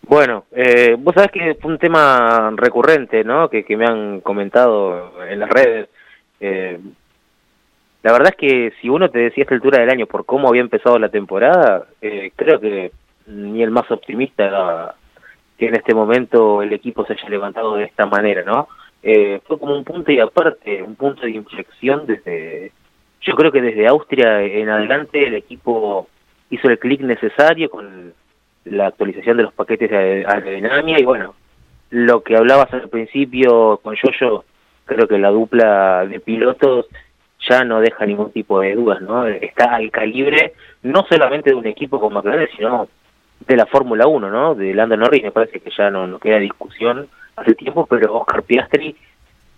Bueno, 0.08 0.46
eh, 0.52 0.96
vos 0.98 1.14
sabés 1.14 1.30
que 1.30 1.54
fue 1.60 1.70
un 1.70 1.78
tema 1.78 2.50
recurrente, 2.56 3.24
¿no? 3.24 3.50
Que, 3.50 3.62
que 3.62 3.76
me 3.76 3.84
han 3.84 4.22
comentado 4.22 5.12
en 5.28 5.38
las 5.38 5.50
redes. 5.50 5.90
Eh, 6.40 6.78
la 8.02 8.12
verdad 8.12 8.30
es 8.30 8.36
que 8.36 8.72
si 8.80 8.88
uno 8.88 9.10
te 9.10 9.18
decía 9.18 9.42
a 9.42 9.44
esta 9.44 9.54
altura 9.54 9.80
del 9.80 9.90
año 9.90 10.06
por 10.06 10.24
cómo 10.24 10.48
había 10.48 10.62
empezado 10.62 10.98
la 10.98 11.10
temporada, 11.10 11.88
eh, 12.00 12.32
creo 12.34 12.58
que 12.58 12.90
ni 13.26 13.62
el 13.62 13.70
más 13.70 13.90
optimista 13.90 14.94
que 15.58 15.66
en 15.66 15.74
este 15.74 15.92
momento 15.92 16.62
el 16.62 16.72
equipo 16.72 17.04
se 17.04 17.12
haya 17.12 17.28
levantado 17.28 17.76
de 17.76 17.84
esta 17.84 18.06
manera, 18.06 18.42
¿no? 18.44 18.68
Eh, 19.02 19.42
fue 19.46 19.58
como 19.58 19.76
un 19.76 19.84
punto 19.84 20.10
y 20.10 20.20
aparte, 20.20 20.82
un 20.82 20.94
punto 20.94 21.22
de 21.22 21.32
inflexión 21.32 22.06
desde, 22.06 22.72
yo 23.20 23.34
creo 23.34 23.52
que 23.52 23.60
desde 23.60 23.86
Austria 23.86 24.40
en 24.40 24.70
adelante 24.70 25.26
el 25.26 25.34
equipo 25.34 26.08
hizo 26.48 26.68
el 26.68 26.78
clic 26.78 27.02
necesario 27.02 27.68
con 27.68 28.14
la 28.70 28.88
actualización 28.88 29.36
de 29.36 29.42
los 29.44 29.52
paquetes 29.52 29.90
de 29.90 30.24
aerodinámica 30.26 31.00
y 31.00 31.04
bueno, 31.04 31.34
lo 31.90 32.22
que 32.22 32.36
hablabas 32.36 32.72
al 32.72 32.88
principio 32.88 33.78
con 33.82 33.94
Yoyo, 33.96 34.44
creo 34.84 35.08
que 35.08 35.18
la 35.18 35.30
dupla 35.30 36.06
de 36.06 36.20
pilotos 36.20 36.86
ya 37.48 37.64
no 37.64 37.80
deja 37.80 38.04
ningún 38.04 38.32
tipo 38.32 38.60
de 38.60 38.74
dudas, 38.74 39.00
¿no? 39.00 39.26
Está 39.26 39.76
al 39.76 39.90
calibre 39.90 40.54
no 40.82 41.06
solamente 41.08 41.50
de 41.50 41.56
un 41.56 41.66
equipo 41.66 42.00
como 42.00 42.20
McLaren, 42.20 42.48
sino 42.56 42.88
de 43.46 43.56
la 43.56 43.66
Fórmula 43.66 44.06
1, 44.06 44.30
¿no? 44.30 44.54
De 44.54 44.74
Lando 44.74 44.96
Norris, 44.96 45.22
me 45.22 45.30
parece 45.30 45.60
que 45.60 45.70
ya 45.70 45.90
no, 45.90 46.06
no 46.06 46.18
queda 46.18 46.38
discusión 46.38 47.08
hace 47.36 47.54
tiempo, 47.54 47.86
pero 47.86 48.16
Oscar 48.16 48.42
Piastri 48.42 48.96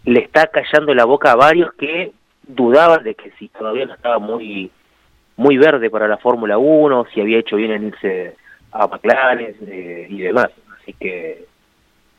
le 0.04 0.20
está 0.20 0.46
callando 0.48 0.94
la 0.94 1.04
boca 1.04 1.32
a 1.32 1.36
varios 1.36 1.72
que 1.74 2.12
dudaban 2.46 3.02
de 3.02 3.14
que 3.14 3.30
si 3.38 3.48
todavía 3.48 3.86
no 3.86 3.94
estaba 3.94 4.18
muy 4.18 4.70
muy 5.36 5.56
verde 5.56 5.88
para 5.88 6.06
la 6.06 6.18
Fórmula 6.18 6.58
1, 6.58 7.06
si 7.14 7.20
había 7.20 7.38
hecho 7.38 7.56
bien 7.56 7.70
en 7.70 7.86
irse 7.86 8.36
a 8.72 8.86
McLaren 8.86 9.54
eh, 9.66 10.06
y 10.08 10.20
demás. 10.20 10.48
Así 10.80 10.94
que 10.94 11.44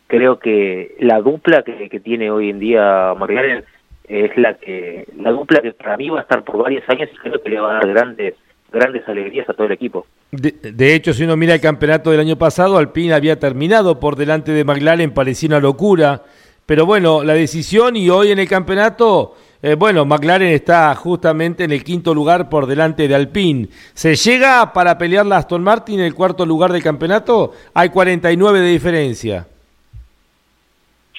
creo 0.08 0.40
que 0.40 0.96
la 1.00 1.22
dupla 1.22 1.64
que, 1.64 2.00
tiene 2.00 2.30
hoy 2.30 2.50
en 2.50 2.60
día 2.60 3.14
McLaren 3.18 3.64
es 4.08 4.36
la 4.38 4.56
que 4.56 5.08
la 5.18 5.32
dupla 5.32 5.62
que 5.62 5.72
para 5.72 5.96
mí 5.98 6.10
va 6.10 6.20
a 6.20 6.24
estar 6.24 6.44
por 6.44 6.58
varios 6.58 6.88
años 6.90 7.10
y 7.14 7.18
creo 7.18 7.42
que 7.42 7.50
le 7.50 7.60
va 7.60 7.72
a 7.72 7.74
dar 7.76 7.88
grandes 7.88 8.36
grandes 8.72 9.08
alegrías 9.08 9.50
a 9.50 9.54
todo 9.54 9.68
el 9.68 9.74
equipo. 9.74 10.06
De, 10.32 10.96
hecho, 10.96 11.14
si 11.14 11.24
uno 11.24 11.36
mira 11.36 11.54
el 11.54 11.62
campeonato 11.62 12.10
del 12.12 12.22
año 12.22 12.38
pasado, 12.38 12.78
Alpine 12.78 13.14
había 13.14 13.38
terminado 13.38 14.00
por 14.00 14.16
delante 14.16 14.54
de 14.54 14.64
McLaren, 14.64 15.14
parecía 15.14 15.48
una 15.48 15.60
locura, 15.60 16.24
pero 16.66 16.86
bueno, 16.86 17.24
la 17.24 17.34
decisión 17.34 17.98
y 17.98 18.10
hoy 18.10 18.32
en 18.32 18.40
el 18.40 18.48
campeonato, 18.48 19.36
eh, 19.64 19.76
bueno, 19.76 20.06
McLaren 20.06 20.50
está 20.50 20.94
justamente 20.96 21.64
en 21.64 21.72
el 21.72 21.84
quinto 21.84 22.14
lugar 22.14 22.50
por 22.50 22.66
delante 22.66 23.08
de 23.08 23.16
Alpine. 23.16 23.68
¿Se 23.94 24.16
llega 24.16 24.74
para 24.74 24.98
pelear 24.98 25.26
la 25.26 25.38
Aston 25.38 25.64
Martin 25.64 26.00
en 26.00 26.06
el 26.06 26.16
cuarto 26.16 26.46
lugar 26.46 26.72
del 26.72 26.84
campeonato? 26.84 27.54
Hay 27.74 27.90
49 27.90 28.60
de 28.60 28.68
diferencia. 28.70 29.48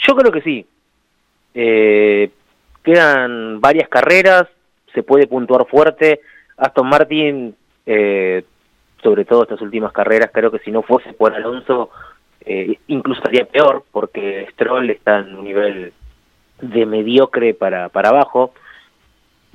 Yo 0.06 0.16
creo 0.16 0.32
que 0.32 0.40
sí. 0.42 0.66
Eh, 1.54 2.30
Quedan 2.82 3.60
varias 3.60 3.88
carreras, 3.88 4.48
se 4.92 5.02
puede 5.02 5.26
puntuar 5.26 5.66
fuerte. 5.66 6.20
Aston 6.56 6.88
Martin, 6.88 7.54
eh, 7.86 8.44
sobre 9.02 9.24
todo 9.24 9.42
estas 9.42 9.60
últimas 9.60 9.92
carreras, 9.92 10.30
creo 10.32 10.50
que 10.50 10.58
si 10.60 10.72
no 10.72 10.82
fuese 10.82 11.12
por 11.12 11.32
Alonso, 11.32 11.90
eh, 12.44 12.78
incluso 12.88 13.20
estaría 13.20 13.44
peor, 13.44 13.84
porque 13.92 14.48
Stroll 14.52 14.90
está 14.90 15.20
en 15.20 15.36
un 15.36 15.44
nivel 15.44 15.92
de 16.62 16.86
mediocre 16.86 17.52
para, 17.52 17.90
para 17.90 18.08
abajo. 18.08 18.54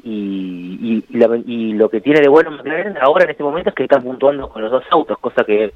Y, 0.03 1.03
y, 1.09 1.73
lo 1.73 1.89
que 1.89 2.01
tiene 2.01 2.21
de 2.21 2.29
bueno 2.29 2.51
McLaren 2.51 2.97
ahora 3.01 3.25
en 3.25 3.31
este 3.31 3.43
momento 3.43 3.69
es 3.69 3.75
que 3.75 3.83
están 3.83 4.03
puntuando 4.03 4.47
con 4.47 4.61
los 4.61 4.71
dos 4.71 4.83
autos, 4.91 5.17
cosa 5.17 5.43
que 5.43 5.73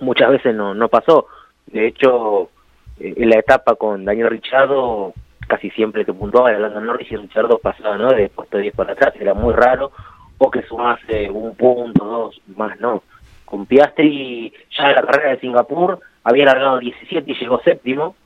muchas 0.00 0.30
veces 0.30 0.54
no, 0.54 0.74
no 0.74 0.88
pasó. 0.88 1.26
De 1.66 1.86
hecho, 1.86 2.50
eh, 2.98 3.14
en 3.16 3.30
la 3.30 3.38
etapa 3.38 3.76
con 3.76 4.04
Daniel 4.04 4.30
Richardo 4.30 5.14
casi 5.46 5.70
siempre 5.70 6.04
que 6.04 6.14
puntuaba 6.14 6.50
era 6.50 6.58
Lando 6.58 6.80
Norris 6.80 7.12
y 7.12 7.16
Richardo 7.16 7.58
pasaba, 7.58 7.98
¿no? 7.98 8.08
De 8.08 8.28
puesto 8.30 8.58
10 8.58 8.74
para 8.74 8.94
atrás, 8.94 9.14
era 9.20 9.34
muy 9.34 9.52
raro, 9.52 9.92
o 10.38 10.50
que 10.50 10.62
sumase 10.62 11.30
un 11.30 11.54
punto, 11.54 12.04
dos, 12.04 12.40
más 12.56 12.80
no. 12.80 13.02
Con 13.44 13.66
Piastri, 13.66 14.52
ya 14.70 14.88
en 14.88 14.94
la 14.96 15.02
carrera 15.02 15.30
de 15.30 15.40
Singapur, 15.40 16.00
había 16.24 16.46
largado 16.46 16.78
17 16.78 17.30
y 17.30 17.34
llegó 17.34 17.60
séptimo, 17.60 18.16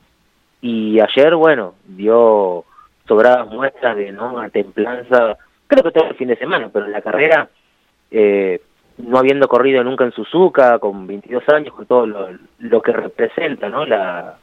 y 0.61 0.98
ayer, 1.00 1.34
bueno, 1.34 1.74
dio 1.84 2.64
sobradas 3.07 3.48
muestras 3.48 3.96
de 3.96 4.12
no 4.12 4.34
una 4.34 4.50
templanza, 4.50 5.36
creo 5.66 5.82
que 5.84 5.90
todo 5.92 6.09
el 6.09 6.16
fin 6.16 6.28
de 6.28 6.36
semana, 6.36 6.70
pero 6.72 6.86
en 6.86 6.92
la 6.92 7.02
carrera, 7.02 7.48
eh, 8.11 8.61
no 8.98 9.18
habiendo 9.18 9.48
corrido 9.48 9.84
nunca 9.84 10.04
en 10.04 10.12
Suzuka, 10.12 10.78
con 10.78 11.07
22 11.07 11.48
años, 11.50 11.74
con 11.74 11.86
todo 11.86 12.07
lo, 12.07 12.82
que 12.82 12.92
representa, 12.92 13.68
¿no? 13.68 13.84
La, 13.84 14.38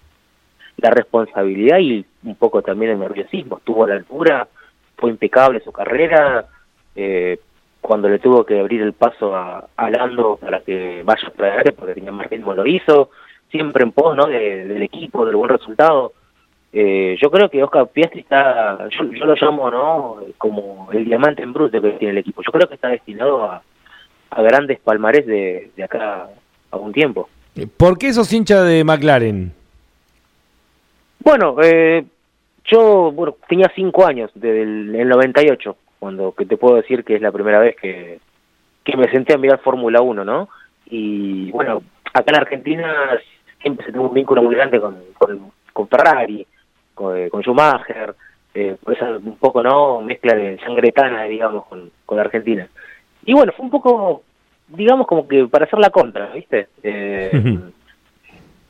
la 0.78 0.89
responsabilidad 0.89 1.80
y 1.80 2.05
un 2.24 2.36
poco 2.36 2.61
también 2.61 2.91
el 2.91 2.99
nerviosismo. 2.99 3.57
Estuvo 3.57 3.84
a 3.84 3.88
la 3.88 3.95
altura, 3.95 4.47
fue 4.97 5.09
impecable 5.09 5.59
su 5.61 5.72
carrera. 5.72 6.45
Eh, 6.95 7.39
cuando 7.82 8.07
le 8.07 8.20
tuvo 8.20 8.45
que 8.45 8.59
abrir 8.59 8.82
el 8.82 8.93
paso 8.93 9.36
a, 9.36 9.68
Lando 9.89 10.38
para 10.38 10.61
que 10.61 11.01
vaya 11.03 11.28
a 11.28 11.32
traer, 11.32 11.76
porque 11.76 11.95
tenía 11.95 12.11
más 12.11 12.30
ritmo, 12.30 12.53
lo 12.53 12.66
hizo. 12.66 13.09
Siempre 13.54 13.84
en 13.84 13.91
pos 13.91 14.18
¿no? 14.18 14.26
del 14.26 14.82
equipo, 14.82 15.26
del 15.26 15.36
buen 15.36 15.49
resultado. 15.49 16.12
Eh, 16.74 17.16
yo 17.22 17.30
creo 17.30 17.49
que 17.49 17.64
Oscar 17.64 17.88
Piastri 17.88 18.22
está, 18.22 18.89
yo, 18.89 19.04
lo 19.04 19.36
llamo 19.36 19.70
no 19.70 20.18
como 20.39 20.89
el 20.91 21.06
diamante 21.06 21.43
en 21.43 21.54
bruto 21.54 21.80
que 21.80 21.91
tiene 21.91 22.14
el 22.14 22.18
equipo. 22.18 22.41
Yo 22.43 22.51
creo 22.51 22.68
que 22.68 22.74
está 22.74 22.88
destinado 22.88 23.45
a, 23.45 23.62
a 24.32 24.41
grandes 24.41 24.80
palmarés 24.80 25.28
de, 25.28 25.70
de 25.76 25.84
acá 25.84 26.30
a 26.72 26.78
un 26.78 26.91
tiempo. 26.91 27.30
¿Por 27.78 27.99
qué 27.99 28.12
sos 28.12 28.34
hincha 28.34 28.64
de 28.64 28.84
McLaren? 28.84 29.54
Bueno, 31.20 31.58
eh, 31.62 32.04
yo 32.66 33.12
bueno, 33.12 33.38
tenía 33.47 33.72
cinco 33.76 34.06
años, 34.06 34.32
desde 34.34 34.64
el, 34.64 35.08
98, 35.08 35.78
cuando 35.99 36.34
que 36.34 36.45
te 36.45 36.58
puedo 36.58 36.76
decir 36.76 37.04
que 37.04 37.16
es 37.16 37.22
la 37.22 37.32
primera 37.32 37.60
vez 37.60 37.76
que, 37.76 38.20
que 38.84 38.97
me 38.97 39.10
senté 39.12 39.34
a 39.34 39.38
mirar 39.38 39.60
Fórmula 39.60 40.01
1, 40.01 40.26
¿no? 40.26 40.49
Y 40.88 41.51
bueno, 41.51 41.84
acá 42.14 42.26
en 42.28 42.36
Argentina 42.36 43.20
siempre 43.64 43.88
se 43.88 43.91
tuvo 43.91 44.09
un 44.09 44.14
vínculo 44.14 44.43
muy 44.43 44.53
grande 44.53 44.80
con, 44.80 44.97
con, 45.74 45.88
Ferrari, 45.88 46.45
con, 46.93 47.18
eh, 47.18 47.30
con 47.32 47.41
Schumacher, 47.41 48.14
eh, 48.53 48.78
por 48.84 48.93
esa 48.93 49.09
un 49.09 49.38
poco, 49.38 49.64
¿no? 49.64 50.01
Mezcla 50.01 50.36
de 50.36 50.59
sangretana, 50.59 51.24
digamos, 51.24 51.66
con, 51.66 51.89
con 52.05 52.20
Argentina. 52.20 52.68
Y 53.26 53.34
bueno, 53.34 53.51
fue 53.55 53.66
un 53.66 53.72
poco, 53.72 54.24
digamos, 54.68 55.07
como 55.07 55.28
que 55.28 55.45
para 55.47 55.66
hacer 55.66 55.80
la 55.80 55.89
contra, 55.89 56.28
¿viste? 56.28 56.68
Eh, 56.84 57.32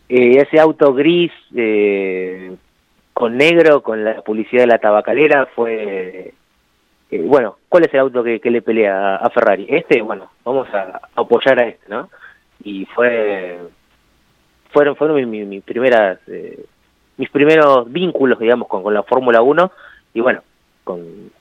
eh, 0.09 0.37
ese 0.37 0.59
auto 0.59 0.93
gris 0.93 1.31
eh, 1.55 2.55
con 3.13 3.37
negro, 3.37 3.81
con 3.81 4.03
la 4.03 4.21
publicidad 4.21 4.63
de 4.63 4.67
la 4.67 4.79
tabacalera, 4.79 5.47
fue... 5.55 6.33
Bueno, 7.25 7.57
¿cuál 7.69 7.85
es 7.85 7.93
el 7.93 7.99
auto 7.99 8.23
que, 8.23 8.39
le 8.43 8.63
pelea 8.63 9.17
a, 9.17 9.29
Ferrari? 9.29 9.67
Este, 9.69 10.01
bueno, 10.01 10.31
vamos 10.43 10.67
a, 10.73 10.99
apoyar 11.15 11.59
a 11.59 11.67
este, 11.67 11.87
¿no? 11.87 12.09
Y 12.63 12.85
fue... 12.85 13.59
Fueron, 14.74 14.95
fueron 14.97 15.30
mis 15.30 15.63
primeras... 15.63 16.19
mis 17.17 17.30
primeros 17.30 17.91
vínculos, 17.91 18.39
digamos, 18.39 18.67
con, 18.67 18.84
con 18.84 18.93
la 18.93 19.03
Fórmula 19.03 19.41
1 19.41 19.71
y 20.15 20.19
bueno, 20.19 20.41
con 20.84 21.32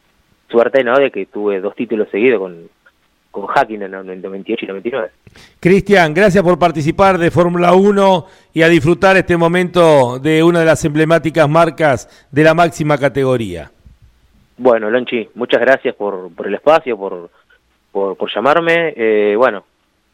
suerte, 0.49 0.85
¿no? 0.85 0.99
De 0.99 1.11
que 1.11 1.27
tuve 1.27 1.61
dos 1.61 1.75
títulos 1.75 2.09
seguidos 2.11 2.39
con, 2.39 2.69
con 3.31 3.47
Hacking 3.47 3.83
en 3.83 3.95
el 3.95 4.23
98 4.23 4.65
y 4.65 4.69
99. 4.69 5.11
Cristian, 5.59 6.15
gracias 6.15 6.45
por 6.45 6.59
participar 6.59 7.19
de 7.19 7.31
Fórmula 7.31 7.73
1 7.75 8.27
y 8.53 8.63
a 8.63 8.69
disfrutar 8.69 9.17
este 9.17 9.37
momento 9.37 10.19
de 10.19 10.43
una 10.43 10.61
de 10.61 10.67
las 10.67 10.85
emblemáticas 10.85 11.49
marcas 11.49 12.29
de 12.31 12.45
la 12.45 12.55
máxima 12.55 12.99
categoría. 12.99 13.71
Bueno, 14.59 14.91
Lonchi, 14.91 15.29
muchas 15.35 15.61
gracias 15.61 15.95
por, 15.97 16.33
por 16.35 16.47
el 16.47 16.55
espacio, 16.55 16.97
por, 16.97 17.31
por, 17.91 18.17
por 18.17 18.33
llamarme. 18.33 18.93
Eh, 18.95 19.35
bueno, 19.37 19.65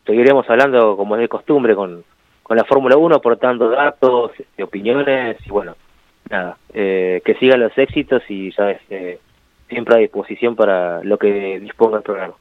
seguiremos 0.06 0.48
hablando 0.48 0.96
como 0.96 1.16
es 1.16 1.22
de 1.22 1.28
costumbre 1.28 1.74
con, 1.74 2.04
con 2.48 2.56
la 2.56 2.64
Fórmula 2.64 2.96
1, 2.96 3.14
aportando 3.14 3.68
datos, 3.68 4.32
este, 4.38 4.62
opiniones 4.64 5.36
y 5.46 5.50
bueno, 5.50 5.76
nada, 6.30 6.56
eh, 6.72 7.20
que 7.24 7.34
sigan 7.34 7.60
los 7.60 7.76
éxitos 7.76 8.22
y 8.28 8.50
sabes, 8.52 8.80
eh, 8.88 9.18
siempre 9.68 9.94
a 9.94 9.98
disposición 9.98 10.56
para 10.56 11.04
lo 11.04 11.18
que 11.18 11.60
disponga 11.60 11.98
el 11.98 12.02
programa. 12.02 12.34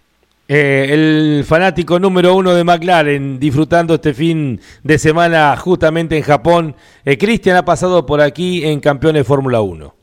Eh, 0.50 0.88
el 0.92 1.44
fanático 1.44 2.00
número 2.00 2.34
uno 2.34 2.54
de 2.54 2.64
McLaren 2.64 3.38
disfrutando 3.38 3.96
este 3.96 4.14
fin 4.14 4.62
de 4.82 4.98
semana 4.98 5.58
justamente 5.58 6.16
en 6.16 6.24
Japón. 6.24 6.76
Eh, 7.04 7.18
Cristian 7.18 7.58
ha 7.58 7.66
pasado 7.66 8.06
por 8.06 8.22
aquí 8.22 8.64
en 8.64 8.80
Campeones 8.80 9.28
Fórmula 9.28 9.60
1. 9.60 9.97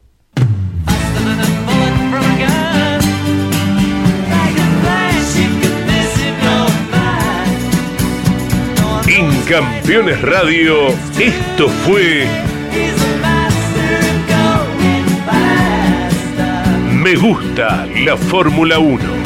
Campeones 9.48 10.22
Radio, 10.22 10.88
esto 11.18 11.68
fue 11.68 12.26
Me 16.90 17.14
gusta 17.16 17.86
la 18.04 18.16
Fórmula 18.16 18.78
1. 18.78 19.23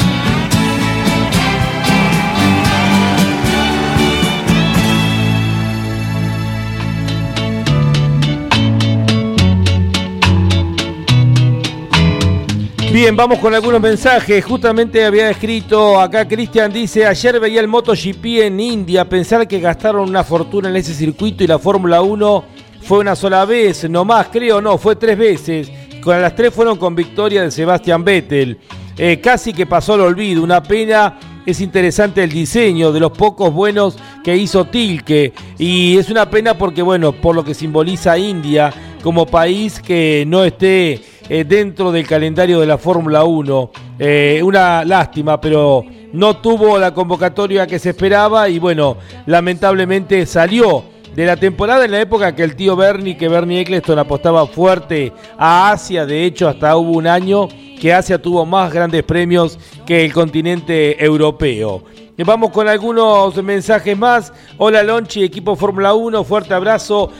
Bien, 13.00 13.14
vamos 13.14 13.38
con 13.38 13.54
algunos 13.54 13.80
mensajes. 13.80 14.44
Justamente 14.44 15.04
había 15.04 15.30
escrito 15.30 16.00
acá 16.00 16.26
Cristian, 16.26 16.72
dice, 16.72 17.06
ayer 17.06 17.38
veía 17.38 17.60
el 17.60 17.68
MotoGP 17.68 18.24
en 18.42 18.58
India, 18.58 19.08
pensar 19.08 19.46
que 19.46 19.60
gastaron 19.60 20.08
una 20.08 20.24
fortuna 20.24 20.68
en 20.68 20.74
ese 20.74 20.92
circuito 20.92 21.44
y 21.44 21.46
la 21.46 21.60
Fórmula 21.60 22.02
1 22.02 22.44
fue 22.82 22.98
una 22.98 23.14
sola 23.14 23.44
vez, 23.44 23.88
no 23.88 24.04
más, 24.04 24.26
creo, 24.32 24.60
no, 24.60 24.78
fue 24.78 24.96
tres 24.96 25.16
veces. 25.16 25.70
Con 26.02 26.20
las 26.20 26.34
tres 26.34 26.52
fueron 26.52 26.76
con 26.76 26.96
victoria 26.96 27.42
de 27.42 27.52
Sebastián 27.52 28.02
Vettel. 28.02 28.58
Eh, 28.96 29.20
casi 29.20 29.52
que 29.52 29.64
pasó 29.64 29.94
al 29.94 30.00
olvido, 30.00 30.42
una 30.42 30.60
pena. 30.60 31.20
Es 31.46 31.60
interesante 31.60 32.24
el 32.24 32.30
diseño 32.30 32.90
de 32.90 32.98
los 32.98 33.12
pocos 33.12 33.54
buenos 33.54 33.96
que 34.24 34.36
hizo 34.36 34.64
Tilke. 34.64 35.32
Y 35.56 35.96
es 35.96 36.10
una 36.10 36.28
pena 36.28 36.58
porque, 36.58 36.82
bueno, 36.82 37.12
por 37.12 37.36
lo 37.36 37.44
que 37.44 37.54
simboliza 37.54 38.18
India 38.18 38.74
como 39.04 39.24
país 39.24 39.80
que 39.80 40.24
no 40.26 40.44
esté 40.44 41.00
eh, 41.28 41.44
dentro 41.44 41.92
del 41.92 42.06
calendario 42.06 42.60
de 42.60 42.66
la 42.66 42.78
Fórmula 42.78 43.24
1. 43.24 43.70
Eh, 43.98 44.40
una 44.42 44.84
lástima, 44.84 45.40
pero 45.40 45.84
no 46.12 46.36
tuvo 46.38 46.78
la 46.78 46.94
convocatoria 46.94 47.66
que 47.66 47.78
se 47.78 47.90
esperaba 47.90 48.48
y 48.48 48.58
bueno, 48.58 48.96
lamentablemente 49.26 50.24
salió 50.26 50.84
de 51.14 51.26
la 51.26 51.36
temporada 51.36 51.84
en 51.84 51.90
la 51.90 52.00
época 52.00 52.34
que 52.34 52.44
el 52.44 52.56
tío 52.56 52.76
Bernie, 52.76 53.16
que 53.16 53.28
Bernie 53.28 53.60
Eccleston 53.60 53.98
apostaba 53.98 54.46
fuerte 54.46 55.12
a 55.36 55.72
Asia, 55.72 56.06
de 56.06 56.24
hecho 56.24 56.48
hasta 56.48 56.76
hubo 56.76 56.92
un 56.92 57.06
año 57.06 57.48
que 57.80 57.92
Asia 57.92 58.20
tuvo 58.20 58.46
más 58.46 58.72
grandes 58.72 59.02
premios 59.02 59.58
que 59.84 60.04
el 60.04 60.12
continente 60.12 61.02
europeo. 61.04 61.82
Vamos 62.24 62.50
con 62.50 62.66
algunos 62.66 63.36
mensajes 63.44 63.96
más. 63.96 64.32
Hola 64.56 64.82
Lonchi, 64.82 65.22
equipo 65.22 65.54
Fórmula 65.54 65.94
1, 65.94 66.24
fuerte 66.24 66.52
abrazo. 66.52 67.12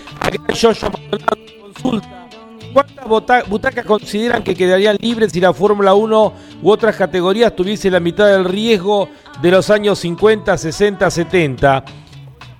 Consulta 1.61 2.18
¿Cuántas 2.73 3.49
butacas 3.49 3.85
consideran 3.85 4.43
que 4.43 4.55
quedarían 4.55 4.97
libres 5.01 5.33
si 5.33 5.41
la 5.41 5.53
Fórmula 5.53 5.95
1 5.95 6.33
u 6.63 6.71
otras 6.71 6.97
categorías 6.97 7.55
tuviese 7.55 7.91
la 7.91 8.01
mitad 8.01 8.27
del 8.27 8.45
riesgo 8.45 9.09
de 9.41 9.51
los 9.51 9.71
años 9.71 9.99
50, 10.01 10.57
60, 10.57 11.11
70? 11.11 11.69
La 11.69 11.85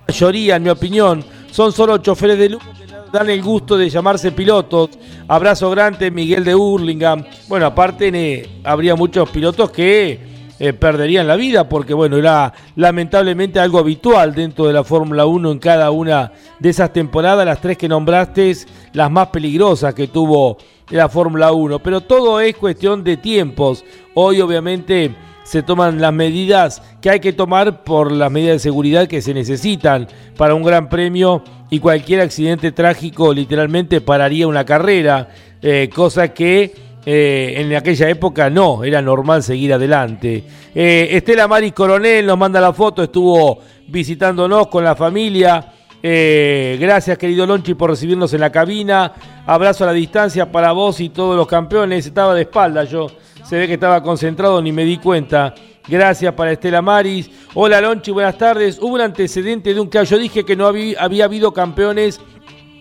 mayoría, 0.07 0.55
en 0.55 0.63
mi 0.63 0.69
opinión, 0.69 1.23
son 1.51 1.71
solo 1.71 1.97
choferes 1.99 2.37
de 2.39 2.49
lujo 2.49 2.65
que 2.77 2.85
dan 3.11 3.29
el 3.29 3.41
gusto 3.41 3.77
de 3.77 3.89
llamarse 3.89 4.31
pilotos. 4.31 4.89
Abrazo 5.27 5.69
grande, 5.69 6.09
Miguel 6.11 6.43
de 6.43 6.55
Hurlingham. 6.55 7.23
Bueno, 7.47 7.67
aparte 7.67 8.49
habría 8.63 8.95
muchos 8.95 9.29
pilotos 9.29 9.71
que 9.71 10.19
eh, 10.59 10.73
perderían 10.73 11.27
la 11.27 11.37
vida 11.37 11.69
porque 11.69 11.93
bueno, 11.93 12.17
era 12.17 12.53
lamentablemente 12.75 13.59
algo 13.59 13.79
habitual 13.79 14.35
dentro 14.35 14.67
de 14.67 14.73
la 14.73 14.83
Fórmula 14.83 15.25
1 15.25 15.51
en 15.53 15.59
cada 15.59 15.91
una 15.91 16.33
de 16.59 16.69
esas 16.69 16.91
temporadas, 16.91 17.45
las 17.45 17.61
tres 17.61 17.77
que 17.77 17.87
nombraste, 17.87 18.55
las 18.93 19.09
más 19.09 19.27
peligrosas 19.29 19.93
que 19.93 20.07
tuvo 20.07 20.57
la 20.89 21.07
Fórmula 21.07 21.51
1, 21.51 21.79
pero 21.79 22.01
todo 22.01 22.39
es 22.41 22.55
cuestión 22.55 23.03
de 23.03 23.17
tiempos. 23.17 23.85
Hoy 24.15 24.41
obviamente 24.41 25.15
se 25.43 25.63
toman 25.63 25.99
las 25.99 26.13
medidas 26.13 26.81
que 27.01 27.09
hay 27.09 27.19
que 27.19 27.33
tomar 27.33 27.83
por 27.83 28.11
las 28.11 28.31
medidas 28.31 28.55
de 28.55 28.59
seguridad 28.59 29.07
que 29.07 29.21
se 29.21 29.33
necesitan 29.33 30.07
para 30.37 30.53
un 30.53 30.63
gran 30.63 30.89
premio 30.89 31.43
y 31.69 31.79
cualquier 31.79 32.21
accidente 32.21 32.71
trágico 32.71 33.33
literalmente 33.33 34.01
pararía 34.01 34.47
una 34.47 34.65
carrera, 34.65 35.29
eh, 35.61 35.89
cosa 35.93 36.33
que 36.33 36.88
eh, 37.05 37.53
en 37.57 37.73
aquella 37.75 38.09
época 38.09 38.49
no, 38.49 38.83
era 38.83 39.01
normal 39.01 39.41
seguir 39.41 39.73
adelante. 39.73 40.43
Eh, 40.75 41.09
Estela 41.11 41.47
Mari 41.47 41.71
Coronel 41.71 42.25
nos 42.25 42.37
manda 42.37 42.59
la 42.59 42.73
foto, 42.73 43.03
estuvo 43.03 43.59
visitándonos 43.87 44.67
con 44.67 44.83
la 44.83 44.95
familia. 44.95 45.73
Eh, 46.01 46.77
gracias 46.79 47.17
querido 47.17 47.45
Lonchi 47.45 47.73
por 47.73 47.89
recibirnos 47.89 48.33
en 48.33 48.41
la 48.41 48.51
cabina. 48.51 49.13
Abrazo 49.45 49.83
a 49.83 49.87
la 49.87 49.93
distancia 49.93 50.51
para 50.51 50.71
vos 50.71 50.99
y 50.99 51.09
todos 51.09 51.35
los 51.35 51.47
campeones. 51.47 52.05
Estaba 52.05 52.33
de 52.33 52.41
espalda 52.41 52.83
yo, 52.83 53.07
se 53.43 53.57
ve 53.57 53.67
que 53.67 53.73
estaba 53.73 54.03
concentrado, 54.03 54.61
ni 54.61 54.71
me 54.71 54.83
di 54.83 54.97
cuenta. 54.97 55.53
Gracias 55.87 56.33
para 56.33 56.51
Estela 56.51 56.81
Maris. 56.81 57.31
Hola 57.53 57.81
Lonchi, 57.81 58.11
buenas 58.11 58.37
tardes. 58.37 58.77
Hubo 58.79 58.95
un 58.95 59.01
antecedente 59.01 59.73
de 59.73 59.79
un 59.79 59.89
que 59.89 60.03
yo 60.05 60.17
dije 60.17 60.43
que 60.43 60.55
no 60.55 60.67
había 60.67 61.25
habido 61.25 61.53
campeones 61.53 62.19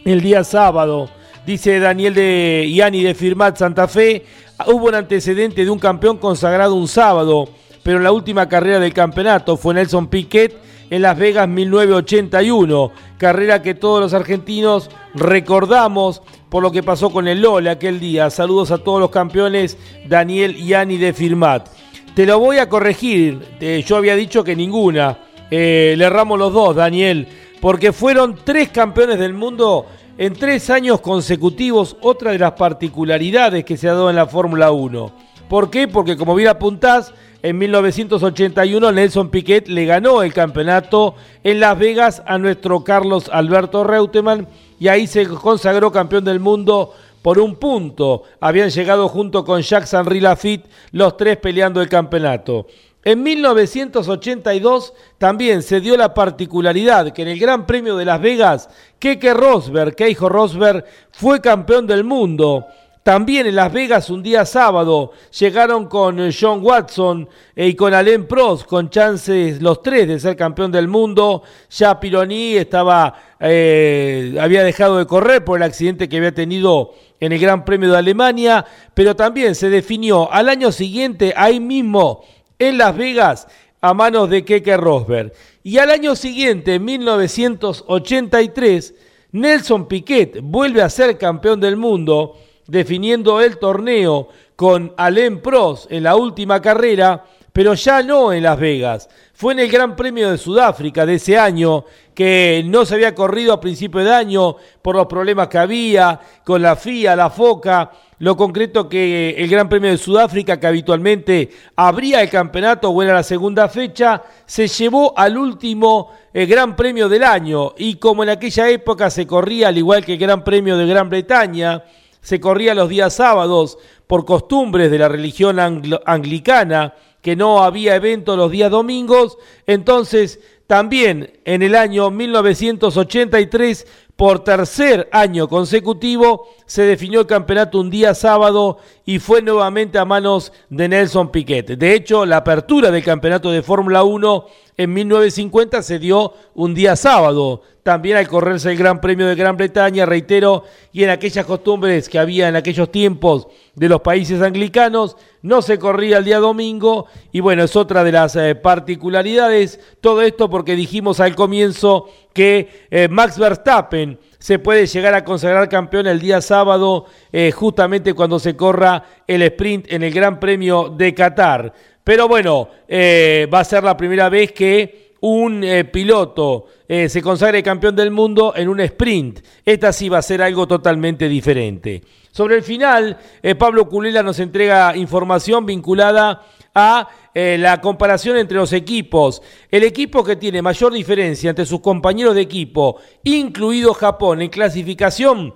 el 0.05 0.21
día 0.21 0.45
sábado. 0.45 1.09
Dice 1.49 1.81
Daniel 1.81 2.13
de 2.13 2.67
Iani 2.69 3.03
de 3.03 3.15
Firmat 3.15 3.57
Santa 3.57 3.89
Fe, 3.89 4.23
hubo 4.67 4.89
un 4.89 4.95
antecedente 4.95 5.65
de 5.65 5.71
un 5.71 5.79
campeón 5.79 6.19
consagrado 6.19 6.75
un 6.75 6.87
sábado, 6.87 7.49
pero 7.83 7.97
en 7.97 8.05
la 8.05 8.13
última 8.13 8.51
carrera 8.51 8.79
del 8.79 8.93
campeonato 8.93 9.57
fue 9.57 9.73
Nelson 9.73 10.09
Piquet 10.09 10.55
en 10.91 11.01
Las 11.01 11.17
Vegas 11.17 11.49
1981, 11.49 12.93
carrera 13.17 13.63
que 13.63 13.75
todos 13.75 13.99
los 13.99 14.13
argentinos 14.13 14.91
recordamos 15.15 16.21
por 16.51 16.63
lo 16.63 16.71
que 16.71 16.83
pasó 16.83 17.09
con 17.09 17.27
el 17.27 17.41
Lola 17.41 17.71
aquel 17.71 17.99
día. 17.99 18.29
Saludos 18.29 18.71
a 18.71 18.77
todos 18.77 19.01
los 19.01 19.09
campeones, 19.09 19.79
Daniel 20.07 20.55
Iani 20.55 20.99
de 20.99 21.15
Firmat. 21.15 21.67
Te 22.15 22.27
lo 22.27 22.39
voy 22.39 22.59
a 22.59 22.69
corregir, 22.69 23.41
eh, 23.59 23.83
yo 23.87 23.97
había 23.97 24.17
dicho 24.17 24.45
que 24.45 24.55
ninguna, 24.55 25.17
eh, 25.51 25.95
le 25.97 26.05
erramos 26.05 26.39
los 26.39 26.53
dos, 26.53 26.77
Daniel, 26.77 27.27
porque 27.59 27.93
fueron 27.95 28.37
tres 28.45 28.69
campeones 28.69 29.19
del 29.19 29.33
mundo 29.33 29.87
en 30.19 30.35
tres 30.35 30.69
años 30.69 31.01
consecutivos, 31.01 31.97
otra 32.01 32.33
de 32.33 32.41
las 32.41 32.53
particularidades 32.53 33.65
que 33.65 33.77
se 33.77 33.89
ha 33.89 33.93
dado 33.93 34.11
en 34.11 34.17
la 34.17 34.27
Fórmula 34.27 34.73
1. 34.73 35.13
¿Por 35.49 35.71
qué? 35.71 35.87
Porque 35.87 36.17
como 36.17 36.35
bien 36.35 36.49
apuntás, 36.49 37.15
en 37.41 37.57
1981 37.57 38.91
Nelson 38.91 39.31
Piquet 39.31 39.69
le 39.69 39.87
ganó 39.87 40.25
el 40.25 40.35
campeonato 40.35 41.15
en 41.45 41.61
Las 41.61 41.79
Vegas 41.79 42.21
a 42.27 42.37
nuestro 42.37 42.83
Carlos 42.83 43.31
Alberto 43.33 43.85
Reutemann 43.85 44.49
y 44.81 44.89
ahí 44.89 45.07
se 45.07 45.25
consagró 45.29 45.93
campeón 45.93 46.25
del 46.25 46.41
mundo 46.41 46.93
por 47.23 47.39
un 47.39 47.55
punto. 47.55 48.25
Habían 48.41 48.71
llegado 48.71 49.09
junto 49.09 49.45
con 49.45 49.63
Jacques 49.63 49.95
Henri 49.95 50.19
Lafitte 50.19 50.69
los 50.91 51.17
tres 51.17 51.37
peleando 51.37 51.81
el 51.81 51.89
campeonato. 51.89 52.67
En 53.09 53.23
1982 53.23 54.93
también 55.17 55.63
se 55.63 55.81
dio 55.81 55.97
la 55.97 56.13
particularidad 56.13 57.11
que 57.11 57.23
en 57.23 57.29
el 57.29 57.39
Gran 57.39 57.67
Premio 57.67 57.97
de 57.97 58.05
Las 58.05 58.21
Vegas, 58.21 58.69
Keke 58.99 59.33
Rosberg, 59.33 59.95
Keijo 59.95 60.29
Rosberg, 60.29 60.85
fue 61.11 61.41
campeón 61.41 61.87
del 61.87 62.05
mundo. 62.05 62.67
También 63.03 63.47
en 63.47 63.57
Las 63.57 63.73
Vegas 63.73 64.11
un 64.11 64.23
día 64.23 64.45
sábado 64.45 65.13
llegaron 65.39 65.87
con 65.87 66.19
John 66.39 66.61
Watson 66.63 67.27
y 67.57 67.73
con 67.73 67.95
Alain 67.95 68.27
Prost 68.27 68.67
con 68.67 68.91
chances 68.91 69.63
los 69.63 69.81
tres 69.83 70.07
de 70.07 70.21
ser 70.21 70.37
campeón 70.37 70.71
del 70.71 70.87
mundo. 70.87 71.43
Ya 71.71 71.99
Pironi 71.99 72.57
estaba, 72.57 73.15
eh, 73.41 74.37
había 74.39 74.63
dejado 74.63 74.99
de 74.99 75.07
correr 75.07 75.43
por 75.47 75.57
el 75.57 75.63
accidente 75.63 76.11
que 76.11 76.19
había 76.19 76.35
tenido 76.35 76.93
en 77.19 77.33
el 77.33 77.39
Gran 77.39 77.65
Premio 77.65 77.91
de 77.91 77.97
Alemania, 77.97 78.67
pero 78.93 79.17
también 79.17 79.55
se 79.55 79.71
definió 79.71 80.31
al 80.31 80.51
año 80.51 80.71
siguiente 80.71 81.33
ahí 81.35 81.59
mismo 81.59 82.23
en 82.59 82.79
Las 82.79 82.97
Vegas 82.97 83.47
a 83.81 83.95
manos 83.95 84.29
de 84.29 84.45
Keke 84.45 84.77
Rosberg. 84.77 85.33
Y 85.63 85.79
al 85.79 85.91
año 85.91 86.17
siguiente, 86.17 86.75
en 86.75 86.85
1983, 86.85 88.95
Nelson 89.33 89.87
Piquet 89.87 90.41
vuelve 90.43 90.83
a 90.83 90.91
ser 90.91 91.17
campeón 91.19 91.61
del 91.61 91.77
mundo, 91.77 92.37
definiendo 92.67 93.41
el 93.41 93.59
torneo 93.59 94.29
con 94.57 94.93
Alain 94.97 95.41
Prost 95.41 95.93
en 95.93 96.03
la 96.03 96.17
última 96.17 96.61
carrera, 96.61 97.25
pero 97.53 97.75
ya 97.75 98.03
no 98.03 98.33
en 98.33 98.43
Las 98.43 98.59
Vegas. 98.59 99.09
Fue 99.33 99.53
en 99.53 99.61
el 99.61 99.71
Gran 99.71 99.95
Premio 99.95 100.29
de 100.31 100.39
Sudáfrica 100.39 101.07
de 101.07 101.15
ese 101.15 101.39
año, 101.39 101.85
que 102.15 102.65
no 102.67 102.85
se 102.85 102.95
había 102.95 103.15
corrido 103.15 103.53
a 103.53 103.61
principio 103.61 104.03
de 104.03 104.13
año 104.13 104.57
por 104.83 104.97
los 104.97 105.07
problemas 105.07 105.47
que 105.49 105.59
había 105.59 106.19
con 106.45 106.63
la 106.63 106.75
FIA, 106.75 107.15
la 107.15 107.31
FOCA 107.31 107.93
lo 108.21 108.37
concreto 108.37 108.89
que 108.89 109.31
el 109.39 109.49
Gran 109.49 109.69
Premio 109.69 109.91
de 109.91 109.99
Sudáfrica, 109.99 110.59
que 110.59 110.67
habitualmente 110.67 111.51
abría 111.77 112.21
el 112.21 112.31
campeonato 112.31 112.91
o 112.91 113.03
era 113.03 113.15
la 113.15 113.23
segunda 113.23 113.69
fecha, 113.69 114.23
se 114.45 114.67
llevó 114.67 115.17
al 115.17 115.39
último 115.39 116.11
eh, 116.35 116.47
Gran 116.47 116.75
Premio 116.75 117.09
del 117.09 117.23
año. 117.23 117.75
Y 117.79 117.95
como 117.95 118.25
en 118.25 118.31
aquella 118.31 118.69
época 118.69 119.11
se 119.11 119.27
corría, 119.27 119.69
al 119.69 119.79
igual 119.79 120.05
que 120.05 120.15
el 120.15 120.19
Gran 120.19 120.43
Premio 120.43 120.77
de 120.77 120.87
Gran 120.87 121.09
Bretaña, 121.09 121.85
se 122.21 122.41
corría 122.41 122.75
los 122.75 122.89
días 122.89 123.15
sábados 123.15 123.79
por 124.07 124.25
costumbres 124.25 124.91
de 124.91 124.99
la 124.99 125.09
religión 125.09 125.59
anglicana, 126.05 126.95
que 127.23 127.37
no 127.37 127.63
había 127.63 127.95
evento 127.95 128.37
los 128.37 128.51
días 128.51 128.71
domingos, 128.71 129.39
entonces 129.67 130.41
también 130.67 131.41
en 131.45 131.63
el 131.63 131.75
año 131.75 132.11
1983 132.11 133.87
por 134.17 134.45
tercer 134.45 135.09
año 135.13 135.49
consecutivo 135.49 136.49
se 136.69 136.83
definió 136.83 137.21
el 137.21 137.27
campeonato 137.27 137.81
un 137.81 137.89
día 137.89 138.15
sábado 138.15 138.77
y 139.07 139.19
fue 139.19 139.41
nuevamente 139.41 139.99
a 139.99 140.05
manos 140.05 140.53
de 140.69 140.87
Nelson 140.87 141.31
Piquet. 141.31 141.67
De 141.67 141.95
hecho, 141.95 142.27
la 142.27 142.37
apertura 142.37 142.91
del 142.91 143.03
campeonato 143.03 143.51
de 143.51 143.63
Fórmula 143.63 144.03
1 144.05 144.47
en 144.77 144.93
1950 144.93 145.83
se 145.83 145.99
dio 145.99 146.35
un 146.55 146.75
día 146.75 146.95
sábado, 146.95 147.63
también 147.83 148.19
al 148.19 148.29
correrse 148.29 148.71
el 148.71 148.77
Gran 148.77 149.01
Premio 149.01 149.27
de 149.27 149.35
Gran 149.35 149.57
Bretaña, 149.57 150.05
reitero, 150.05 150.65
y 150.93 151.05
en 151.05 151.11
aquellas 151.11 151.47
costumbres 151.47 152.07
que 152.11 152.19
había 152.19 152.49
en 152.49 152.55
aquellos 152.55 152.93
tiempos 152.93 153.49
de 153.75 153.89
los 153.89 154.03
países 154.03 154.43
anglicanos, 154.43 155.17
no 155.41 155.63
se 155.63 155.79
corría 155.79 156.19
el 156.19 156.25
día 156.27 156.39
domingo, 156.39 157.07
y 157.33 157.41
bueno, 157.41 157.65
es 157.65 157.77
otra 157.77 158.05
de 158.05 158.13
las 158.13 158.37
eh, 158.37 158.55
particularidades, 158.55 159.81
todo 160.03 160.21
esto 160.21 160.51
porque 160.51 160.77
dijimos 160.77 161.19
al 161.19 161.35
comienzo 161.35 162.11
que 162.35 162.87
eh, 162.91 163.09
Max 163.09 163.39
Verstappen 163.39 164.19
se 164.49 164.59
puede 164.59 164.87
llegar 164.87 165.13
a 165.13 165.25
consagrar 165.25 165.69
campeón 165.69 166.07
el 166.07 166.21
día 166.21 166.41
sábado, 166.41 167.05
eh, 167.31 167.53
justamente 167.53 168.15
cuando 168.15 168.39
se 168.39 168.57
corra 168.57 169.05
el 169.27 169.43
sprint 169.43 169.93
en 169.93 170.03
el 170.03 170.11
Gran 170.11 170.41
Premio 170.41 170.89
de 170.89 171.13
Qatar. 171.13 171.71
Pero 172.03 172.27
bueno, 172.29 172.71
eh, 172.89 173.47
va 173.53 173.61
a 173.61 173.65
ser 173.65 173.85
la 173.85 173.95
primera 173.95 174.31
vez 174.31 174.53
que 174.53 175.13
un 175.21 175.63
eh, 175.63 175.85
piloto 175.85 176.65
se 176.89 177.21
consagre 177.21 177.63
campeón 177.63 177.95
del 177.95 178.11
mundo 178.11 178.55
en 178.57 178.71
un 178.71 178.81
sprint. 178.81 179.41
Esta 179.67 179.93
sí 179.93 180.09
va 180.09 180.17
a 180.17 180.23
ser 180.23 180.41
algo 180.41 180.67
totalmente 180.67 181.29
diferente. 181.29 182.03
Sobre 182.31 182.57
el 182.57 182.63
final, 182.63 183.19
Pablo 183.59 183.87
Culela 183.87 184.23
nos 184.23 184.39
entrega 184.39 184.97
información 184.97 185.67
vinculada 185.67 186.41
a 186.79 187.09
la 187.35 187.81
comparación 187.81 188.37
entre 188.37 188.59
los 188.59 188.73
equipos. 188.73 189.43
El 189.71 189.85
equipo 189.85 190.25
que 190.25 190.37
tiene 190.37 190.61
mayor 190.61 190.93
diferencia 190.93 191.51
entre 191.51 191.67
sus 191.67 191.81
compañeros 191.81 192.35
de 192.35 192.41
equipo, 192.41 192.97
incluido 193.23 193.95
Japón 193.95 194.43
en 194.43 194.49
clasificación, 194.49 195.55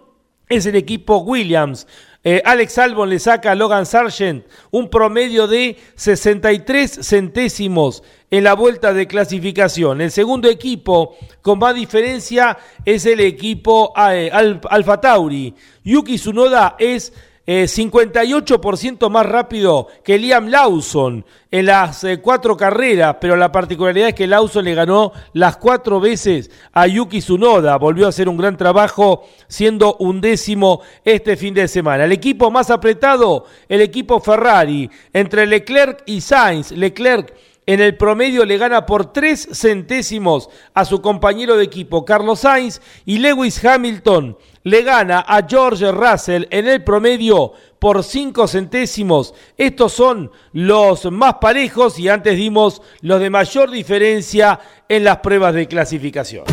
es 0.48 0.66
el 0.66 0.76
equipo 0.76 1.18
Williams. 1.18 1.86
Eh, 2.24 2.40
Alex 2.44 2.78
Albon 2.78 3.10
le 3.10 3.18
saca 3.18 3.50
a 3.50 3.54
Logan 3.56 3.84
Sargent 3.84 4.46
un 4.70 4.88
promedio 4.88 5.48
de 5.48 5.76
63 5.96 7.00
centésimos 7.02 8.04
en 8.30 8.44
la 8.44 8.54
vuelta 8.54 8.92
de 8.92 9.08
clasificación. 9.08 10.00
El 10.00 10.12
segundo 10.12 10.48
equipo 10.48 11.16
con 11.40 11.58
más 11.58 11.74
diferencia 11.74 12.56
es 12.84 13.06
el 13.06 13.18
equipo 13.20 13.92
eh, 13.96 14.30
Alfa 14.32 15.00
Tauri. 15.00 15.52
Yuki 15.82 16.14
Tsunoda 16.16 16.76
es 16.78 17.12
58% 17.46 19.06
eh, 19.06 19.10
más 19.10 19.26
rápido 19.26 19.88
que 20.04 20.18
Liam 20.18 20.48
Lawson 20.48 21.24
en 21.50 21.66
las 21.66 22.04
eh, 22.04 22.20
cuatro 22.20 22.56
carreras, 22.56 23.16
pero 23.20 23.36
la 23.36 23.50
particularidad 23.50 24.08
es 24.08 24.14
que 24.14 24.26
Lawson 24.26 24.64
le 24.64 24.74
ganó 24.74 25.12
las 25.32 25.56
cuatro 25.56 26.00
veces 26.00 26.50
a 26.72 26.86
Yuki 26.86 27.18
Tsunoda, 27.18 27.76
volvió 27.76 28.06
a 28.06 28.10
hacer 28.10 28.28
un 28.28 28.36
gran 28.36 28.56
trabajo 28.56 29.28
siendo 29.48 29.96
un 29.96 30.20
décimo 30.20 30.80
este 31.04 31.36
fin 31.36 31.52
de 31.52 31.68
semana. 31.68 32.04
El 32.04 32.12
equipo 32.12 32.50
más 32.50 32.70
apretado, 32.70 33.46
el 33.68 33.80
equipo 33.80 34.20
Ferrari, 34.20 34.88
entre 35.12 35.46
Leclerc 35.46 36.02
y 36.06 36.20
Sainz. 36.20 36.70
Leclerc 36.70 37.34
en 37.66 37.80
el 37.80 37.96
promedio 37.96 38.44
le 38.44 38.58
gana 38.58 38.86
por 38.86 39.12
tres 39.12 39.48
centésimos 39.52 40.48
a 40.74 40.84
su 40.84 41.00
compañero 41.00 41.56
de 41.56 41.64
equipo 41.64 42.04
Carlos 42.04 42.40
Sainz 42.40 42.80
y 43.04 43.18
Lewis 43.18 43.64
Hamilton 43.64 44.36
le 44.64 44.82
gana 44.82 45.24
a 45.26 45.46
George 45.48 45.90
Russell 45.92 46.46
en 46.50 46.68
el 46.68 46.82
promedio 46.82 47.52
por 47.78 48.04
cinco 48.04 48.46
centésimos. 48.46 49.34
Estos 49.56 49.92
son 49.92 50.30
los 50.52 51.10
más 51.10 51.34
parejos 51.40 51.98
y 51.98 52.08
antes 52.08 52.36
dimos 52.36 52.82
los 53.00 53.20
de 53.20 53.30
mayor 53.30 53.70
diferencia 53.70 54.60
en 54.88 55.04
las 55.04 55.18
pruebas 55.18 55.54
de 55.54 55.66
clasificación. 55.66 56.44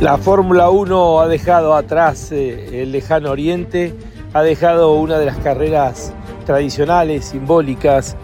La 0.00 0.16
Fórmula 0.16 0.70
1 0.70 1.20
ha 1.20 1.28
dejado 1.28 1.74
atrás 1.74 2.32
eh, 2.32 2.82
el 2.82 2.92
lejano 2.92 3.30
oriente 3.30 3.94
ha 4.32 4.42
dejado 4.42 4.94
una 4.94 5.18
de 5.18 5.26
las 5.26 5.36
carreras 5.38 6.12
tradicionales, 6.46 7.26
simbólicas, 7.26 8.16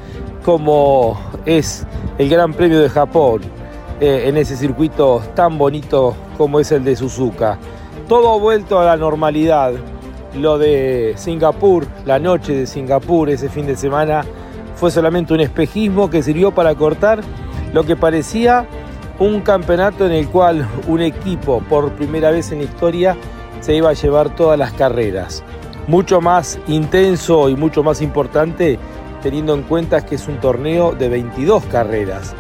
como 0.45 1.19
es 1.45 1.87
el 2.19 2.29
Gran 2.29 2.55
Premio 2.55 2.81
de 2.81 2.89
Japón, 2.89 3.43
eh, 4.01 4.25
en 4.27 4.37
ese 4.37 4.57
circuito 4.57 5.23
tan 5.35 5.59
bonito 5.59 6.15
como 6.39 6.61
es 6.61 6.71
el 6.71 6.85
de 6.85 6.95
Suzuka. 6.95 7.59
Todo 8.09 8.33
ha 8.33 8.39
vuelto 8.39 8.79
a 8.79 8.85
la 8.85 8.97
normalidad. 8.97 9.73
Lo 10.35 10.59
de 10.59 11.15
Singapur, 11.17 11.87
la 12.05 12.19
noche 12.19 12.53
de 12.53 12.67
Singapur, 12.67 13.31
ese 13.31 13.49
fin 13.49 13.67
de 13.67 13.75
semana, 13.75 14.25
fue 14.77 14.91
solamente 14.91 15.33
un 15.33 15.41
espejismo 15.41 16.11
que 16.11 16.23
sirvió 16.23 16.53
para 16.53 16.75
cortar 16.75 17.21
lo 17.73 17.85
que 17.85 17.97
parecía 17.97 18.67
un 19.19 19.41
campeonato 19.41 20.05
en 20.05 20.13
el 20.13 20.29
cual 20.29 20.69
un 20.87 21.01
equipo, 21.01 21.63
por 21.71 21.93
primera 21.93 22.31
vez 22.31 22.53
en 22.53 22.59
la 22.59 22.65
historia, 22.65 23.17
se 23.61 23.75
iba 23.75 23.89
a 23.89 23.95
llevar 23.95 24.37
todas 24.37 24.59
las 24.59 24.73
carreras 24.75 25.43
mucho 25.87 26.21
más 26.21 26.59
intenso 26.67 27.49
y 27.49 27.57
mucho 27.57 27.83
más 27.83 28.03
importante 28.03 28.79
teniendo 29.23 29.55
en 29.55 29.63
cuenta 29.63 30.05
que 30.05 30.17
es 30.17 30.29
un 30.29 30.39
torneo 30.39 30.93
de 30.93 31.09
22 31.09 31.65
carreras. 31.65 32.35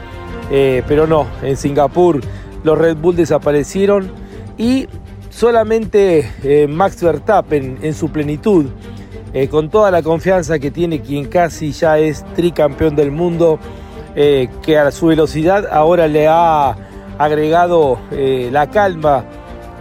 Eh, 0.50 0.82
pero 0.86 1.06
no, 1.06 1.26
en 1.42 1.56
Singapur 1.56 2.20
los 2.62 2.78
Red 2.78 2.96
Bull 2.96 3.16
desaparecieron 3.16 4.10
y 4.56 4.86
solamente 5.30 6.30
eh, 6.42 6.66
Max 6.68 7.02
Verstappen 7.02 7.78
en 7.82 7.94
su 7.94 8.10
plenitud, 8.10 8.66
eh, 9.32 9.48
con 9.48 9.68
toda 9.68 9.90
la 9.90 10.02
confianza 10.02 10.58
que 10.58 10.70
tiene 10.70 11.00
quien 11.00 11.26
casi 11.26 11.72
ya 11.72 11.98
es 11.98 12.24
tricampeón 12.34 12.94
del 12.96 13.10
mundo, 13.10 13.58
que 14.14 14.78
a 14.78 14.90
su 14.92 15.08
velocidad 15.08 15.66
ahora 15.70 16.08
le 16.08 16.26
ha 16.26 16.74
agregado 17.18 17.98
la 18.10 18.70
calma 18.70 19.26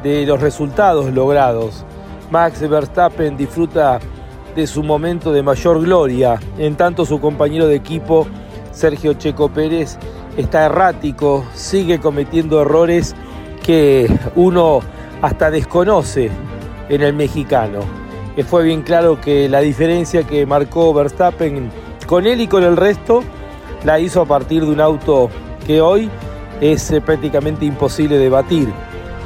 de 0.03 0.25
los 0.25 0.41
resultados 0.41 1.13
logrados. 1.13 1.85
Max 2.31 2.67
Verstappen 2.67 3.37
disfruta 3.37 3.99
de 4.55 4.67
su 4.67 4.83
momento 4.83 5.31
de 5.31 5.43
mayor 5.43 5.81
gloria, 5.81 6.39
en 6.57 6.75
tanto 6.75 7.05
su 7.05 7.19
compañero 7.19 7.67
de 7.67 7.75
equipo, 7.75 8.25
Sergio 8.71 9.13
Checo 9.13 9.49
Pérez, 9.49 9.97
está 10.37 10.65
errático, 10.65 11.45
sigue 11.53 11.99
cometiendo 11.99 12.61
errores 12.61 13.15
que 13.63 14.09
uno 14.35 14.79
hasta 15.21 15.51
desconoce 15.51 16.29
en 16.89 17.01
el 17.01 17.13
mexicano. 17.13 17.79
Fue 18.47 18.63
bien 18.63 18.81
claro 18.81 19.19
que 19.19 19.47
la 19.47 19.61
diferencia 19.61 20.23
que 20.23 20.45
marcó 20.45 20.93
Verstappen 20.93 21.69
con 22.05 22.27
él 22.27 22.41
y 22.41 22.47
con 22.47 22.63
el 22.63 22.77
resto 22.77 23.23
la 23.83 23.99
hizo 23.99 24.21
a 24.21 24.25
partir 24.25 24.65
de 24.65 24.71
un 24.71 24.81
auto 24.81 25.29
que 25.65 25.81
hoy 25.81 26.09
es 26.61 26.91
eh, 26.91 27.01
prácticamente 27.01 27.65
imposible 27.65 28.17
de 28.17 28.29
batir 28.29 28.67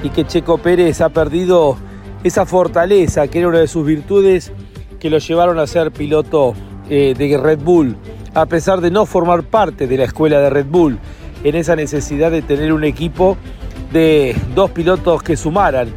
y 0.04 0.10
que 0.10 0.26
Checo 0.26 0.58
Pérez 0.58 1.02
ha 1.02 1.10
perdido 1.10 1.78
esa 2.24 2.46
fortaleza 2.46 3.28
que 3.28 3.40
era 3.40 3.48
una 3.48 3.60
de 3.60 3.68
sus 3.68 3.86
virtudes 3.86 4.52
que 5.00 5.10
lo 5.10 5.18
llevaron 5.20 5.60
a 5.60 5.68
ser 5.68 5.92
piloto 5.92 6.54
eh, 6.90 7.14
de 7.18 7.38
Red 7.38 7.60
Bull, 7.60 7.96
a 8.34 8.46
pesar 8.46 8.82
de 8.82 8.92
no 8.92 9.06
formar 9.06 9.44
parte 9.44 9.88
de 9.88 9.98
la 9.98 10.04
escuela 10.06 10.40
de 10.40 10.50
Red 10.50 10.66
Bull, 10.66 11.00
en 11.44 11.56
esa 11.56 11.76
necesidad 11.76 12.32
de 12.32 12.42
tener 12.42 12.74
un 12.74 12.84
equipo 12.84 13.38
de 13.94 14.36
dos 14.54 14.72
pilotos 14.72 15.24
que 15.24 15.38
sumaran 15.38 15.90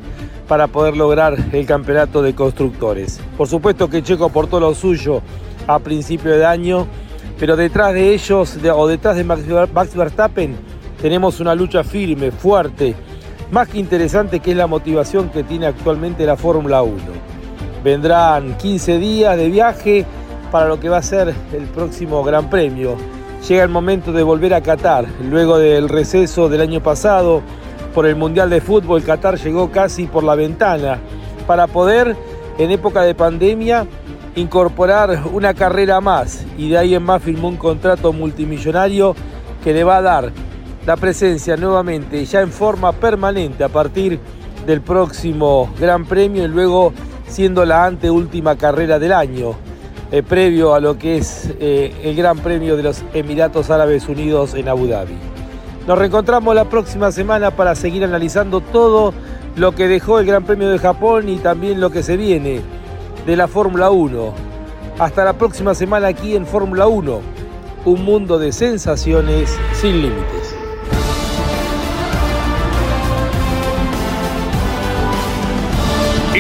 para 0.47 0.69
poder 0.69 0.97
lograr 0.97 1.37
el 1.53 1.67
campeonato 1.67 2.23
de 2.23 2.35
constructores. 2.35 3.21
Por 3.37 3.49
supuesto 3.49 3.89
que 3.89 4.03
Checo 4.03 4.27
aportó 4.27 4.61
lo 4.61 4.75
suyo 4.75 5.23
a 5.67 5.79
principio 5.79 6.37
de 6.37 6.45
año, 6.45 6.87
pero 7.39 7.57
detrás 7.57 7.95
de 7.95 8.15
ellos 8.15 8.59
o 8.75 8.87
detrás 8.87 9.17
de 9.17 9.25
Max 9.25 9.95
Verstappen 9.95 10.55
tenemos 11.01 11.41
una 11.41 11.55
lucha 11.55 11.83
firme, 11.83 12.31
fuerte, 12.31 12.95
más 13.53 13.69
que 13.69 13.79
interesante 13.79 14.41
que 14.41 14.53
es 14.53 14.57
la 14.57 14.67
motivación 14.67 15.29
que 15.29 15.45
tiene 15.45 15.67
actualmente 15.67 16.25
la 16.25 16.39
Fórmula 16.39 16.83
1. 16.83 16.97
Vendrán 17.85 18.57
15 18.57 18.99
días 18.99 19.37
de 19.37 19.51
viaje 19.51 20.07
para 20.51 20.69
lo 20.69 20.81
que 20.81 20.89
va 20.89 20.97
a 20.97 21.03
ser 21.03 21.35
el 21.53 21.65
próximo 21.65 22.25
Gran 22.25 22.49
Premio. 22.49 22.97
Llega 23.47 23.63
el 23.63 23.69
momento 23.69 24.11
de 24.11 24.23
volver 24.23 24.55
a 24.55 24.63
Qatar. 24.63 25.05
Luego 25.31 25.59
del 25.59 25.91
receso 25.91 26.49
del 26.49 26.63
año 26.63 26.83
pasado 26.83 27.43
por 27.95 28.07
el 28.07 28.17
Mundial 28.17 28.49
de 28.49 28.63
Fútbol, 28.63 29.03
Qatar 29.03 29.39
llegó 29.39 29.71
casi 29.71 30.07
por 30.07 30.25
la 30.25 30.35
ventana 30.35 30.99
para 31.47 31.67
poder, 31.67 32.17
en 32.57 32.71
época 32.71 33.03
de 33.03 33.15
pandemia, 33.15 33.87
incorporar 34.35 35.25
una 35.31 35.53
carrera 35.53 36.01
más 36.01 36.47
y 36.57 36.71
de 36.71 36.79
ahí 36.79 36.95
en 36.95 37.03
más 37.03 37.23
firmó 37.23 37.49
un 37.49 37.57
contrato 37.57 38.15
multimillonario 38.15 39.15
que 39.63 39.75
le 39.75 39.85
va 39.85 39.99
a 39.99 40.03
dar 40.03 40.33
la 40.87 40.97
presencia 40.97 41.57
nuevamente 41.57 42.25
ya 42.25 42.41
en 42.41 42.51
forma 42.51 42.93
permanente 42.93 43.63
a 43.65 43.69
partir 43.69 44.19
del 44.67 44.81
próximo 44.81 45.73
Gran 45.79 46.05
Premio 46.05 46.45
y 46.45 46.49
luego 46.49 46.93
siendo 47.29 47.65
la 47.65 47.87
anteúltima 47.87 48.57
carrera 48.57 48.99
del 48.99 49.13
año, 49.13 49.55
eh, 50.11 50.23
previo 50.23 50.75
a 50.75 50.81
lo 50.81 50.99
que 50.99 51.17
es 51.17 51.53
eh, 51.59 51.95
el 52.03 52.15
Gran 52.15 52.39
Premio 52.39 52.77
de 52.77 52.83
los 52.83 53.03
Emiratos 53.15 53.71
Árabes 53.71 54.09
Unidos 54.09 54.55
en 54.55 54.69
Abu 54.69 54.87
Dhabi. 54.87 55.15
Nos 55.87 55.99
reencontramos 55.99 56.55
la 56.55 56.67
próxima 56.69 57.11
semana 57.11 57.51
para 57.51 57.75
seguir 57.75 58.05
analizando 58.05 58.61
todo 58.61 59.15
lo 59.57 59.73
que 59.73 59.89
dejó 59.89 60.19
el 60.19 60.27
Gran 60.27 60.45
Premio 60.45 60.69
de 60.69 60.79
Japón 60.79 61.29
y 61.29 61.39
también 61.39 61.81
lo 61.81 61.91
que 61.91 62.03
se 62.03 62.17
viene 62.17 62.61
de 63.27 63.37
la 63.37 63.49
Fórmula 63.49 63.91
1. 63.91 64.33
Hasta 64.99 65.25
la 65.25 65.33
próxima 65.33 65.75
semana 65.75 66.09
aquí 66.09 66.37
en 66.37 66.47
Fórmula 66.47 66.87
1, 66.87 67.21
un 67.87 68.05
mundo 68.05 68.39
de 68.39 68.53
sensaciones 68.53 69.57
sin 69.73 70.03
límites. 70.03 70.52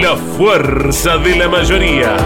La 0.00 0.16
fuerza 0.16 1.18
de 1.18 1.34
la 1.36 1.48
mayoría. 1.48 2.16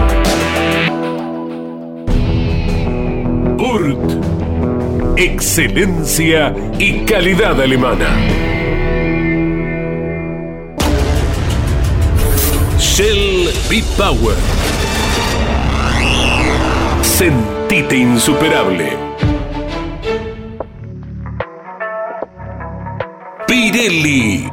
Urt. 3.57 5.17
Excelencia 5.17 6.53
y 6.77 6.99
calidad 7.05 7.59
alemana. 7.59 8.15
Shell 12.77 13.49
B-Power. 13.69 14.37
Sentite 17.01 17.97
insuperable. 17.97 18.97
Pirelli. 23.47 24.52